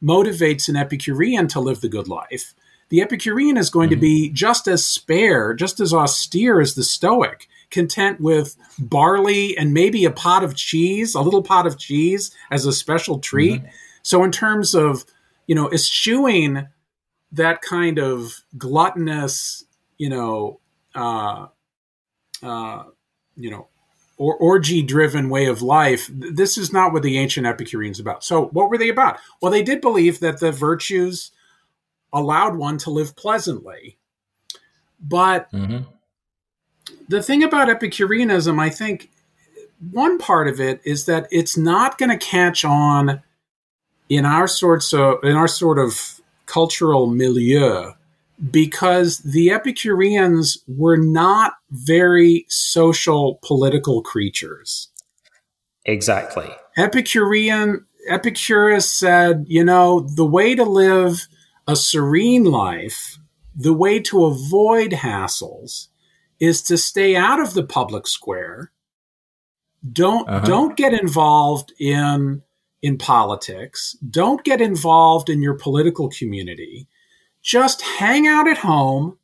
motivates 0.04 0.68
an 0.68 0.76
Epicurean 0.76 1.48
to 1.50 1.60
live 1.60 1.82
the 1.82 1.90
good 1.90 2.08
life. 2.08 2.54
The 2.92 3.02
Epicurean 3.02 3.56
is 3.56 3.70
going 3.70 3.90
to 3.90 3.96
be 3.96 4.30
just 4.30 4.68
as 4.68 4.86
spare, 4.86 5.54
just 5.54 5.80
as 5.80 5.94
austere 5.94 6.60
as 6.60 6.76
the 6.76 6.84
Stoic, 6.84 7.48
content 7.70 8.20
with 8.20 8.58
barley 8.78 9.58
and 9.58 9.74
maybe 9.74 10.04
a 10.04 10.12
pot 10.12 10.44
of 10.44 10.58
cheese, 10.58 11.16
a 11.16 11.22
little 11.22 11.42
pot 11.42 11.66
of 11.66 11.78
cheese 11.78 12.36
as 12.52 12.66
a 12.66 12.74
special 12.74 13.20
treat. 13.20 13.62
So, 14.04 14.26
in 14.26 14.32
terms 14.32 14.76
of, 14.76 15.06
you 15.48 15.56
know, 15.56 15.72
eschewing 15.72 16.68
that 17.32 17.62
kind 17.62 17.98
of 17.98 18.44
gluttonous, 18.58 19.64
you 19.98 20.10
know, 20.10 20.60
uh, 20.94 21.48
uh, 22.44 22.84
you 23.38 23.52
know, 23.52 23.70
or 24.18 24.36
orgy 24.36 24.84
driven 24.84 25.30
way 25.30 25.46
of 25.46 25.62
life. 25.62 26.10
This 26.14 26.58
is 26.58 26.74
not 26.74 26.92
what 26.92 27.04
the 27.04 27.18
ancient 27.18 27.48
Epicureans 27.48 28.02
about. 28.02 28.26
So, 28.26 28.48
what 28.48 28.70
were 28.70 28.78
they 28.78 28.90
about? 28.90 29.18
Well, 29.42 29.50
they 29.50 29.64
did 29.64 29.80
believe 29.80 30.20
that 30.20 30.42
the 30.42 30.52
virtues 30.52 31.32
allowed 32.14 32.56
one 32.56 32.78
to 32.80 32.90
live 32.90 33.16
pleasantly. 33.16 33.98
But 35.00 35.52
Mm-hmm. 35.52 35.90
the 37.10 37.24
thing 37.24 37.44
about 37.44 37.70
Epicureanism, 37.70 38.60
I 38.60 38.70
think 38.70 39.10
one 39.92 40.18
part 40.18 40.48
of 40.48 40.60
it 40.60 40.82
is 40.84 41.06
that 41.06 41.28
it's 41.32 41.58
not 41.58 41.98
going 41.98 42.12
to 42.12 42.24
catch 42.24 42.64
on 42.64 43.22
in 44.10 44.26
our 44.26 44.48
sorts 44.48 44.94
of 44.94 45.24
in 45.24 45.36
our 45.36 45.48
sort 45.48 45.80
of 45.80 46.22
cultural 46.46 47.08
milieu 47.08 47.94
because 48.52 49.20
the 49.20 49.52
Epicureans 49.52 50.58
were 50.68 50.98
not 50.98 51.54
very 51.70 52.46
social 52.50 53.40
political 53.42 54.02
creatures. 54.02 54.90
Exactly. 55.86 56.50
Epicurean 56.78 57.86
Epicurus 58.08 58.92
said, 58.92 59.46
you 59.48 59.64
know, 59.64 60.02
the 60.02 60.26
way 60.26 60.56
to 60.56 60.64
live 60.64 61.28
a 61.68 61.76
serene 61.76 62.46
life, 62.46 63.18
the 63.56 63.74
way 63.74 64.00
to 64.00 64.26
avoid 64.26 64.92
hassles 64.92 65.88
is 66.40 66.62
to 66.64 66.78
stay 66.78 67.16
out 67.16 67.40
of 67.40 67.54
the 67.54 67.64
public 67.64 68.08
square. 68.08 68.72
Don't 69.92 70.28
Uh-huh. 70.28 70.46
don't 70.46 70.78
get 70.78 70.94
involved 70.94 71.74
in 71.80 72.44
in 72.82 72.98
politics. 72.98 73.96
Don't 74.10 74.44
get 74.44 74.60
involved 74.60 75.30
in 75.30 75.42
your 75.42 75.54
political 75.54 76.10
community. 76.10 76.88
Just 77.44 77.82
hang 77.82 78.28
out 78.28 78.48
at 78.48 78.60
home, 78.60 79.18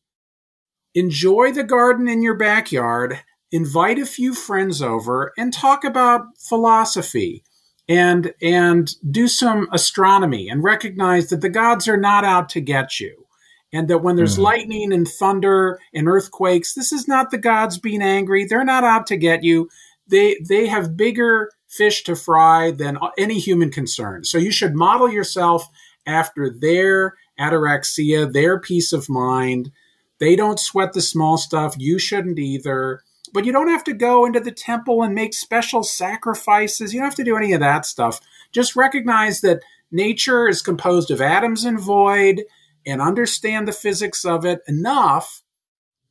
enjoy 0.93 1.51
the 1.51 1.63
garden 1.63 2.07
in 2.07 2.21
your 2.21 2.35
backyard, 2.35 3.19
invite 3.51 3.97
a 3.99 4.05
few 4.05 4.33
friends 4.33 4.81
over 4.81 5.33
and 5.38 5.53
talk 5.53 5.83
about 5.83 6.38
philosophy 6.38 7.43
and 7.88 8.33
and 8.41 8.91
do 9.11 9.27
some 9.27 9.67
astronomy 9.71 10.49
and 10.49 10.63
recognize 10.63 11.29
that 11.29 11.41
the 11.41 11.49
gods 11.49 11.88
are 11.88 11.97
not 11.97 12.23
out 12.23 12.49
to 12.49 12.61
get 12.61 12.99
you. 12.99 13.25
And 13.73 13.89
that 13.89 13.99
when 13.99 14.15
there's 14.15 14.35
mm-hmm. 14.35 14.43
lightning 14.43 14.93
and 14.93 15.07
thunder 15.07 15.79
and 15.93 16.07
earthquakes 16.07 16.73
this 16.73 16.91
is 16.91 17.07
not 17.07 17.31
the 17.31 17.38
gods 17.38 17.77
being 17.77 18.01
angry. 18.01 18.45
They're 18.45 18.63
not 18.63 18.83
out 18.83 19.07
to 19.07 19.17
get 19.17 19.43
you. 19.43 19.69
They 20.07 20.39
they 20.47 20.67
have 20.67 20.97
bigger 20.97 21.51
fish 21.67 22.03
to 22.03 22.15
fry 22.15 22.71
than 22.71 22.97
any 23.17 23.39
human 23.39 23.71
concern. 23.71 24.23
So 24.23 24.38
you 24.38 24.51
should 24.51 24.73
model 24.73 25.11
yourself 25.11 25.67
after 26.05 26.49
their 26.49 27.15
ataraxia 27.39 28.31
their 28.31 28.59
peace 28.59 28.93
of 28.93 29.09
mind. 29.09 29.71
They 30.19 30.35
don't 30.35 30.59
sweat 30.59 30.93
the 30.93 31.01
small 31.01 31.38
stuff. 31.38 31.75
You 31.77 31.99
shouldn't 31.99 32.39
either 32.39 33.01
but 33.34 33.45
you 33.45 33.51
don't 33.51 33.69
have 33.69 33.84
to 33.86 33.93
go 33.93 34.25
into 34.25 34.39
the 34.39 34.51
temple 34.51 35.03
and 35.03 35.13
make 35.13 35.34
special 35.34 35.84
sacrifices. 35.84 36.93
You 36.93 36.99
don't 36.99 37.09
have 37.09 37.15
to 37.15 37.23
do 37.23 37.38
any 37.38 37.53
of 37.53 37.59
that 37.59 37.86
stuff. 37.86 38.19
Just 38.51 38.75
recognize 38.75 39.41
that 39.41 39.61
nature 39.91 40.47
is 40.47 40.61
composed 40.61 41.11
of 41.11 41.21
atoms 41.21 41.65
and 41.65 41.80
void 41.80 42.43
and 42.86 43.01
understand 43.01 43.67
the 43.67 43.73
physics 43.73 44.25
of 44.25 44.45
it 44.45 44.61
enough 44.67 45.41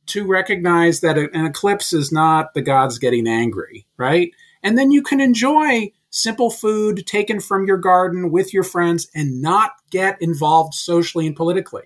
to 0.07 0.25
recognize 0.25 1.01
that 1.01 1.17
an 1.17 1.45
eclipse 1.45 1.91
is 1.93 2.11
not 2.11 2.53
the 2.53 2.61
gods 2.61 2.97
getting 2.97 3.27
angry, 3.27 3.85
right? 3.97 4.31
And 4.63 4.77
then 4.77 4.91
you 4.91 5.01
can 5.01 5.19
enjoy 5.19 5.91
simple 6.09 6.49
food 6.49 7.05
taken 7.05 7.39
from 7.39 7.65
your 7.65 7.77
garden 7.77 8.31
with 8.31 8.53
your 8.53 8.63
friends 8.63 9.09
and 9.13 9.41
not 9.41 9.73
get 9.91 10.21
involved 10.21 10.73
socially 10.73 11.27
and 11.27 11.35
politically. 11.35 11.83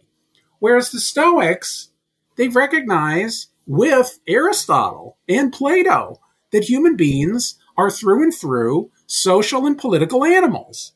Whereas 0.60 0.92
the 0.92 1.00
Stoics, 1.00 1.90
they 2.36 2.48
recognize 2.48 3.48
with 3.66 4.20
Aristotle 4.28 5.18
and 5.28 5.54
Plato 5.54 6.20
that 6.52 6.64
human 6.64 6.96
beings 6.96 7.56
are 7.78 7.92
through 7.92 8.24
and 8.24 8.34
through 8.34 8.92
social 9.08 9.66
and 9.66 9.78
political 9.78 10.24
animals. 10.26 10.94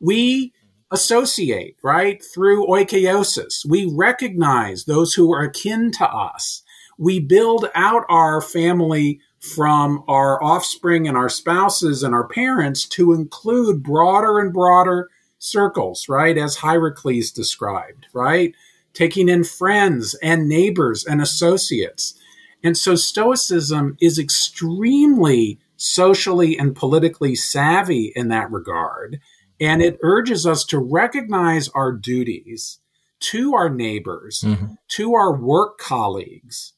We 0.00 0.52
associate, 0.90 1.76
right, 1.82 2.22
through 2.22 2.66
oikeiosis. 2.66 3.66
We 3.68 3.90
recognize 3.92 4.84
those 4.84 5.14
who 5.14 5.32
are 5.32 5.42
akin 5.42 5.90
to 5.92 6.08
us. 6.08 6.62
We 6.98 7.20
build 7.20 7.68
out 7.74 8.04
our 8.08 8.40
family 8.40 9.20
from 9.40 10.04
our 10.08 10.42
offspring 10.42 11.06
and 11.06 11.16
our 11.16 11.28
spouses 11.28 12.02
and 12.02 12.14
our 12.14 12.26
parents 12.28 12.86
to 12.86 13.12
include 13.12 13.82
broader 13.82 14.38
and 14.38 14.52
broader 14.52 15.10
circles, 15.38 16.08
right, 16.08 16.38
as 16.38 16.56
Hierocles 16.56 17.30
described, 17.30 18.06
right? 18.12 18.54
Taking 18.94 19.28
in 19.28 19.44
friends 19.44 20.14
and 20.22 20.48
neighbors 20.48 21.04
and 21.04 21.20
associates. 21.20 22.14
And 22.62 22.76
so 22.76 22.94
Stoicism 22.94 23.96
is 24.00 24.18
extremely 24.18 25.58
socially 25.76 26.56
and 26.58 26.74
politically 26.74 27.34
savvy 27.34 28.12
in 28.14 28.28
that 28.28 28.50
regard. 28.50 29.20
And 29.60 29.82
it 29.82 29.98
urges 30.02 30.46
us 30.46 30.64
to 30.66 30.78
recognize 30.78 31.68
our 31.70 31.92
duties 31.92 32.78
to 33.20 33.54
our 33.54 33.70
neighbors, 33.70 34.42
mm-hmm. 34.44 34.74
to 34.88 35.14
our 35.14 35.34
work 35.34 35.78
colleagues, 35.78 36.72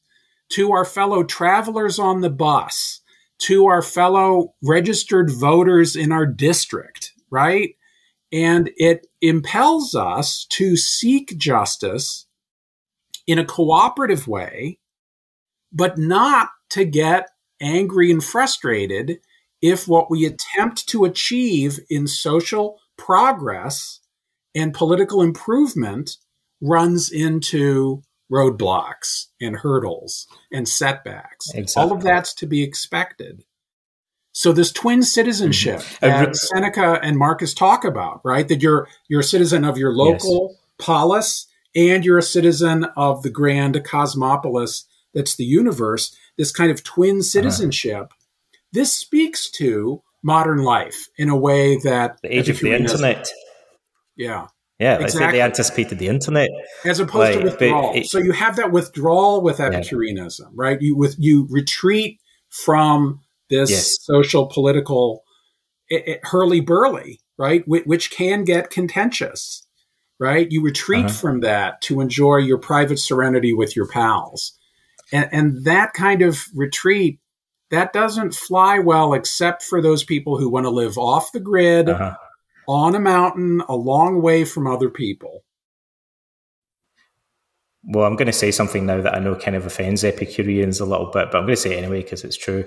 to 0.49 0.71
our 0.71 0.85
fellow 0.85 1.23
travelers 1.23 1.99
on 1.99 2.21
the 2.21 2.29
bus, 2.29 3.01
to 3.39 3.65
our 3.65 3.81
fellow 3.81 4.53
registered 4.63 5.29
voters 5.31 5.95
in 5.95 6.11
our 6.11 6.25
district, 6.25 7.13
right? 7.29 7.75
And 8.31 8.69
it 8.77 9.06
impels 9.21 9.95
us 9.95 10.45
to 10.49 10.75
seek 10.77 11.37
justice 11.37 12.27
in 13.25 13.39
a 13.39 13.45
cooperative 13.45 14.27
way, 14.27 14.79
but 15.71 15.97
not 15.97 16.49
to 16.69 16.85
get 16.85 17.29
angry 17.61 18.11
and 18.11 18.23
frustrated 18.23 19.19
if 19.61 19.87
what 19.87 20.09
we 20.11 20.25
attempt 20.25 20.87
to 20.87 21.05
achieve 21.05 21.79
in 21.89 22.07
social 22.07 22.77
progress 22.97 23.99
and 24.55 24.73
political 24.73 25.21
improvement 25.21 26.17
runs 26.61 27.11
into 27.11 28.01
roadblocks 28.31 29.27
and 29.39 29.55
hurdles 29.57 30.27
and 30.51 30.67
setbacks. 30.67 31.49
Exactly. 31.53 31.81
All 31.81 31.95
of 31.95 32.03
that's 32.03 32.33
to 32.35 32.45
be 32.45 32.63
expected. 32.63 33.43
So 34.37 34.53
this 34.53 34.71
twin 34.71 35.01
citizenship 35.01 35.79
mm-hmm. 35.79 36.05
that 36.05 36.35
Seneca 36.35 36.99
and 37.01 37.17
Marcus 37.17 37.55
talk 37.55 37.83
about, 37.83 38.21
right? 38.23 38.47
That 38.47 38.61
you're 38.61 38.87
you're 39.07 39.21
a 39.21 39.23
citizen 39.23 39.65
of 39.65 39.79
your 39.79 39.95
local 39.95 40.49
yes. 40.51 40.61
polis 40.77 41.47
and 41.75 42.05
you're 42.05 42.19
a 42.19 42.23
citizen 42.23 42.85
of 42.95 43.23
the 43.23 43.31
grand 43.31 43.83
cosmopolis 43.83 44.85
that's 45.15 45.37
the 45.37 45.43
universe. 45.43 46.15
This 46.37 46.51
kind 46.51 46.69
of 46.69 46.83
twin 46.83 47.15
uh-huh. 47.15 47.23
citizenship. 47.23 48.01
Uh-huh. 48.11 48.59
This 48.73 48.93
speaks 48.93 49.49
to 49.53 50.03
modern 50.21 50.59
life 50.59 51.07
in 51.17 51.29
a 51.29 51.35
way 51.35 51.77
that 51.77 52.19
the 52.21 52.37
age 52.37 52.47
of 52.47 52.59
the 52.59 52.75
internet. 52.75 53.27
Yeah. 54.15 54.49
Yeah, 54.77 54.99
exactly. 54.99 55.39
they 55.39 55.41
anticipated 55.41 55.97
the 55.97 56.09
internet 56.09 56.49
as 56.85 56.99
opposed 56.99 57.33
like, 57.33 57.39
to 57.39 57.43
withdrawal. 57.43 57.93
It, 57.95 58.05
so 58.05 58.19
you 58.19 58.33
have 58.33 58.57
that 58.57 58.71
withdrawal 58.71 59.41
with 59.41 59.59
Epicureanism, 59.59 60.49
yeah. 60.51 60.53
right? 60.55 60.79
You 60.79 60.95
with 60.95 61.15
you 61.17 61.47
retreat 61.49 62.19
from 62.49 63.21
this 63.49 63.69
yes. 63.69 63.97
social 64.01 64.47
political 64.47 65.23
hurly 66.23 66.59
burly, 66.59 67.19
right? 67.37 67.63
Which 67.67 68.11
can 68.11 68.43
get 68.43 68.69
contentious, 68.69 69.65
right? 70.19 70.47
You 70.49 70.61
retreat 70.61 71.05
uh-huh. 71.05 71.13
from 71.13 71.39
that 71.41 71.81
to 71.83 72.01
enjoy 72.01 72.37
your 72.37 72.57
private 72.57 72.99
serenity 72.99 73.53
with 73.53 73.75
your 73.75 73.87
pals. 73.87 74.53
And, 75.11 75.29
and 75.31 75.65
that 75.65 75.93
kind 75.93 76.21
of 76.21 76.43
retreat, 76.53 77.19
that 77.71 77.93
doesn't 77.93 78.33
fly 78.33 78.79
well 78.79 79.13
except 79.13 79.63
for 79.63 79.81
those 79.81 80.03
people 80.03 80.37
who 80.37 80.49
want 80.49 80.65
to 80.65 80.69
live 80.69 80.97
off 80.97 81.31
the 81.31 81.39
grid, 81.39 81.89
uh-huh. 81.89 82.15
on 82.67 82.95
a 82.95 82.99
mountain, 82.99 83.61
a 83.69 83.75
long 83.75 84.21
way 84.21 84.43
from 84.43 84.67
other 84.67 84.89
people 84.89 85.43
well, 87.89 88.05
I'm 88.05 88.17
going 88.17 88.27
to 88.27 88.33
say 88.33 88.51
something 88.51 88.85
now 88.85 88.99
that 89.01 89.15
I 89.15 89.19
know 89.19 89.33
kind 89.33 89.55
of 89.55 89.65
offends 89.65 90.03
Epicureans 90.03 90.81
a 90.81 90.85
little 90.85 91.05
bit, 91.05 91.31
but 91.31 91.37
I'm 91.37 91.45
going 91.45 91.55
to 91.55 91.61
say 91.61 91.73
it 91.73 91.77
anyway 91.77 92.03
because 92.03 92.25
it's 92.25 92.35
true. 92.35 92.65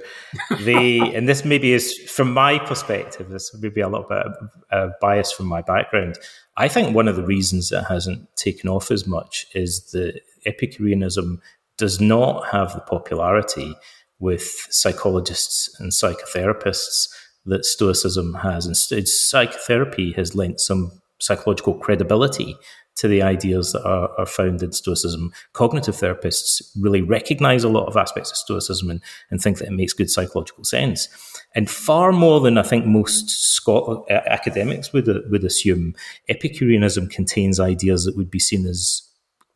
They, 0.60 0.98
and 1.14 1.28
this 1.28 1.44
maybe 1.44 1.72
is 1.74 1.94
from 2.10 2.32
my 2.32 2.58
perspective, 2.58 3.28
this 3.28 3.54
may 3.54 3.68
be 3.68 3.82
a 3.82 3.88
little 3.88 4.08
bit 4.08 4.26
of 4.26 4.34
uh, 4.70 4.88
bias 4.98 5.30
from 5.30 5.44
my 5.46 5.60
background. 5.60 6.18
I 6.56 6.68
think 6.68 6.94
one 6.94 7.06
of 7.06 7.16
the 7.16 7.22
reasons 7.22 7.70
it 7.70 7.84
hasn't 7.84 8.34
taken 8.36 8.70
off 8.70 8.90
as 8.90 9.06
much 9.06 9.46
is 9.54 9.90
that 9.90 10.22
Epicureanism 10.46 11.42
does 11.76 12.00
not 12.00 12.48
have 12.48 12.72
the 12.72 12.80
popularity 12.80 13.74
with 14.20 14.66
psychologists 14.70 15.78
and 15.80 15.92
psychotherapists 15.92 17.08
that 17.44 17.66
Stoicism 17.66 18.34
has. 18.34 18.66
Instead, 18.66 19.06
psychotherapy 19.06 20.12
has 20.12 20.34
lent 20.34 20.60
some 20.60 20.92
psychological 21.18 21.74
credibility 21.74 22.56
to 23.00 23.08
the 23.08 23.22
ideas 23.22 23.72
that 23.72 23.82
are, 23.86 24.10
are, 24.18 24.26
found 24.26 24.62
in 24.62 24.72
Stoicism. 24.72 25.32
Cognitive 25.54 25.96
therapists 25.96 26.60
really 26.78 27.00
recognize 27.00 27.64
a 27.64 27.68
lot 27.70 27.86
of 27.86 27.96
aspects 27.96 28.30
of 28.30 28.36
Stoicism 28.36 28.90
and, 28.90 29.00
and 29.30 29.40
think 29.40 29.56
that 29.56 29.68
it 29.68 29.72
makes 29.72 29.94
good 29.94 30.10
psychological 30.10 30.64
sense. 30.64 31.08
And 31.54 31.70
far 31.70 32.12
more 32.12 32.40
than 32.40 32.58
I 32.58 32.62
think 32.62 32.84
most 32.84 33.30
Scot- 33.30 34.04
uh, 34.10 34.20
academics 34.26 34.92
would, 34.92 35.08
uh, 35.08 35.20
would 35.30 35.44
assume, 35.44 35.94
Epicureanism 36.28 37.08
contains 37.08 37.58
ideas 37.58 38.04
that 38.04 38.18
would 38.18 38.30
be 38.30 38.38
seen 38.38 38.66
as 38.66 39.00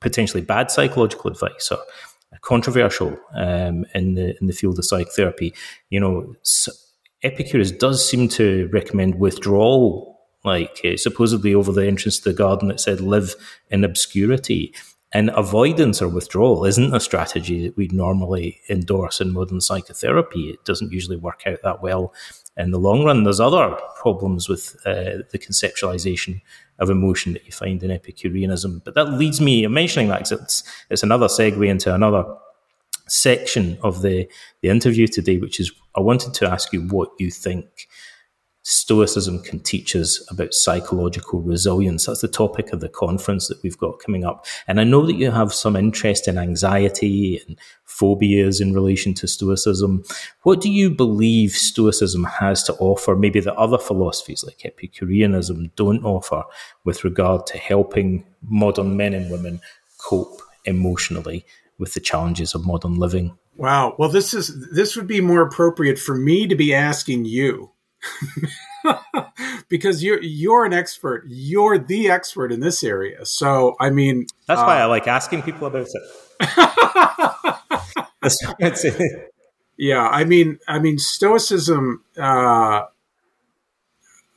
potentially 0.01 0.43
bad 0.43 0.71
psychological 0.71 1.31
advice 1.31 1.71
or 1.71 1.79
controversial 2.41 3.15
um, 3.35 3.85
in 3.95 4.15
the 4.15 4.37
in 4.41 4.47
the 4.47 4.53
field 4.55 4.79
of 4.79 4.87
psychotherapy. 4.87 5.55
You 5.91 6.01
know, 6.01 6.35
Epicurus 7.23 7.71
does 7.71 8.09
seem 8.09 8.29
to 8.31 8.71
recommend 8.73 9.17
withdrawal 9.17 10.14
like 10.45 10.81
uh, 10.85 10.97
supposedly 10.97 11.55
over 11.55 11.73
the 11.73 11.87
entrance 11.87 12.19
to 12.19 12.31
the 12.31 12.37
garden 12.37 12.71
it 12.71 12.81
said 12.81 13.01
live 13.01 13.35
in 13.71 13.85
obscurity. 13.85 14.75
And 15.13 15.31
avoidance 15.31 16.03
or 16.03 16.09
withdrawal 16.09 16.65
isn't 16.65 16.93
a 16.93 16.99
strategy 16.99 17.65
that 17.65 17.77
we'd 17.77 17.93
normally 17.93 18.61
endorse 18.69 19.21
in 19.21 19.33
modern 19.33 19.61
psychotherapy. 19.61 20.51
It 20.51 20.65
doesn't 20.65 20.91
usually 20.91 21.17
work 21.17 21.45
out 21.47 21.63
that 21.63 21.81
well 21.81 22.13
in 22.57 22.73
the 22.73 22.81
long 22.81 23.05
run. 23.05 23.23
There's 23.23 23.39
other 23.39 23.79
problems 23.97 24.49
with 24.49 24.77
uh, 24.85 25.23
the 25.31 25.39
conceptualization 25.39 26.41
of 26.81 26.91
emotion 26.91 27.33
that 27.35 27.47
you 27.47 27.53
find 27.53 27.81
in 27.85 27.93
Epicureanism. 27.93 28.83
But 28.85 28.95
that 28.95 29.13
leads 29.13 29.41
me, 29.41 29.65
I'm 29.65 29.73
mentioning 29.73 30.09
that 30.09 30.19
because 30.19 30.33
it's, 30.33 30.65
it's 30.91 31.03
another 31.05 31.27
segue 31.27 31.65
into 31.65 31.95
another 31.95 32.25
section 33.07 33.79
of 33.83 34.03
the, 34.03 34.29
the 34.63 34.69
interview 34.69 35.07
today, 35.07 35.39
which 35.39 35.61
is 35.61 35.71
I 35.95 36.01
wanted 36.01 36.35
to 36.35 36.51
ask 36.51 36.73
you 36.73 36.83
what 36.89 37.11
you 37.19 37.31
think 37.31 37.87
Stoicism 38.67 39.43
can 39.43 39.61
teach 39.61 39.95
us 39.95 40.27
about 40.31 40.55
psychological 40.55 41.43
resilience. 41.43 42.07
That's 42.07 42.23
the 42.23 42.29
topic 42.29 42.73
of 42.73 42.81
the 42.81 42.89
conference 42.89 43.47
that 43.49 43.63
we've 43.63 43.77
got 43.77 43.99
coming 43.99 44.25
up. 44.25 44.47
And 44.67 44.81
I 44.81 44.85
know 44.85 45.05
that 45.05 45.17
you 45.17 45.31
have 45.31 45.53
some 45.53 45.77
interest 45.77 46.27
in 46.27 46.39
anxiety 46.39 47.43
and 47.47 47.59
phobias 47.85 48.63
in 48.63 48.73
relation 48.73 49.13
to 49.15 49.29
Stoicism. 49.29 50.03
What 50.45 50.63
do 50.63 50.71
you 50.71 50.89
believe 50.89 51.51
Stoicism 51.51 52.25
has 52.25 52.63
to 52.63 52.75
offer, 52.77 53.15
maybe 53.15 53.39
that 53.41 53.55
other 53.57 53.77
philosophies 53.77 54.43
like 54.43 54.65
Epicureanism 54.65 55.71
don't 55.77 56.03
offer 56.03 56.43
with 56.85 57.05
regard 57.05 57.47
to 57.49 57.59
helping 57.59 58.25
modern 58.41 58.97
men 58.97 59.13
and 59.13 59.31
women 59.31 59.61
cope 59.99 60.41
emotionally 60.65 61.45
with 61.77 61.93
the 61.93 62.01
challenges 62.01 62.55
of 62.55 62.65
modern 62.65 62.95
living? 62.95 63.37
Wow. 63.57 63.95
Well, 63.99 64.09
this 64.09 64.33
is 64.33 64.71
this 64.73 64.97
would 64.97 65.07
be 65.07 65.21
more 65.21 65.43
appropriate 65.43 65.99
for 65.99 66.15
me 66.15 66.47
to 66.47 66.57
be 66.57 66.73
asking 66.73 67.27
you 67.27 67.71
because 69.69 70.03
you're 70.03 70.23
you're 70.23 70.65
an 70.65 70.73
expert. 70.73 71.25
You're 71.27 71.79
the 71.79 72.11
expert 72.11 72.53
in 72.53 72.61
this 72.61 72.85
area. 72.85 73.25
So 73.25 73.77
I 73.81 73.91
mean, 73.91 74.27
that's 74.47 74.61
uh, 74.61 74.65
why 74.65 74.81
I 74.81 74.85
like 74.87 75.07
asking 75.07 75.43
people 75.43 75.67
about 75.67 75.89
it. 78.23 79.33
yeah, 79.77 80.09
I 80.09 80.25
mean, 80.25 80.59
I 80.69 80.79
mean, 80.79 80.99
Stoicism. 80.99 82.05
Uh, 82.19 82.85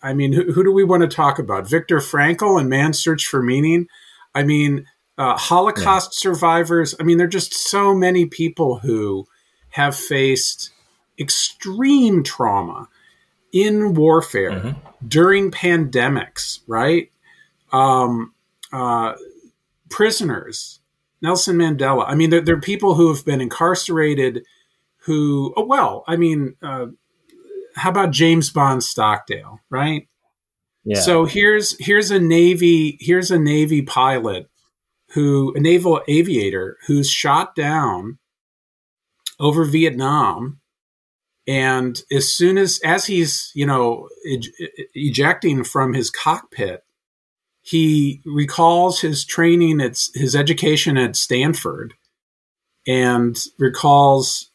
I 0.03 0.13
mean, 0.13 0.31
who, 0.31 0.51
who, 0.53 0.63
do 0.63 0.71
we 0.71 0.83
want 0.83 1.01
to 1.01 1.07
talk 1.07 1.39
about? 1.39 1.67
Viktor 1.67 1.97
Frankl 1.97 2.59
and 2.59 2.69
Man's 2.69 2.99
Search 2.99 3.25
for 3.25 3.41
Meaning. 3.41 3.87
I 4.35 4.43
mean, 4.43 4.85
uh, 5.17 5.35
Holocaust 5.35 6.11
yeah. 6.13 6.31
survivors. 6.31 6.93
I 6.99 7.03
mean, 7.03 7.17
there 7.17 7.25
are 7.25 7.29
just 7.29 7.53
so 7.53 7.95
many 7.95 8.27
people 8.27 8.77
who 8.79 9.25
have 9.71 9.95
faced 9.95 10.69
extreme 11.19 12.23
trauma 12.23 12.87
in 13.53 13.93
warfare 13.93 14.51
mm-hmm. 14.51 15.07
during 15.07 15.51
pandemics, 15.51 16.59
right? 16.67 17.11
Um, 17.71 18.33
uh, 18.71 19.13
prisoners, 19.89 20.79
Nelson 21.21 21.57
Mandela. 21.57 22.05
I 22.07 22.15
mean, 22.15 22.29
there, 22.29 22.41
there, 22.41 22.55
are 22.55 22.61
people 22.61 22.95
who 22.95 23.13
have 23.13 23.25
been 23.25 23.41
incarcerated 23.41 24.43
who, 24.97 25.53
oh, 25.55 25.65
well, 25.65 26.03
I 26.07 26.17
mean, 26.17 26.55
uh, 26.61 26.87
how 27.75 27.89
about 27.89 28.11
James 28.11 28.49
Bond 28.49 28.83
Stockdale, 28.83 29.61
right? 29.69 30.07
Yeah. 30.83 31.01
So 31.01 31.25
here's 31.25 31.75
here's 31.83 32.11
a 32.11 32.19
navy 32.19 32.97
here's 33.01 33.29
a 33.29 33.37
navy 33.37 33.81
pilot 33.81 34.49
who 35.11 35.53
a 35.55 35.59
naval 35.59 36.01
aviator 36.07 36.77
who's 36.87 37.09
shot 37.09 37.55
down 37.55 38.19
over 39.37 39.65
Vietnam 39.65 40.61
and 41.47 42.01
as 42.11 42.33
soon 42.33 42.57
as 42.57 42.79
as 42.83 43.05
he's 43.05 43.51
you 43.55 43.65
know 43.65 44.09
ejecting 44.93 45.63
from 45.63 45.93
his 45.93 46.09
cockpit 46.09 46.83
he 47.67 48.21
recalls 48.25 49.01
his 49.01 49.25
training 49.25 49.81
at 49.81 49.99
his 50.15 50.37
education 50.37 50.95
at 50.95 51.17
Stanford 51.17 51.95
and 52.87 53.37
recalls 53.59 54.51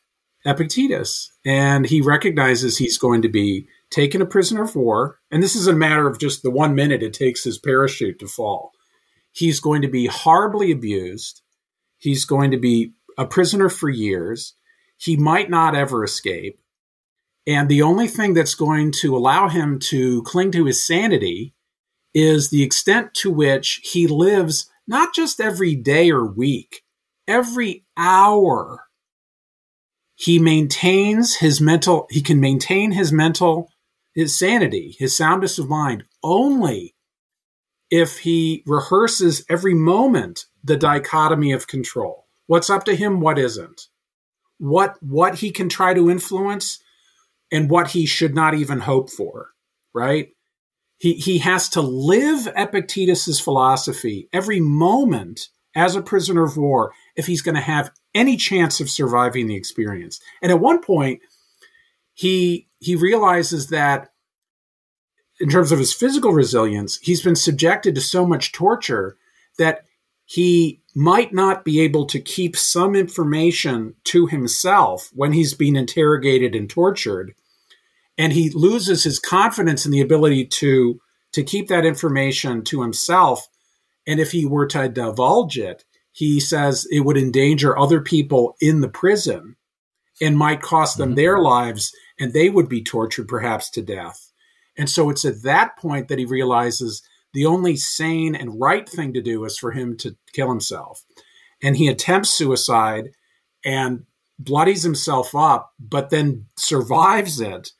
Epictetus. 0.46 1.30
And 1.44 1.84
he 1.84 2.00
recognizes 2.00 2.78
he's 2.78 2.96
going 2.96 3.20
to 3.20 3.28
be 3.28 3.68
taken 3.90 4.22
a 4.22 4.26
prisoner 4.26 4.62
of 4.62 4.74
war. 4.74 5.18
And 5.30 5.42
this 5.42 5.54
is 5.54 5.66
a 5.66 5.74
matter 5.74 6.06
of 6.06 6.18
just 6.18 6.42
the 6.42 6.50
1 6.50 6.74
minute 6.74 7.02
it 7.02 7.12
takes 7.12 7.44
his 7.44 7.58
parachute 7.58 8.18
to 8.20 8.26
fall. 8.26 8.72
He's 9.30 9.60
going 9.60 9.82
to 9.82 9.88
be 9.88 10.06
horribly 10.06 10.72
abused. 10.72 11.42
He's 11.98 12.24
going 12.24 12.50
to 12.50 12.58
be 12.58 12.94
a 13.18 13.26
prisoner 13.26 13.68
for 13.68 13.90
years. 13.90 14.54
He 14.96 15.18
might 15.18 15.50
not 15.50 15.74
ever 15.74 16.02
escape 16.02 16.61
and 17.46 17.68
the 17.68 17.82
only 17.82 18.08
thing 18.08 18.34
that's 18.34 18.54
going 18.54 18.92
to 19.00 19.16
allow 19.16 19.48
him 19.48 19.78
to 19.90 20.22
cling 20.22 20.52
to 20.52 20.64
his 20.64 20.86
sanity 20.86 21.54
is 22.14 22.50
the 22.50 22.62
extent 22.62 23.14
to 23.14 23.30
which 23.30 23.80
he 23.82 24.06
lives 24.06 24.70
not 24.86 25.14
just 25.14 25.40
every 25.40 25.74
day 25.74 26.10
or 26.10 26.24
week, 26.24 26.82
every 27.26 27.84
hour. 27.96 28.84
He 30.14 30.38
maintains 30.38 31.36
his 31.36 31.60
mental, 31.60 32.06
he 32.10 32.20
can 32.20 32.38
maintain 32.38 32.92
his 32.92 33.12
mental, 33.12 33.68
his 34.14 34.38
sanity, 34.38 34.94
his 34.98 35.16
soundness 35.16 35.58
of 35.58 35.68
mind 35.68 36.04
only 36.22 36.94
if 37.90 38.18
he 38.18 38.62
rehearses 38.66 39.44
every 39.48 39.74
moment 39.74 40.46
the 40.62 40.76
dichotomy 40.76 41.52
of 41.52 41.66
control. 41.66 42.26
What's 42.46 42.70
up 42.70 42.84
to 42.84 42.94
him, 42.94 43.20
what 43.20 43.38
isn't. 43.38 43.88
What, 44.58 44.96
what 45.02 45.36
he 45.36 45.50
can 45.50 45.68
try 45.68 45.92
to 45.94 46.10
influence 46.10 46.78
and 47.52 47.70
what 47.70 47.90
he 47.90 48.06
should 48.06 48.34
not 48.34 48.54
even 48.54 48.80
hope 48.80 49.10
for, 49.10 49.50
right? 49.94 50.30
He, 50.98 51.14
he 51.14 51.38
has 51.38 51.68
to 51.70 51.82
live 51.82 52.48
Epictetus's 52.56 53.38
philosophy 53.38 54.28
every 54.32 54.58
moment 54.58 55.48
as 55.74 55.94
a 55.94 56.02
prisoner 56.02 56.44
of 56.44 56.56
war 56.56 56.92
if 57.14 57.26
he's 57.26 57.42
going 57.42 57.54
to 57.54 57.60
have 57.60 57.92
any 58.14 58.36
chance 58.36 58.80
of 58.80 58.90
surviving 58.90 59.46
the 59.46 59.56
experience. 59.56 60.20
And 60.40 60.50
at 60.50 60.60
one 60.60 60.80
point, 60.80 61.20
he 62.14 62.68
he 62.78 62.96
realizes 62.96 63.68
that 63.68 64.08
in 65.40 65.48
terms 65.48 65.72
of 65.72 65.78
his 65.78 65.94
physical 65.94 66.32
resilience, 66.32 66.98
he's 66.98 67.22
been 67.22 67.36
subjected 67.36 67.94
to 67.94 68.00
so 68.00 68.26
much 68.26 68.52
torture 68.52 69.16
that 69.58 69.84
he 70.24 70.82
might 70.94 71.32
not 71.32 71.64
be 71.64 71.80
able 71.80 72.06
to 72.06 72.20
keep 72.20 72.56
some 72.56 72.94
information 72.94 73.94
to 74.04 74.26
himself 74.26 75.10
when 75.14 75.32
he's 75.32 75.54
being 75.54 75.74
interrogated 75.74 76.54
and 76.54 76.68
tortured 76.68 77.34
and 78.18 78.32
he 78.32 78.50
loses 78.50 79.04
his 79.04 79.18
confidence 79.18 79.84
in 79.86 79.92
the 79.92 80.00
ability 80.00 80.46
to 80.46 81.00
to 81.32 81.42
keep 81.42 81.68
that 81.68 81.86
information 81.86 82.62
to 82.62 82.82
himself. 82.82 83.48
And 84.06 84.20
if 84.20 84.32
he 84.32 84.44
were 84.44 84.66
to 84.66 84.88
divulge 84.88 85.58
it 85.58 85.84
he 86.12 86.38
says 86.38 86.86
it 86.90 87.00
would 87.00 87.16
endanger 87.16 87.76
other 87.76 88.00
people 88.00 88.54
in 88.60 88.80
the 88.80 88.88
prison 88.88 89.56
and 90.20 90.36
might 90.36 90.62
cost 90.62 90.98
them 90.98 91.10
mm-hmm. 91.10 91.16
their 91.16 91.38
lives 91.38 91.92
and 92.20 92.32
they 92.32 92.50
would 92.50 92.68
be 92.68 92.84
tortured 92.84 93.26
perhaps 93.26 93.70
to 93.70 93.82
death. 93.82 94.30
And 94.76 94.88
so 94.88 95.10
it's 95.10 95.24
at 95.24 95.42
that 95.42 95.76
point 95.78 96.08
that 96.08 96.18
he 96.18 96.24
realizes 96.24 97.02
the 97.32 97.46
only 97.46 97.76
sane 97.76 98.34
and 98.34 98.60
right 98.60 98.86
thing 98.86 99.14
to 99.14 99.22
do 99.22 99.44
is 99.44 99.58
for 99.58 99.72
him 99.72 99.96
to 99.98 100.14
kill 100.34 100.48
himself. 100.48 101.02
And 101.62 101.76
he 101.76 101.88
attempts 101.88 102.30
suicide 102.30 103.10
and 103.64 104.04
bloodies 104.38 104.82
himself 104.82 105.34
up 105.34 105.72
but 105.78 106.10
then 106.10 106.46
survives 106.56 107.40
it 107.40 107.72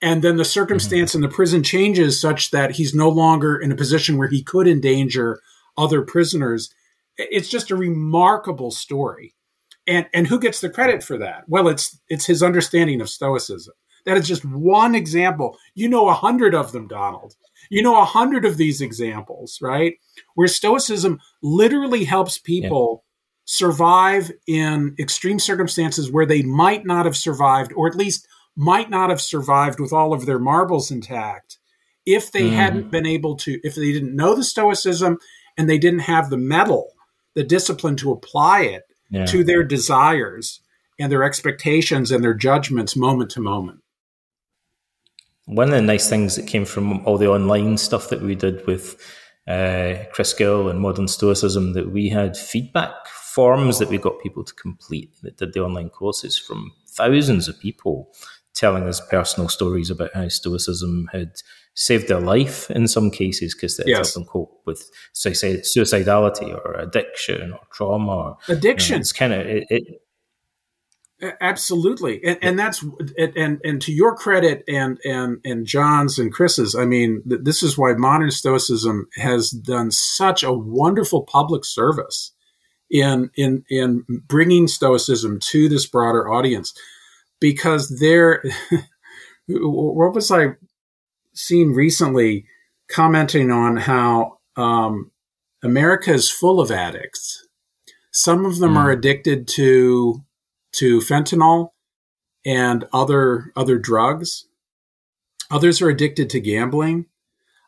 and 0.00 0.22
then 0.22 0.36
the 0.36 0.44
circumstance 0.44 1.10
mm-hmm. 1.10 1.24
in 1.24 1.28
the 1.28 1.34
prison 1.34 1.62
changes 1.62 2.20
such 2.20 2.50
that 2.50 2.72
he's 2.72 2.94
no 2.94 3.08
longer 3.08 3.56
in 3.56 3.72
a 3.72 3.76
position 3.76 4.16
where 4.16 4.28
he 4.28 4.42
could 4.42 4.68
endanger 4.68 5.40
other 5.76 6.02
prisoners. 6.02 6.70
It's 7.16 7.48
just 7.48 7.70
a 7.70 7.76
remarkable 7.76 8.70
story. 8.70 9.34
And 9.86 10.06
and 10.12 10.26
who 10.26 10.38
gets 10.38 10.60
the 10.60 10.70
credit 10.70 11.02
for 11.02 11.18
that? 11.18 11.44
Well 11.48 11.68
it's 11.68 11.98
it's 12.08 12.26
his 12.26 12.42
understanding 12.42 13.00
of 13.00 13.08
stoicism. 13.08 13.74
That 14.04 14.16
is 14.16 14.28
just 14.28 14.44
one 14.44 14.94
example. 14.94 15.56
You 15.74 15.88
know 15.88 16.08
a 16.08 16.14
hundred 16.14 16.54
of 16.54 16.72
them 16.72 16.86
donald. 16.86 17.34
You 17.70 17.82
know 17.82 18.00
a 18.00 18.04
hundred 18.04 18.44
of 18.44 18.56
these 18.56 18.80
examples 18.80 19.58
right? 19.60 19.94
Where 20.34 20.48
stoicism 20.48 21.20
literally 21.42 22.04
helps 22.04 22.38
people 22.38 23.02
yeah. 23.02 23.42
survive 23.46 24.30
in 24.46 24.94
extreme 24.98 25.40
circumstances 25.40 26.12
where 26.12 26.26
they 26.26 26.42
might 26.42 26.86
not 26.86 27.06
have 27.06 27.16
survived 27.16 27.72
or 27.74 27.88
at 27.88 27.96
least 27.96 28.28
might 28.58 28.90
not 28.90 29.08
have 29.08 29.20
survived 29.20 29.78
with 29.78 29.92
all 29.92 30.12
of 30.12 30.26
their 30.26 30.40
marbles 30.40 30.90
intact 30.90 31.58
if 32.04 32.32
they 32.32 32.50
mm. 32.50 32.52
hadn't 32.52 32.90
been 32.90 33.06
able 33.06 33.36
to, 33.36 33.60
if 33.62 33.76
they 33.76 33.92
didn't 33.92 34.16
know 34.16 34.34
the 34.34 34.42
Stoicism 34.42 35.16
and 35.56 35.70
they 35.70 35.78
didn't 35.78 36.00
have 36.00 36.28
the 36.28 36.36
mettle, 36.36 36.92
the 37.34 37.44
discipline 37.44 37.94
to 37.96 38.10
apply 38.10 38.62
it 38.62 38.82
yeah. 39.10 39.26
to 39.26 39.44
their 39.44 39.62
desires 39.62 40.60
and 40.98 41.12
their 41.12 41.22
expectations 41.22 42.10
and 42.10 42.24
their 42.24 42.34
judgments 42.34 42.96
moment 42.96 43.30
to 43.30 43.40
moment. 43.40 43.80
One 45.46 45.68
of 45.68 45.74
the 45.74 45.82
nice 45.82 46.08
things 46.08 46.34
that 46.34 46.48
came 46.48 46.64
from 46.64 47.06
all 47.06 47.16
the 47.16 47.30
online 47.30 47.78
stuff 47.78 48.08
that 48.08 48.22
we 48.22 48.34
did 48.34 48.66
with 48.66 49.00
uh, 49.46 49.94
Chris 50.12 50.34
Gill 50.34 50.68
and 50.68 50.80
Modern 50.80 51.06
Stoicism 51.06 51.74
that 51.74 51.92
we 51.92 52.08
had 52.08 52.36
feedback 52.36 53.06
forms 53.06 53.78
that 53.78 53.88
we 53.88 53.98
got 53.98 54.20
people 54.20 54.42
to 54.42 54.52
complete 54.54 55.14
that 55.22 55.36
did 55.36 55.52
the 55.52 55.62
online 55.62 55.90
courses 55.90 56.36
from 56.36 56.72
thousands 56.88 57.46
of 57.46 57.60
people 57.60 58.10
telling 58.58 58.88
us 58.88 59.00
personal 59.08 59.48
stories 59.48 59.88
about 59.88 60.10
how 60.14 60.26
Stoicism 60.28 61.08
had 61.12 61.36
saved 61.74 62.08
their 62.08 62.20
life 62.20 62.68
in 62.72 62.88
some 62.88 63.08
cases 63.08 63.54
because 63.54 63.78
it 63.78 63.86
yes. 63.86 63.98
helped 63.98 64.14
them 64.14 64.24
cope 64.24 64.62
with 64.66 64.90
suicidality 65.14 66.52
or 66.52 66.74
addiction 66.74 67.52
or 67.52 67.60
trauma. 67.72 68.12
Or, 68.12 68.38
addiction. 68.48 68.94
You 68.94 68.98
know, 68.98 69.00
it's 69.00 69.12
kind 69.12 69.32
of 69.32 69.46
it, 69.46 69.64
it 69.70 69.84
Absolutely, 71.40 72.20
and, 72.24 72.38
and 72.42 72.58
that's 72.58 72.84
and 73.18 73.60
and 73.64 73.82
to 73.82 73.92
your 73.92 74.14
credit, 74.14 74.62
and 74.68 75.00
and 75.04 75.38
and 75.44 75.66
John's 75.66 76.16
and 76.16 76.32
Chris's. 76.32 76.76
I 76.76 76.84
mean, 76.84 77.22
this 77.24 77.64
is 77.64 77.76
why 77.76 77.94
modern 77.94 78.30
Stoicism 78.30 79.08
has 79.16 79.50
done 79.50 79.90
such 79.90 80.44
a 80.44 80.52
wonderful 80.52 81.22
public 81.24 81.64
service 81.64 82.30
in 82.88 83.32
in 83.34 83.64
in 83.68 84.04
bringing 84.28 84.68
Stoicism 84.68 85.40
to 85.40 85.68
this 85.68 85.86
broader 85.86 86.28
audience 86.28 86.72
because 87.40 87.98
there, 88.00 88.42
what 89.48 90.14
was 90.14 90.30
I 90.30 90.56
seen 91.34 91.72
recently 91.72 92.46
commenting 92.88 93.50
on 93.50 93.76
how 93.76 94.38
um, 94.56 95.12
America 95.62 96.12
is 96.12 96.30
full 96.30 96.60
of 96.60 96.70
addicts. 96.70 97.46
Some 98.12 98.44
of 98.44 98.58
them 98.58 98.74
mm. 98.74 98.78
are 98.78 98.90
addicted 98.90 99.46
to 99.48 100.24
to 100.72 100.98
fentanyl 101.00 101.70
and 102.44 102.84
other 102.92 103.52
other 103.56 103.78
drugs. 103.78 104.46
Others 105.50 105.80
are 105.80 105.88
addicted 105.88 106.28
to 106.30 106.40
gambling. 106.40 107.06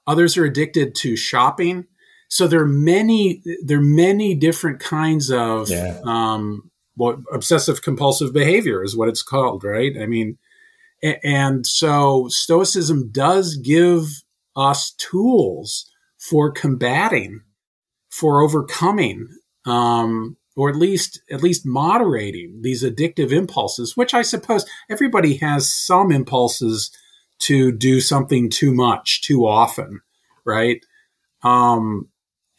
Others 0.07 0.37
are 0.37 0.45
addicted 0.45 0.95
to 0.97 1.17
shopping. 1.17 1.87
So 2.29 2.47
there 2.47 2.63
are 2.63 2.67
many 2.67 3.43
there 3.65 3.79
are 3.79 3.83
many 3.83 4.35
different 4.35 4.81
kinds 4.81 5.31
of 5.31 5.71
yeah. 5.71 6.01
um, 6.05 6.70
what 7.01 7.19
obsessive 7.33 7.81
compulsive 7.81 8.35
behavior 8.35 8.85
is 8.85 8.95
what 8.95 9.09
it's 9.09 9.23
called, 9.23 9.65
right? 9.65 9.93
I 9.99 10.05
mean, 10.05 10.37
and 11.25 11.67
so 11.67 12.29
Stoicism 12.29 13.11
does 13.11 13.57
give 13.57 14.23
us 14.55 14.93
tools 14.99 15.91
for 16.19 16.53
combating, 16.53 17.41
for 18.11 18.43
overcoming, 18.43 19.29
um, 19.65 20.37
or 20.57 20.69
at 20.69 20.77
least 20.77 21.23
at 21.31 21.43
least 21.43 21.65
moderating 21.65 22.61
these 22.61 22.85
addictive 22.85 23.33
impulses. 23.33 23.97
Which 23.97 24.13
I 24.13 24.21
suppose 24.21 24.67
everybody 24.91 25.37
has 25.37 25.73
some 25.73 26.13
impulses 26.13 26.91
to 27.41 27.73
do 27.73 28.03
something 28.03 28.51
too 28.51 28.75
much, 28.75 29.23
too 29.23 29.47
often, 29.47 30.03
right? 30.45 30.85
Um, 31.43 32.11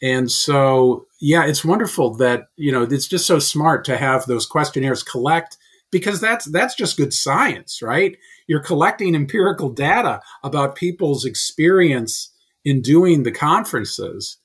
and 0.02 0.28
so, 0.28 1.06
yeah, 1.22 1.44
it's 1.46 1.64
wonderful 1.64 2.16
that 2.16 2.48
you 2.56 2.72
know 2.72 2.82
it's 2.82 3.06
just 3.06 3.28
so 3.28 3.38
smart 3.38 3.84
to 3.84 3.96
have 3.96 4.26
those 4.26 4.44
questionnaires 4.44 5.04
collect 5.04 5.56
because 5.92 6.20
that's 6.20 6.46
that's 6.46 6.74
just 6.74 6.96
good 6.96 7.14
science, 7.14 7.80
right? 7.80 8.16
You're 8.48 8.62
collecting 8.62 9.14
empirical 9.14 9.70
data 9.70 10.20
about 10.42 10.74
people's 10.74 11.24
experience 11.24 12.32
in 12.64 12.82
doing 12.82 13.22
the 13.22 13.30
conferences, 13.30 14.38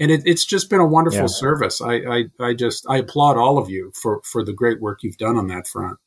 and 0.00 0.10
it, 0.10 0.22
it's 0.24 0.44
just 0.44 0.68
been 0.68 0.80
a 0.80 0.86
wonderful 0.86 1.20
yeah. 1.20 1.26
service. 1.28 1.80
I, 1.80 1.94
I 1.94 2.24
I 2.40 2.52
just 2.52 2.84
I 2.88 2.96
applaud 2.98 3.36
all 3.36 3.56
of 3.56 3.70
you 3.70 3.92
for 3.94 4.20
for 4.24 4.44
the 4.44 4.52
great 4.52 4.80
work 4.80 5.04
you've 5.04 5.18
done 5.18 5.36
on 5.36 5.46
that 5.48 5.68
front. 5.68 5.98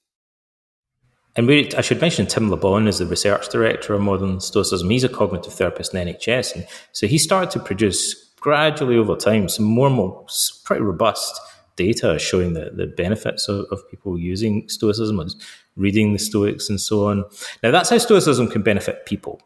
And 1.37 1.47
we, 1.47 1.71
I 1.73 1.81
should 1.81 2.01
mention 2.01 2.25
Tim 2.25 2.49
LeBon 2.49 2.87
is 2.87 2.97
the 2.97 3.05
research 3.05 3.47
director 3.49 3.93
of 3.93 4.01
modern 4.01 4.41
Stoicism. 4.41 4.89
He's 4.89 5.03
a 5.03 5.09
cognitive 5.09 5.53
therapist 5.53 5.93
in 5.93 6.05
NHS, 6.05 6.55
and 6.55 6.67
so 6.91 7.07
he 7.07 7.17
started 7.17 7.51
to 7.51 7.59
produce 7.59 8.26
gradually 8.39 8.97
over 8.97 9.15
time 9.15 9.49
some 9.49 9.65
more 9.65 9.87
and 9.87 9.95
more 9.95 10.25
pretty 10.63 10.81
robust 10.81 11.39
data 11.75 12.17
showing 12.19 12.53
the, 12.53 12.71
the 12.73 12.87
benefits 12.87 13.47
of, 13.47 13.65
of 13.71 13.89
people 13.89 14.17
using 14.17 14.67
Stoicism 14.67 15.21
reading 15.75 16.11
the 16.11 16.19
Stoics 16.19 16.69
and 16.69 16.81
so 16.81 17.07
on. 17.07 17.23
Now, 17.63 17.71
that's 17.71 17.89
how 17.89 17.97
Stoicism 17.97 18.49
can 18.49 18.63
benefit 18.63 19.05
people. 19.05 19.41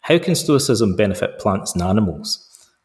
How 0.00 0.18
can 0.18 0.34
Stoicism 0.34 0.96
benefit 0.96 1.38
plants 1.38 1.74
and 1.74 1.82
animals? 1.82 2.42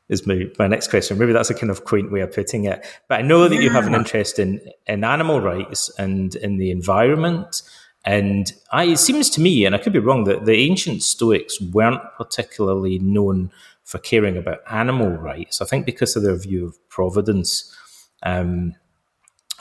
Is 0.10 0.28
my, 0.28 0.44
my 0.60 0.68
next 0.68 0.90
question. 0.90 1.18
Maybe 1.18 1.32
that's 1.32 1.50
a 1.50 1.54
kind 1.54 1.72
of 1.72 1.86
quaint 1.86 2.12
way 2.12 2.20
of 2.20 2.34
putting 2.34 2.66
it. 2.66 2.86
But 3.08 3.20
I 3.20 3.22
know 3.22 3.48
that 3.48 3.56
yeah. 3.56 3.62
you 3.62 3.70
have 3.70 3.88
an 3.88 3.96
interest 3.96 4.40
in, 4.40 4.60
in 4.86 5.06
animal 5.06 5.40
rights 5.40 5.90
and 5.98 6.36
in 6.36 6.58
the 6.58 6.70
environment. 6.70 7.62
And 8.04 8.52
I, 8.74 8.86
it 8.86 9.00
seems 9.00 9.30
to 9.30 9.42
me, 9.42 9.64
and 9.64 9.74
I 9.74 9.78
could 9.78 9.94
be 9.94 10.00
wrong, 10.00 10.26
that 10.26 10.46
the 10.46 10.56
ancient 10.56 11.02
Stoics 11.02 11.62
weren't 11.62 12.02
particularly 12.18 13.00
known 13.00 13.52
for 13.92 14.00
caring 14.00 14.38
about 14.38 14.60
animal 14.72 15.10
rights. 15.10 15.62
I 15.62 15.66
think 15.66 15.86
because 15.86 16.16
of 16.16 16.24
their 16.24 16.38
view 16.38 16.66
of 16.66 16.90
providence. 16.90 17.76
Um, 18.24 18.74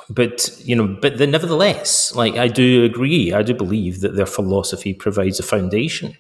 but 0.09 0.57
you 0.61 0.77
know, 0.77 0.97
but 1.01 1.19
the, 1.19 1.27
nevertheless, 1.27 2.15
like 2.15 2.37
I 2.37 2.47
do 2.47 2.85
agree, 2.85 3.33
I 3.33 3.43
do 3.43 3.55
believe 3.55 4.01
that 4.01 4.15
their 4.15 4.27
philosophy 4.27 4.95
provides 4.95 5.41
a 5.41 5.43
foundation 5.43 6.17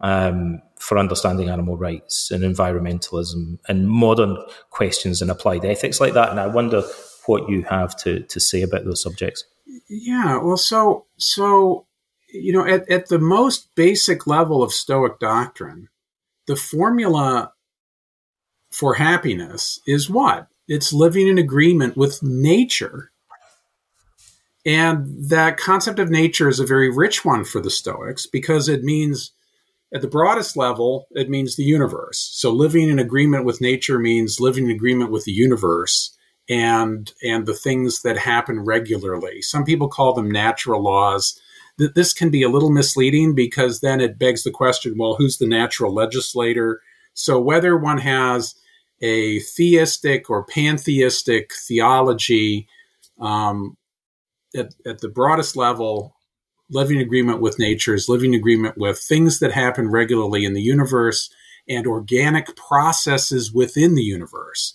um, 0.00 0.62
for 0.78 0.96
understanding 0.96 1.48
animal 1.48 1.76
rights 1.76 2.30
and 2.30 2.44
environmentalism 2.44 3.58
and 3.68 3.88
modern 3.88 4.36
questions 4.70 5.20
and 5.20 5.30
applied 5.30 5.64
ethics 5.64 6.00
like 6.00 6.14
that. 6.14 6.30
And 6.30 6.38
I 6.38 6.46
wonder 6.46 6.82
what 7.26 7.48
you 7.48 7.62
have 7.64 7.96
to 7.98 8.20
to 8.20 8.40
say 8.40 8.62
about 8.62 8.84
those 8.84 9.02
subjects. 9.02 9.44
Yeah, 9.88 10.38
well, 10.38 10.56
so 10.56 11.06
so 11.16 11.86
you 12.34 12.52
know, 12.52 12.66
at, 12.66 12.88
at 12.90 13.08
the 13.08 13.18
most 13.18 13.74
basic 13.74 14.26
level 14.26 14.62
of 14.62 14.72
Stoic 14.72 15.20
doctrine, 15.20 15.88
the 16.46 16.56
formula 16.56 17.52
for 18.70 18.94
happiness 18.94 19.80
is 19.86 20.10
what? 20.10 20.48
It's 20.68 20.92
living 20.92 21.28
in 21.28 21.38
agreement 21.38 21.96
with 21.96 22.22
nature. 22.22 23.10
And 24.66 25.06
that 25.28 25.58
concept 25.58 25.98
of 25.98 26.10
nature 26.10 26.48
is 26.48 26.58
a 26.58 26.66
very 26.66 26.90
rich 26.90 27.24
one 27.24 27.44
for 27.44 27.60
the 27.60 27.70
Stoics 27.70 28.26
because 28.26 28.68
it 28.68 28.82
means, 28.82 29.32
at 29.92 30.00
the 30.00 30.08
broadest 30.08 30.56
level, 30.56 31.06
it 31.10 31.28
means 31.28 31.56
the 31.56 31.64
universe. 31.64 32.30
So 32.32 32.50
living 32.50 32.88
in 32.88 32.98
agreement 32.98 33.44
with 33.44 33.60
nature 33.60 33.98
means 33.98 34.40
living 34.40 34.64
in 34.64 34.70
agreement 34.70 35.10
with 35.10 35.24
the 35.24 35.32
universe 35.32 36.16
and 36.48 37.12
and 37.22 37.46
the 37.46 37.54
things 37.54 38.02
that 38.02 38.18
happen 38.18 38.60
regularly. 38.60 39.40
Some 39.42 39.64
people 39.64 39.88
call 39.88 40.14
them 40.14 40.30
natural 40.30 40.82
laws. 40.82 41.40
This 41.76 42.12
can 42.12 42.30
be 42.30 42.42
a 42.42 42.48
little 42.48 42.70
misleading 42.70 43.34
because 43.34 43.80
then 43.80 44.00
it 44.00 44.18
begs 44.18 44.44
the 44.44 44.50
question, 44.50 44.96
well, 44.96 45.16
who's 45.16 45.38
the 45.38 45.46
natural 45.46 45.92
legislator? 45.92 46.80
So 47.14 47.40
whether 47.40 47.76
one 47.76 47.98
has 47.98 48.54
a 49.00 49.40
theistic 49.40 50.30
or 50.30 50.44
pantheistic 50.44 51.52
theology 51.66 52.68
um, 53.20 53.76
at, 54.54 54.74
at 54.86 55.00
the 55.00 55.08
broadest 55.08 55.56
level, 55.56 56.14
living 56.70 57.00
agreement 57.00 57.40
with 57.40 57.58
nature 57.58 57.94
is 57.94 58.08
living 58.08 58.34
agreement 58.34 58.78
with 58.78 58.98
things 58.98 59.40
that 59.40 59.52
happen 59.52 59.90
regularly 59.90 60.44
in 60.44 60.54
the 60.54 60.62
universe 60.62 61.28
and 61.68 61.86
organic 61.86 62.54
processes 62.56 63.52
within 63.52 63.94
the 63.94 64.02
universe. 64.02 64.74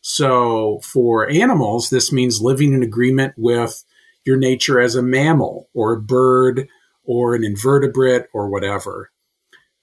So 0.00 0.80
for 0.82 1.30
animals, 1.30 1.90
this 1.90 2.12
means 2.12 2.42
living 2.42 2.72
in 2.72 2.82
agreement 2.82 3.34
with 3.36 3.84
your 4.24 4.36
nature 4.36 4.80
as 4.80 4.94
a 4.94 5.02
mammal 5.02 5.68
or 5.74 5.92
a 5.92 6.00
bird 6.00 6.68
or 7.04 7.34
an 7.34 7.44
invertebrate 7.44 8.26
or 8.32 8.48
whatever. 8.48 9.10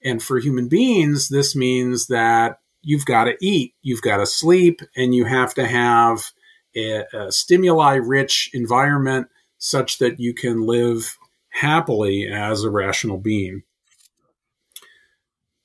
And 0.02 0.22
for 0.22 0.38
human 0.38 0.68
beings, 0.68 1.28
this 1.28 1.54
means 1.54 2.06
that 2.06 2.58
you've 2.82 3.04
got 3.04 3.24
to 3.24 3.36
eat, 3.40 3.74
you've 3.82 4.02
got 4.02 4.16
to 4.16 4.26
sleep, 4.26 4.80
and 4.96 5.14
you 5.14 5.26
have 5.26 5.54
to 5.54 5.66
have 5.66 6.32
a, 6.74 7.04
a 7.12 7.32
stimuli 7.32 7.96
rich 7.96 8.50
environment 8.54 9.28
such 9.58 9.98
that 9.98 10.18
you 10.18 10.32
can 10.32 10.62
live 10.62 11.18
happily 11.50 12.26
as 12.26 12.64
a 12.64 12.70
rational 12.70 13.18
being. 13.18 13.62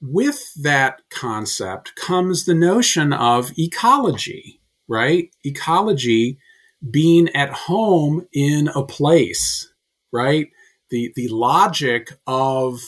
With 0.02 0.54
that 0.62 1.02
concept 1.10 1.96
comes 1.96 2.46
the 2.46 2.54
notion 2.54 3.14
of 3.14 3.52
ecology, 3.58 4.60
right? 4.88 5.30
Ecology 5.44 6.38
being 6.90 7.30
at 7.36 7.50
home 7.52 8.28
in 8.34 8.70
a 8.70 8.84
place, 8.84 9.72
right? 10.12 10.48
The, 10.90 11.12
the 11.16 11.28
logic 11.30 12.14
of, 12.28 12.80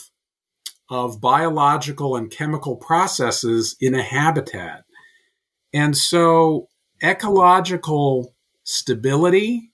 of 0.88 1.20
biological 1.20 2.16
and 2.16 2.30
chemical 2.30 2.76
processes 2.76 3.76
in 3.80 3.94
a 3.94 4.02
habitat. 4.02 4.84
And 5.72 5.96
so 5.96 6.68
ecological 7.02 8.34
stability 8.64 9.72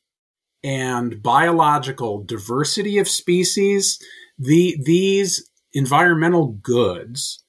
and 0.62 1.22
biological 1.22 2.24
diversity 2.24 2.98
of 2.98 3.08
species, 3.08 3.98
the, 4.38 4.76
these 4.82 5.48
environmental 5.74 6.48
goods 6.62 7.43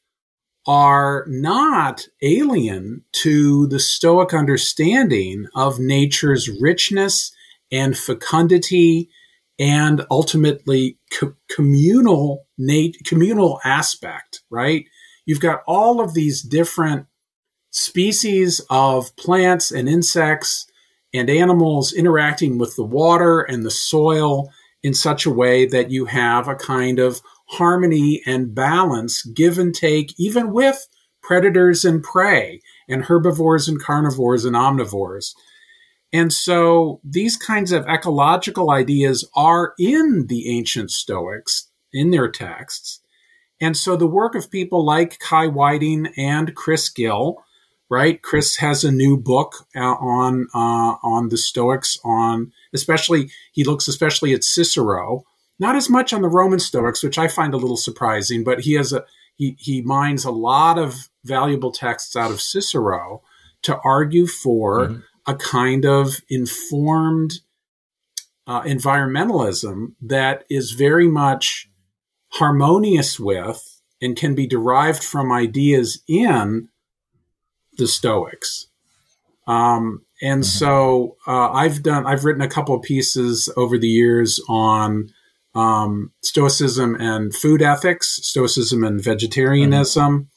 are 0.67 1.25
not 1.27 2.07
alien 2.21 3.03
to 3.11 3.67
the 3.67 3.79
Stoic 3.79 4.33
understanding 4.33 5.47
of 5.55 5.79
nature's 5.79 6.49
richness 6.59 7.31
and 7.71 7.97
fecundity 7.97 9.09
and 9.59 10.05
ultimately 10.09 10.97
co- 11.13 11.35
communal 11.55 12.45
nat- 12.57 13.03
communal 13.05 13.59
aspect, 13.63 14.41
right? 14.49 14.85
You've 15.25 15.39
got 15.39 15.61
all 15.67 16.01
of 16.01 16.13
these 16.13 16.41
different 16.41 17.07
species 17.71 18.61
of 18.69 19.15
plants 19.17 19.71
and 19.71 19.87
insects 19.87 20.67
and 21.13 21.29
animals 21.29 21.93
interacting 21.93 22.57
with 22.57 22.75
the 22.75 22.83
water 22.83 23.41
and 23.41 23.65
the 23.65 23.71
soil 23.71 24.49
in 24.83 24.93
such 24.93 25.25
a 25.25 25.31
way 25.31 25.65
that 25.65 25.89
you 25.89 26.05
have 26.05 26.47
a 26.47 26.55
kind 26.55 26.99
of 26.99 27.21
harmony 27.47 28.21
and 28.25 28.55
balance, 28.55 29.23
give 29.23 29.57
and 29.57 29.73
take, 29.73 30.13
even 30.19 30.51
with 30.51 30.87
predators 31.21 31.85
and 31.85 32.03
prey, 32.03 32.61
and 32.87 33.05
herbivores 33.05 33.67
and 33.67 33.81
carnivores 33.81 34.45
and 34.45 34.55
omnivores. 34.55 35.33
And 36.13 36.31
so 36.31 37.01
these 37.03 37.35
kinds 37.35 37.71
of 37.71 37.85
ecological 37.87 38.71
ideas 38.71 39.27
are 39.35 39.73
in 39.77 40.27
the 40.27 40.55
ancient 40.55 40.91
Stoics, 40.91 41.69
in 41.91 42.11
their 42.11 42.29
texts. 42.29 43.01
And 43.59 43.75
so 43.75 43.95
the 43.95 44.07
work 44.07 44.35
of 44.35 44.51
people 44.51 44.85
like 44.85 45.19
Kai 45.19 45.47
Whiting 45.47 46.07
and 46.17 46.55
Chris 46.55 46.89
Gill, 46.89 47.37
right? 47.89 48.21
Chris 48.21 48.57
has 48.57 48.83
a 48.83 48.91
new 48.91 49.17
book 49.17 49.67
uh, 49.75 49.79
on 49.79 50.47
uh, 50.53 50.95
on 51.03 51.29
the 51.29 51.37
Stoics, 51.37 51.97
on 52.03 52.51
especially 52.73 53.29
he 53.53 53.63
looks 53.63 53.87
especially 53.87 54.33
at 54.33 54.43
Cicero, 54.43 55.23
not 55.59 55.75
as 55.75 55.89
much 55.89 56.13
on 56.13 56.21
the 56.21 56.29
Roman 56.29 56.59
Stoics, 56.59 57.03
which 57.03 57.17
I 57.17 57.27
find 57.27 57.53
a 57.53 57.57
little 57.57 57.77
surprising, 57.77 58.43
but 58.43 58.61
he 58.61 58.73
has 58.73 58.93
a 58.93 59.05
he 59.35 59.55
he 59.59 59.81
mines 59.81 60.25
a 60.25 60.31
lot 60.31 60.77
of 60.77 61.09
valuable 61.23 61.71
texts 61.71 62.15
out 62.15 62.31
of 62.31 62.41
Cicero 62.41 63.21
to 63.63 63.77
argue 63.83 64.27
for 64.27 64.87
mm-hmm. 64.87 64.99
a 65.27 65.35
kind 65.35 65.85
of 65.85 66.21
informed 66.29 67.33
uh, 68.47 68.61
environmentalism 68.61 69.93
that 70.01 70.43
is 70.49 70.71
very 70.71 71.07
much 71.07 71.69
harmonious 72.33 73.19
with 73.19 73.81
and 74.01 74.15
can 74.15 74.35
be 74.35 74.45
derived 74.45 75.03
from 75.03 75.31
ideas 75.31 76.03
in 76.07 76.69
the 77.77 77.87
Stoics. 77.87 78.67
Um, 79.47 80.05
and 80.21 80.43
mm-hmm. 80.43 80.57
so 80.57 81.17
uh, 81.27 81.49
I've 81.51 81.83
done 81.83 82.05
I've 82.05 82.25
written 82.25 82.41
a 82.41 82.47
couple 82.47 82.75
of 82.75 82.81
pieces 82.81 83.49
over 83.57 83.77
the 83.77 83.87
years 83.87 84.39
on 84.47 85.11
um, 85.55 86.11
Stoicism 86.21 86.95
and 86.95 87.35
food 87.35 87.61
ethics, 87.61 88.19
Stoicism 88.21 88.83
and 88.83 89.01
vegetarianism, 89.03 90.29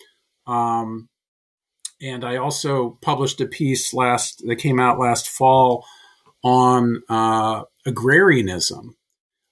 Um, 0.48 1.08
and 2.00 2.24
I 2.24 2.36
also 2.36 2.98
published 3.02 3.40
a 3.40 3.46
piece 3.46 3.92
last 3.92 4.42
that 4.46 4.56
came 4.56 4.80
out 4.80 4.98
last 4.98 5.28
fall 5.28 5.84
on 6.42 7.02
uh, 7.08 7.64
agrarianism, 7.84 8.96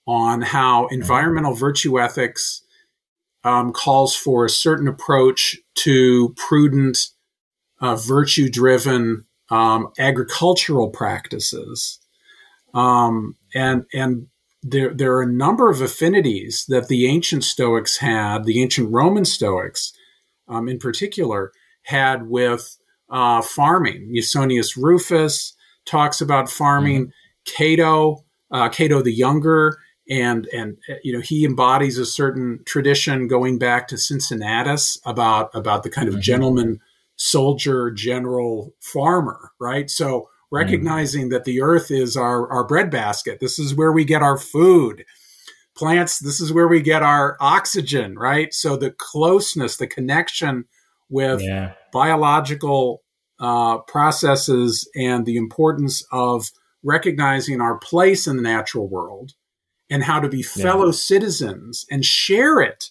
on 0.07 0.41
how 0.41 0.87
environmental 0.87 1.55
virtue 1.55 2.01
ethics 2.01 2.62
um, 3.45 3.73
calls 3.73 4.14
for 4.17 4.45
a 4.45 4.51
certain 4.51 4.89
approach 4.89 5.59
to 5.75 6.35
prudent, 6.37 7.11
uh, 7.81 7.97
virtue 7.97 8.49
driven 8.49 9.25
um, 9.51 9.93
agricultural 9.99 10.91
practices. 10.91 11.99
Um, 12.73 13.37
and, 13.55 13.85
and 13.93 14.29
there, 14.71 14.93
there 14.93 15.14
are 15.14 15.23
a 15.23 15.33
number 15.33 15.71
of 15.71 15.81
affinities 15.81 16.64
that 16.69 16.89
the 16.89 17.07
ancient 17.07 17.45
Stoics 17.45 17.99
had, 17.99 18.45
the 18.45 18.62
ancient 18.62 18.91
Roman 18.91 19.25
Stoics 19.25 19.93
um, 20.49 20.69
in 20.69 20.79
particular, 20.79 21.53
had 21.83 22.29
with 22.29 22.77
uh, 23.11 23.43
farming. 23.43 24.11
Musonius 24.12 24.77
Rufus 24.77 25.55
talks 25.85 26.21
about 26.21 26.51
farming. 26.51 27.07
Mm-hmm. 27.07 27.11
Cato, 27.57 28.25
uh, 28.51 28.69
Cato 28.69 29.03
the 29.03 29.12
Younger, 29.12 29.79
and 30.09 30.47
and 30.53 30.77
you 31.03 31.12
know 31.12 31.21
he 31.21 31.45
embodies 31.45 31.99
a 31.99 32.07
certain 32.07 32.61
tradition 32.64 33.29
going 33.29 33.59
back 33.59 33.89
to 33.89 33.99
Cincinnatus 33.99 34.99
about 35.05 35.51
about 35.55 35.83
the 35.83 35.91
kind 35.91 36.09
of 36.09 36.14
mm-hmm. 36.14 36.23
gentleman 36.23 36.81
soldier 37.17 37.91
general 37.91 38.75
farmer 38.81 39.51
right 39.59 39.91
so 39.91 40.29
recognizing 40.51 41.22
mm-hmm. 41.22 41.30
that 41.30 41.44
the 41.44 41.61
earth 41.61 41.90
is 41.90 42.16
our 42.16 42.51
our 42.51 42.64
breadbasket 42.64 43.40
this 43.40 43.59
is 43.59 43.74
where 43.74 43.92
we 43.92 44.05
get 44.05 44.22
our 44.22 44.38
food 44.38 45.05
plants 45.76 46.18
this 46.20 46.40
is 46.40 46.53
where 46.53 46.68
we 46.68 46.80
get 46.80 47.03
our 47.03 47.36
oxygen 47.40 48.16
right 48.18 48.55
so 48.55 48.76
the 48.76 48.90
closeness 48.90 49.76
the 49.76 49.86
connection 49.86 50.64
with 51.09 51.42
yeah. 51.42 51.72
biological 51.92 53.03
uh, 53.38 53.78
processes 53.78 54.88
and 54.97 55.26
the 55.26 55.36
importance 55.36 56.05
of 56.12 56.51
recognizing 56.82 57.61
our 57.61 57.78
place 57.78 58.26
in 58.26 58.36
the 58.36 58.42
natural 58.42 58.88
world 58.88 59.32
and 59.90 60.03
how 60.03 60.20
to 60.20 60.28
be 60.28 60.42
fellow 60.42 60.86
yeah. 60.86 60.92
citizens 60.92 61.84
and 61.90 62.05
share 62.05 62.61
it 62.61 62.86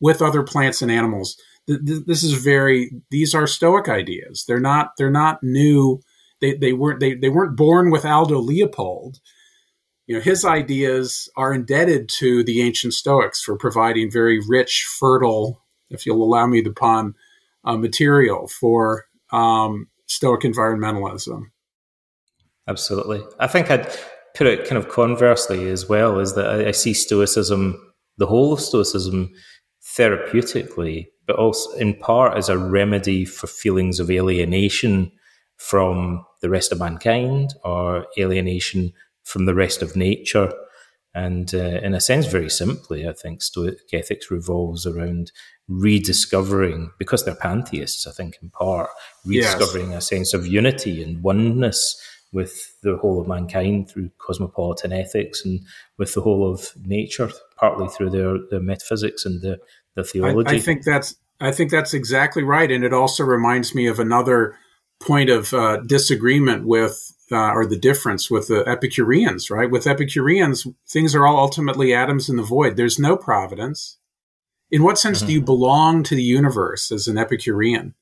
with 0.00 0.22
other 0.22 0.42
plants 0.42 0.82
and 0.82 0.90
animals. 0.90 1.36
This 1.66 2.24
is 2.24 2.32
very; 2.32 2.90
these 3.10 3.34
are 3.34 3.46
Stoic 3.46 3.88
ideas. 3.88 4.44
They're 4.48 4.58
not. 4.58 4.92
They're 4.96 5.10
not 5.10 5.42
new. 5.42 6.00
They, 6.40 6.54
they 6.54 6.72
weren't. 6.72 7.00
They, 7.00 7.14
they 7.14 7.28
weren't 7.28 7.56
born 7.56 7.90
with 7.90 8.04
Aldo 8.04 8.38
Leopold. 8.38 9.18
You 10.06 10.16
know, 10.16 10.22
his 10.22 10.44
ideas 10.44 11.28
are 11.36 11.54
indebted 11.54 12.08
to 12.18 12.42
the 12.42 12.62
ancient 12.62 12.94
Stoics 12.94 13.42
for 13.42 13.56
providing 13.56 14.10
very 14.10 14.40
rich, 14.48 14.84
fertile, 14.98 15.62
if 15.88 16.04
you'll 16.04 16.22
allow 16.22 16.46
me 16.46 16.60
the 16.60 16.72
pun, 16.72 17.14
uh, 17.64 17.76
material 17.76 18.48
for 18.48 19.04
um, 19.32 19.88
Stoic 20.06 20.40
environmentalism. 20.40 21.42
Absolutely, 22.66 23.22
I 23.38 23.46
think 23.46 23.70
I'd 23.70 23.88
put 24.34 24.46
it 24.46 24.66
kind 24.66 24.78
of 24.78 24.88
conversely 24.88 25.68
as 25.68 25.88
well 25.88 26.18
is 26.18 26.34
that 26.34 26.46
I, 26.46 26.68
I 26.68 26.70
see 26.72 26.94
Stoicism, 26.94 27.92
the 28.16 28.26
whole 28.26 28.52
of 28.52 28.60
Stoicism, 28.60 29.30
therapeutically, 29.96 31.06
but 31.26 31.36
also 31.36 31.70
in 31.76 31.94
part 31.94 32.36
as 32.36 32.48
a 32.48 32.58
remedy 32.58 33.24
for 33.24 33.46
feelings 33.46 34.00
of 34.00 34.10
alienation 34.10 35.12
from 35.56 36.24
the 36.40 36.50
rest 36.50 36.72
of 36.72 36.78
mankind 36.78 37.54
or 37.64 38.06
alienation 38.18 38.92
from 39.24 39.46
the 39.46 39.54
rest 39.54 39.82
of 39.82 39.96
nature. 39.96 40.52
And 41.12 41.52
uh, 41.54 41.80
in 41.82 41.94
a 41.94 42.00
sense, 42.00 42.26
very 42.26 42.48
simply, 42.48 43.08
I 43.08 43.12
think 43.12 43.42
Stoic 43.42 43.78
ethics 43.92 44.30
revolves 44.30 44.86
around 44.86 45.32
rediscovering, 45.68 46.90
because 46.98 47.24
they're 47.24 47.34
pantheists, 47.34 48.06
I 48.06 48.12
think, 48.12 48.38
in 48.42 48.50
part, 48.50 48.90
rediscovering 49.24 49.90
yes. 49.90 50.04
a 50.04 50.06
sense 50.06 50.34
of 50.34 50.46
unity 50.46 51.02
and 51.02 51.22
oneness 51.22 52.00
with 52.32 52.76
the 52.82 52.96
whole 52.96 53.20
of 53.20 53.26
mankind 53.26 53.90
through 53.90 54.10
cosmopolitan 54.18 54.92
ethics 54.92 55.44
and 55.44 55.60
with 55.98 56.14
the 56.14 56.20
whole 56.20 56.48
of 56.48 56.68
nature, 56.84 57.30
partly 57.56 57.88
through 57.88 58.10
their, 58.10 58.38
their 58.50 58.60
metaphysics 58.60 59.24
and 59.24 59.42
the, 59.42 59.58
the 59.96 60.04
theology. 60.04 60.48
I, 60.48 60.54
I 60.54 60.60
think 60.60 60.84
that's 60.84 61.16
I 61.40 61.52
think 61.52 61.70
that's 61.70 61.94
exactly 61.94 62.42
right, 62.42 62.70
and 62.70 62.84
it 62.84 62.92
also 62.92 63.24
reminds 63.24 63.74
me 63.74 63.86
of 63.86 63.98
another 63.98 64.56
point 65.00 65.30
of 65.30 65.52
uh, 65.54 65.78
disagreement 65.78 66.66
with 66.66 67.12
uh, 67.32 67.52
or 67.52 67.64
the 67.64 67.78
difference 67.78 68.30
with 68.30 68.48
the 68.48 68.68
Epicureans. 68.68 69.50
Right, 69.50 69.70
with 69.70 69.86
Epicureans, 69.86 70.66
things 70.88 71.14
are 71.14 71.26
all 71.26 71.38
ultimately 71.38 71.94
atoms 71.94 72.28
in 72.28 72.36
the 72.36 72.42
void. 72.42 72.76
There's 72.76 72.98
no 72.98 73.16
providence. 73.16 73.98
In 74.70 74.82
what 74.82 74.98
sense 74.98 75.18
mm-hmm. 75.18 75.26
do 75.26 75.32
you 75.32 75.42
belong 75.42 76.02
to 76.04 76.14
the 76.14 76.22
universe 76.22 76.92
as 76.92 77.08
an 77.08 77.18
Epicurean? 77.18 77.94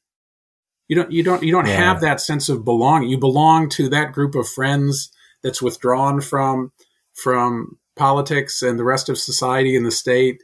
you 0.89 0.97
don't 0.97 1.13
you 1.13 1.23
don't 1.23 1.43
you 1.43 1.53
don't 1.53 1.67
yeah. 1.67 1.77
have 1.77 2.01
that 2.01 2.21
sense 2.21 2.49
of 2.49 2.65
belonging. 2.65 3.11
You 3.11 3.19
belong 3.19 3.69
to 3.71 3.89
that 3.91 4.13
group 4.13 4.35
of 4.35 4.49
friends 4.49 5.13
that's 5.43 5.63
withdrawn 5.63 6.21
from 6.21 6.73
from 7.15 7.79
politics 7.95 8.63
and 8.63 8.79
the 8.79 8.85
rest 8.85 9.09
of 9.09 9.19
society 9.19 9.77
and 9.77 9.85
the 9.85 9.91
state 9.91 10.43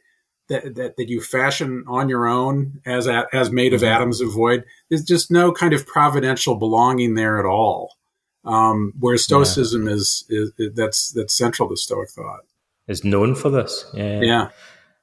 that, 0.49 0.75
that, 0.75 0.97
that 0.97 1.09
you 1.09 1.21
fashion 1.21 1.85
on 1.87 2.09
your 2.09 2.27
own 2.27 2.81
as 2.85 3.09
as 3.33 3.51
made 3.51 3.73
of 3.73 3.81
mm-hmm. 3.81 3.93
atoms 3.93 4.21
of 4.21 4.33
void. 4.33 4.65
There's 4.89 5.05
just 5.05 5.31
no 5.31 5.53
kind 5.53 5.73
of 5.73 5.87
providential 5.87 6.57
belonging 6.57 7.15
there 7.15 7.39
at 7.39 7.47
all. 7.47 7.97
Um, 8.45 8.93
whereas 8.99 9.25
Stoicism 9.25 9.87
yeah. 9.87 9.95
is, 9.95 10.25
is, 10.29 10.53
is, 10.59 10.75
that's 10.75 11.11
that's 11.13 11.37
central 11.37 11.69
to 11.69 11.77
Stoic 11.77 12.11
thought. 12.11 12.41
Is 12.87 13.05
known 13.05 13.35
for 13.35 13.49
this. 13.49 13.87
Yeah. 13.95 14.21
Yeah. 14.21 14.49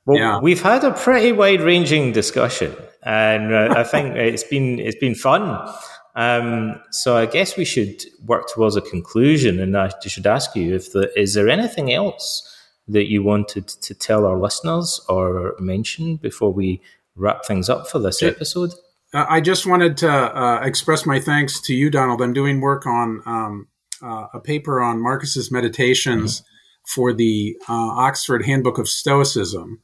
Well, 0.06 0.18
yeah. 0.18 0.40
we've 0.40 0.62
had 0.62 0.84
a 0.84 0.92
pretty 0.92 1.32
wide-ranging 1.32 2.12
discussion, 2.12 2.76
and 3.04 3.54
uh, 3.54 3.74
I 3.78 3.84
think 3.84 4.16
it's 4.16 4.44
been 4.44 4.80
it's 4.80 4.98
been 4.98 5.16
fun. 5.16 5.74
Um, 6.16 6.80
so 6.92 7.16
I 7.16 7.26
guess 7.26 7.56
we 7.56 7.66
should 7.66 8.04
work 8.26 8.48
towards 8.54 8.76
a 8.76 8.82
conclusion, 8.82 9.60
and 9.60 9.78
I 9.78 9.92
should 10.06 10.28
ask 10.28 10.56
you 10.56 10.76
if 10.76 10.92
the, 10.92 11.12
is 11.20 11.34
there 11.34 11.50
anything 11.50 11.92
else 11.94 12.48
that 12.88 13.10
you 13.10 13.24
wanted 13.24 13.68
to 13.68 13.94
tell 13.94 14.26
our 14.26 14.38
listeners 14.38 15.02
or 15.08 15.56
mention 15.60 16.18
before 16.18 16.52
we 16.52 16.82
wrap 17.16 17.46
things 17.46 17.70
up 17.70 17.88
for 17.88 18.00
this 18.00 18.22
episode? 18.24 18.74
I 19.14 19.42
just 19.42 19.66
wanted 19.66 19.98
to 19.98 20.10
uh, 20.10 20.62
express 20.64 21.06
my 21.06 21.20
thanks 21.20 21.60
to 21.62 21.74
you, 21.74 21.90
Donald. 21.90 22.22
I'm 22.22 22.34
doing 22.34 22.62
work 22.62 22.86
on 22.86 23.22
um, 23.26 23.68
uh, 24.02 24.28
a 24.34 24.40
paper 24.40 24.82
on 24.82 25.02
Marcus's 25.02 25.52
meditations 25.52 26.42
mm-hmm. 26.42 26.46
for 26.88 27.14
the 27.14 27.58
uh, 27.68 27.74
Oxford 27.74 28.46
Handbook 28.46 28.78
of 28.78 28.88
Stoicism 28.88 29.82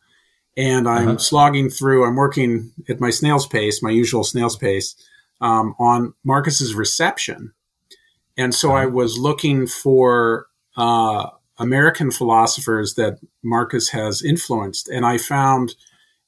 and 0.58 0.90
I'm 0.90 1.08
uh-huh. 1.10 1.18
slogging 1.20 1.70
through. 1.70 2.04
I'm 2.04 2.16
working 2.16 2.72
at 2.90 3.00
my 3.00 3.12
snail's 3.12 3.46
pace, 3.46 3.84
my 3.84 3.92
usual 3.92 4.24
snail's 4.24 4.58
pace, 4.58 4.96
um, 5.40 5.76
on 5.80 6.16
Marcus's 6.24 6.74
reception, 6.74 7.54
and 8.36 8.54
so 8.54 8.70
uh-huh. 8.70 8.80
I 8.80 8.86
was 8.88 9.20
looking 9.20 9.68
for 9.68 10.48
uh, 10.76 11.30
American 11.60 12.12
philosophers 12.12 12.94
that 12.96 13.20
Marcus 13.44 13.90
has 13.90 14.24
influenced, 14.24 14.88
and 14.90 15.06
I 15.06 15.18
found 15.18 15.76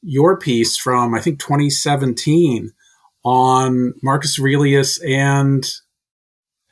your 0.02 0.38
piece 0.38 0.78
from 0.78 1.14
I 1.14 1.20
think 1.20 1.40
2017 1.40 2.72
on 3.24 3.94
Marcus 4.02 4.40
Aurelius 4.40 5.02
and 5.04 5.66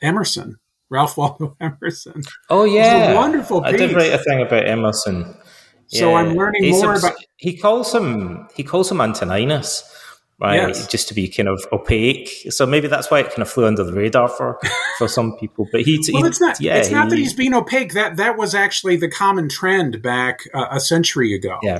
Emerson. 0.02 0.58
Ralph 0.90 1.16
Waldo 1.16 1.56
Emerson. 1.60 2.22
Oh 2.48 2.64
yeah, 2.64 3.14
wonderful. 3.14 3.62
Piece. 3.62 3.74
I 3.74 3.76
did 3.76 3.94
write 3.94 4.12
a 4.12 4.18
thing 4.18 4.40
about 4.40 4.66
Emerson. 4.66 5.36
So 5.88 6.14
I'm 6.14 6.34
learning 6.34 6.70
more 6.70 6.94
about. 6.94 7.14
He 7.36 7.56
calls 7.56 7.94
him 7.94 8.48
he 8.54 8.62
calls 8.62 8.90
him 8.90 9.00
Antoninus, 9.00 9.84
right? 10.40 10.68
Yes. 10.68 10.86
Just 10.86 11.08
to 11.08 11.14
be 11.14 11.28
kind 11.28 11.48
of 11.48 11.66
opaque. 11.72 12.46
So 12.50 12.66
maybe 12.66 12.88
that's 12.88 13.10
why 13.10 13.20
it 13.20 13.28
kind 13.28 13.42
of 13.42 13.50
flew 13.50 13.66
under 13.66 13.84
the 13.84 13.92
radar 13.92 14.28
for 14.28 14.60
for 14.98 15.08
some 15.16 15.36
people. 15.36 15.66
But 15.70 15.82
he, 15.82 15.98
well, 16.12 16.22
he, 16.22 16.28
it's 16.28 16.40
not. 16.40 16.60
Yeah, 16.60 16.76
it's 16.76 16.90
not 16.90 17.04
he, 17.04 17.10
that 17.10 17.18
he's 17.18 17.34
being 17.34 17.54
opaque. 17.54 17.94
That 17.94 18.16
that 18.16 18.36
was 18.36 18.54
actually 18.54 18.96
the 18.96 19.08
common 19.08 19.48
trend 19.48 20.02
back 20.02 20.40
uh, 20.54 20.66
a 20.70 20.80
century 20.80 21.34
ago. 21.34 21.58
Yeah, 21.62 21.78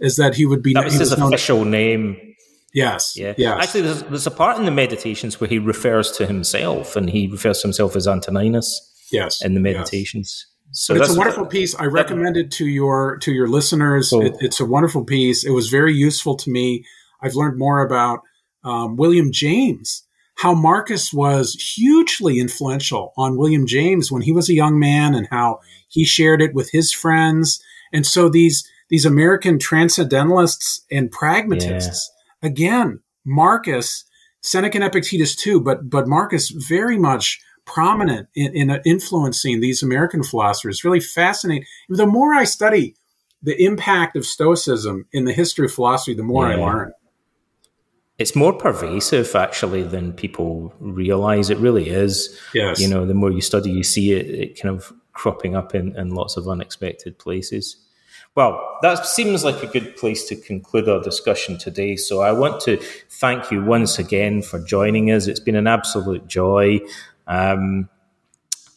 is 0.00 0.16
that 0.16 0.34
he 0.34 0.46
would 0.46 0.62
be 0.62 0.72
that 0.74 0.84
was 0.84 0.94
his 0.94 1.10
was 1.10 1.20
official 1.20 1.64
name. 1.64 2.16
Yes. 2.72 3.14
Yeah. 3.16 3.34
Yes. 3.36 3.64
Actually, 3.64 3.80
there's, 3.80 4.02
there's 4.04 4.26
a 4.28 4.30
part 4.30 4.56
in 4.56 4.64
the 4.64 4.70
meditations 4.70 5.40
where 5.40 5.48
he 5.48 5.58
refers 5.58 6.12
to 6.12 6.26
himself, 6.26 6.94
and 6.94 7.10
he 7.10 7.26
refers 7.26 7.60
to 7.60 7.66
himself 7.66 7.96
as 7.96 8.06
Antoninus. 8.06 8.86
Yes. 9.10 9.44
In 9.44 9.54
the 9.54 9.60
meditations. 9.60 10.46
Yes. 10.46 10.50
So 10.72 10.94
it's 10.94 11.12
a 11.12 11.18
wonderful 11.18 11.46
piece. 11.46 11.74
I 11.74 11.86
recommend 11.86 12.36
it 12.36 12.52
to 12.52 12.66
your 12.66 13.18
to 13.18 13.32
your 13.32 13.48
listeners. 13.48 14.10
Cool. 14.10 14.26
It, 14.26 14.36
it's 14.38 14.60
a 14.60 14.64
wonderful 14.64 15.04
piece. 15.04 15.44
It 15.44 15.50
was 15.50 15.68
very 15.68 15.92
useful 15.92 16.36
to 16.36 16.50
me. 16.50 16.84
I've 17.22 17.34
learned 17.34 17.58
more 17.58 17.80
about 17.80 18.20
um, 18.64 18.96
William 18.96 19.32
James, 19.32 20.02
how 20.36 20.54
Marcus 20.54 21.12
was 21.12 21.54
hugely 21.54 22.38
influential 22.38 23.12
on 23.16 23.36
William 23.36 23.66
James 23.66 24.10
when 24.10 24.22
he 24.22 24.32
was 24.32 24.48
a 24.48 24.54
young 24.54 24.78
man, 24.78 25.14
and 25.14 25.28
how 25.30 25.60
he 25.88 26.04
shared 26.04 26.42
it 26.42 26.54
with 26.54 26.70
his 26.70 26.92
friends. 26.92 27.62
And 27.92 28.06
so 28.06 28.28
these 28.28 28.68
these 28.88 29.04
American 29.04 29.58
transcendentalists 29.58 30.80
and 30.90 31.10
pragmatists, 31.10 32.10
yeah. 32.42 32.48
again, 32.48 33.00
Marcus, 33.24 34.04
Seneca 34.40 34.78
and 34.78 34.84
Epictetus 34.84 35.36
too, 35.36 35.60
but 35.60 35.88
but 35.88 36.08
Marcus 36.08 36.50
very 36.50 36.98
much 36.98 37.40
prominent 37.66 38.28
in, 38.34 38.54
in 38.54 38.80
influencing 38.84 39.60
these 39.60 39.82
American 39.82 40.22
philosophers. 40.22 40.84
Really 40.84 41.00
fascinating. 41.00 41.64
The 41.88 42.06
more 42.06 42.34
I 42.34 42.44
study 42.44 42.96
the 43.42 43.62
impact 43.62 44.16
of 44.16 44.26
Stoicism 44.26 45.06
in 45.12 45.24
the 45.24 45.32
history 45.32 45.66
of 45.66 45.72
philosophy, 45.72 46.14
the 46.14 46.22
more 46.22 46.48
yeah. 46.48 46.56
I 46.56 46.58
learn. 46.58 46.92
It's 48.20 48.36
more 48.36 48.52
pervasive 48.52 49.34
actually 49.34 49.82
than 49.82 50.12
people 50.12 50.74
realize. 50.78 51.48
It 51.48 51.56
really 51.56 51.88
is. 51.88 52.38
Yes. 52.52 52.78
You 52.78 52.86
know, 52.86 53.06
the 53.06 53.14
more 53.14 53.30
you 53.30 53.40
study, 53.40 53.70
you 53.70 53.82
see 53.82 54.12
it, 54.12 54.26
it 54.28 54.60
kind 54.60 54.74
of 54.74 54.92
cropping 55.14 55.56
up 55.56 55.74
in, 55.74 55.96
in 55.96 56.10
lots 56.10 56.36
of 56.36 56.46
unexpected 56.46 57.18
places. 57.18 57.76
Well, 58.34 58.78
that 58.82 59.06
seems 59.06 59.42
like 59.42 59.62
a 59.62 59.66
good 59.66 59.96
place 59.96 60.28
to 60.28 60.36
conclude 60.36 60.86
our 60.86 61.02
discussion 61.02 61.56
today. 61.56 61.96
So 61.96 62.20
I 62.20 62.32
want 62.32 62.60
to 62.62 62.76
thank 63.08 63.50
you 63.50 63.64
once 63.64 63.98
again 63.98 64.42
for 64.42 64.60
joining 64.60 65.10
us. 65.10 65.26
It's 65.26 65.40
been 65.40 65.56
an 65.56 65.66
absolute 65.66 66.26
joy. 66.28 66.80
Um, 67.26 67.88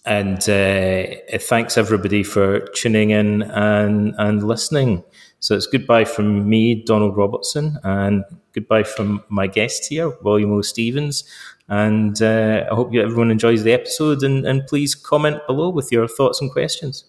and 0.05 0.37
uh, 0.49 1.37
thanks 1.37 1.77
everybody 1.77 2.23
for 2.23 2.61
tuning 2.75 3.09
in 3.09 3.41
and, 3.41 4.15
and 4.17 4.41
listening. 4.41 5.03
So 5.43 5.55
it's 5.57 5.67
goodbye 5.67 6.05
from 6.05 6.47
me, 6.49 6.73
Donald 6.73 7.17
Robertson, 7.17 7.77
and 7.83 8.23
goodbye 8.53 8.83
from 8.83 9.21
my 9.27 9.45
guest 9.45 9.89
here, 9.89 10.09
William 10.21 10.53
O. 10.53 10.61
Stephens. 10.61 11.25
And 11.67 12.21
uh, 12.21 12.63
I 12.71 12.73
hope 12.73 12.95
everyone 12.95 13.29
enjoys 13.29 13.63
the 13.63 13.73
episode 13.73 14.23
and, 14.23 14.45
and 14.45 14.65
please 14.67 14.95
comment 14.95 15.41
below 15.45 15.67
with 15.67 15.91
your 15.91 16.07
thoughts 16.07 16.39
and 16.39 16.49
questions. 16.49 17.03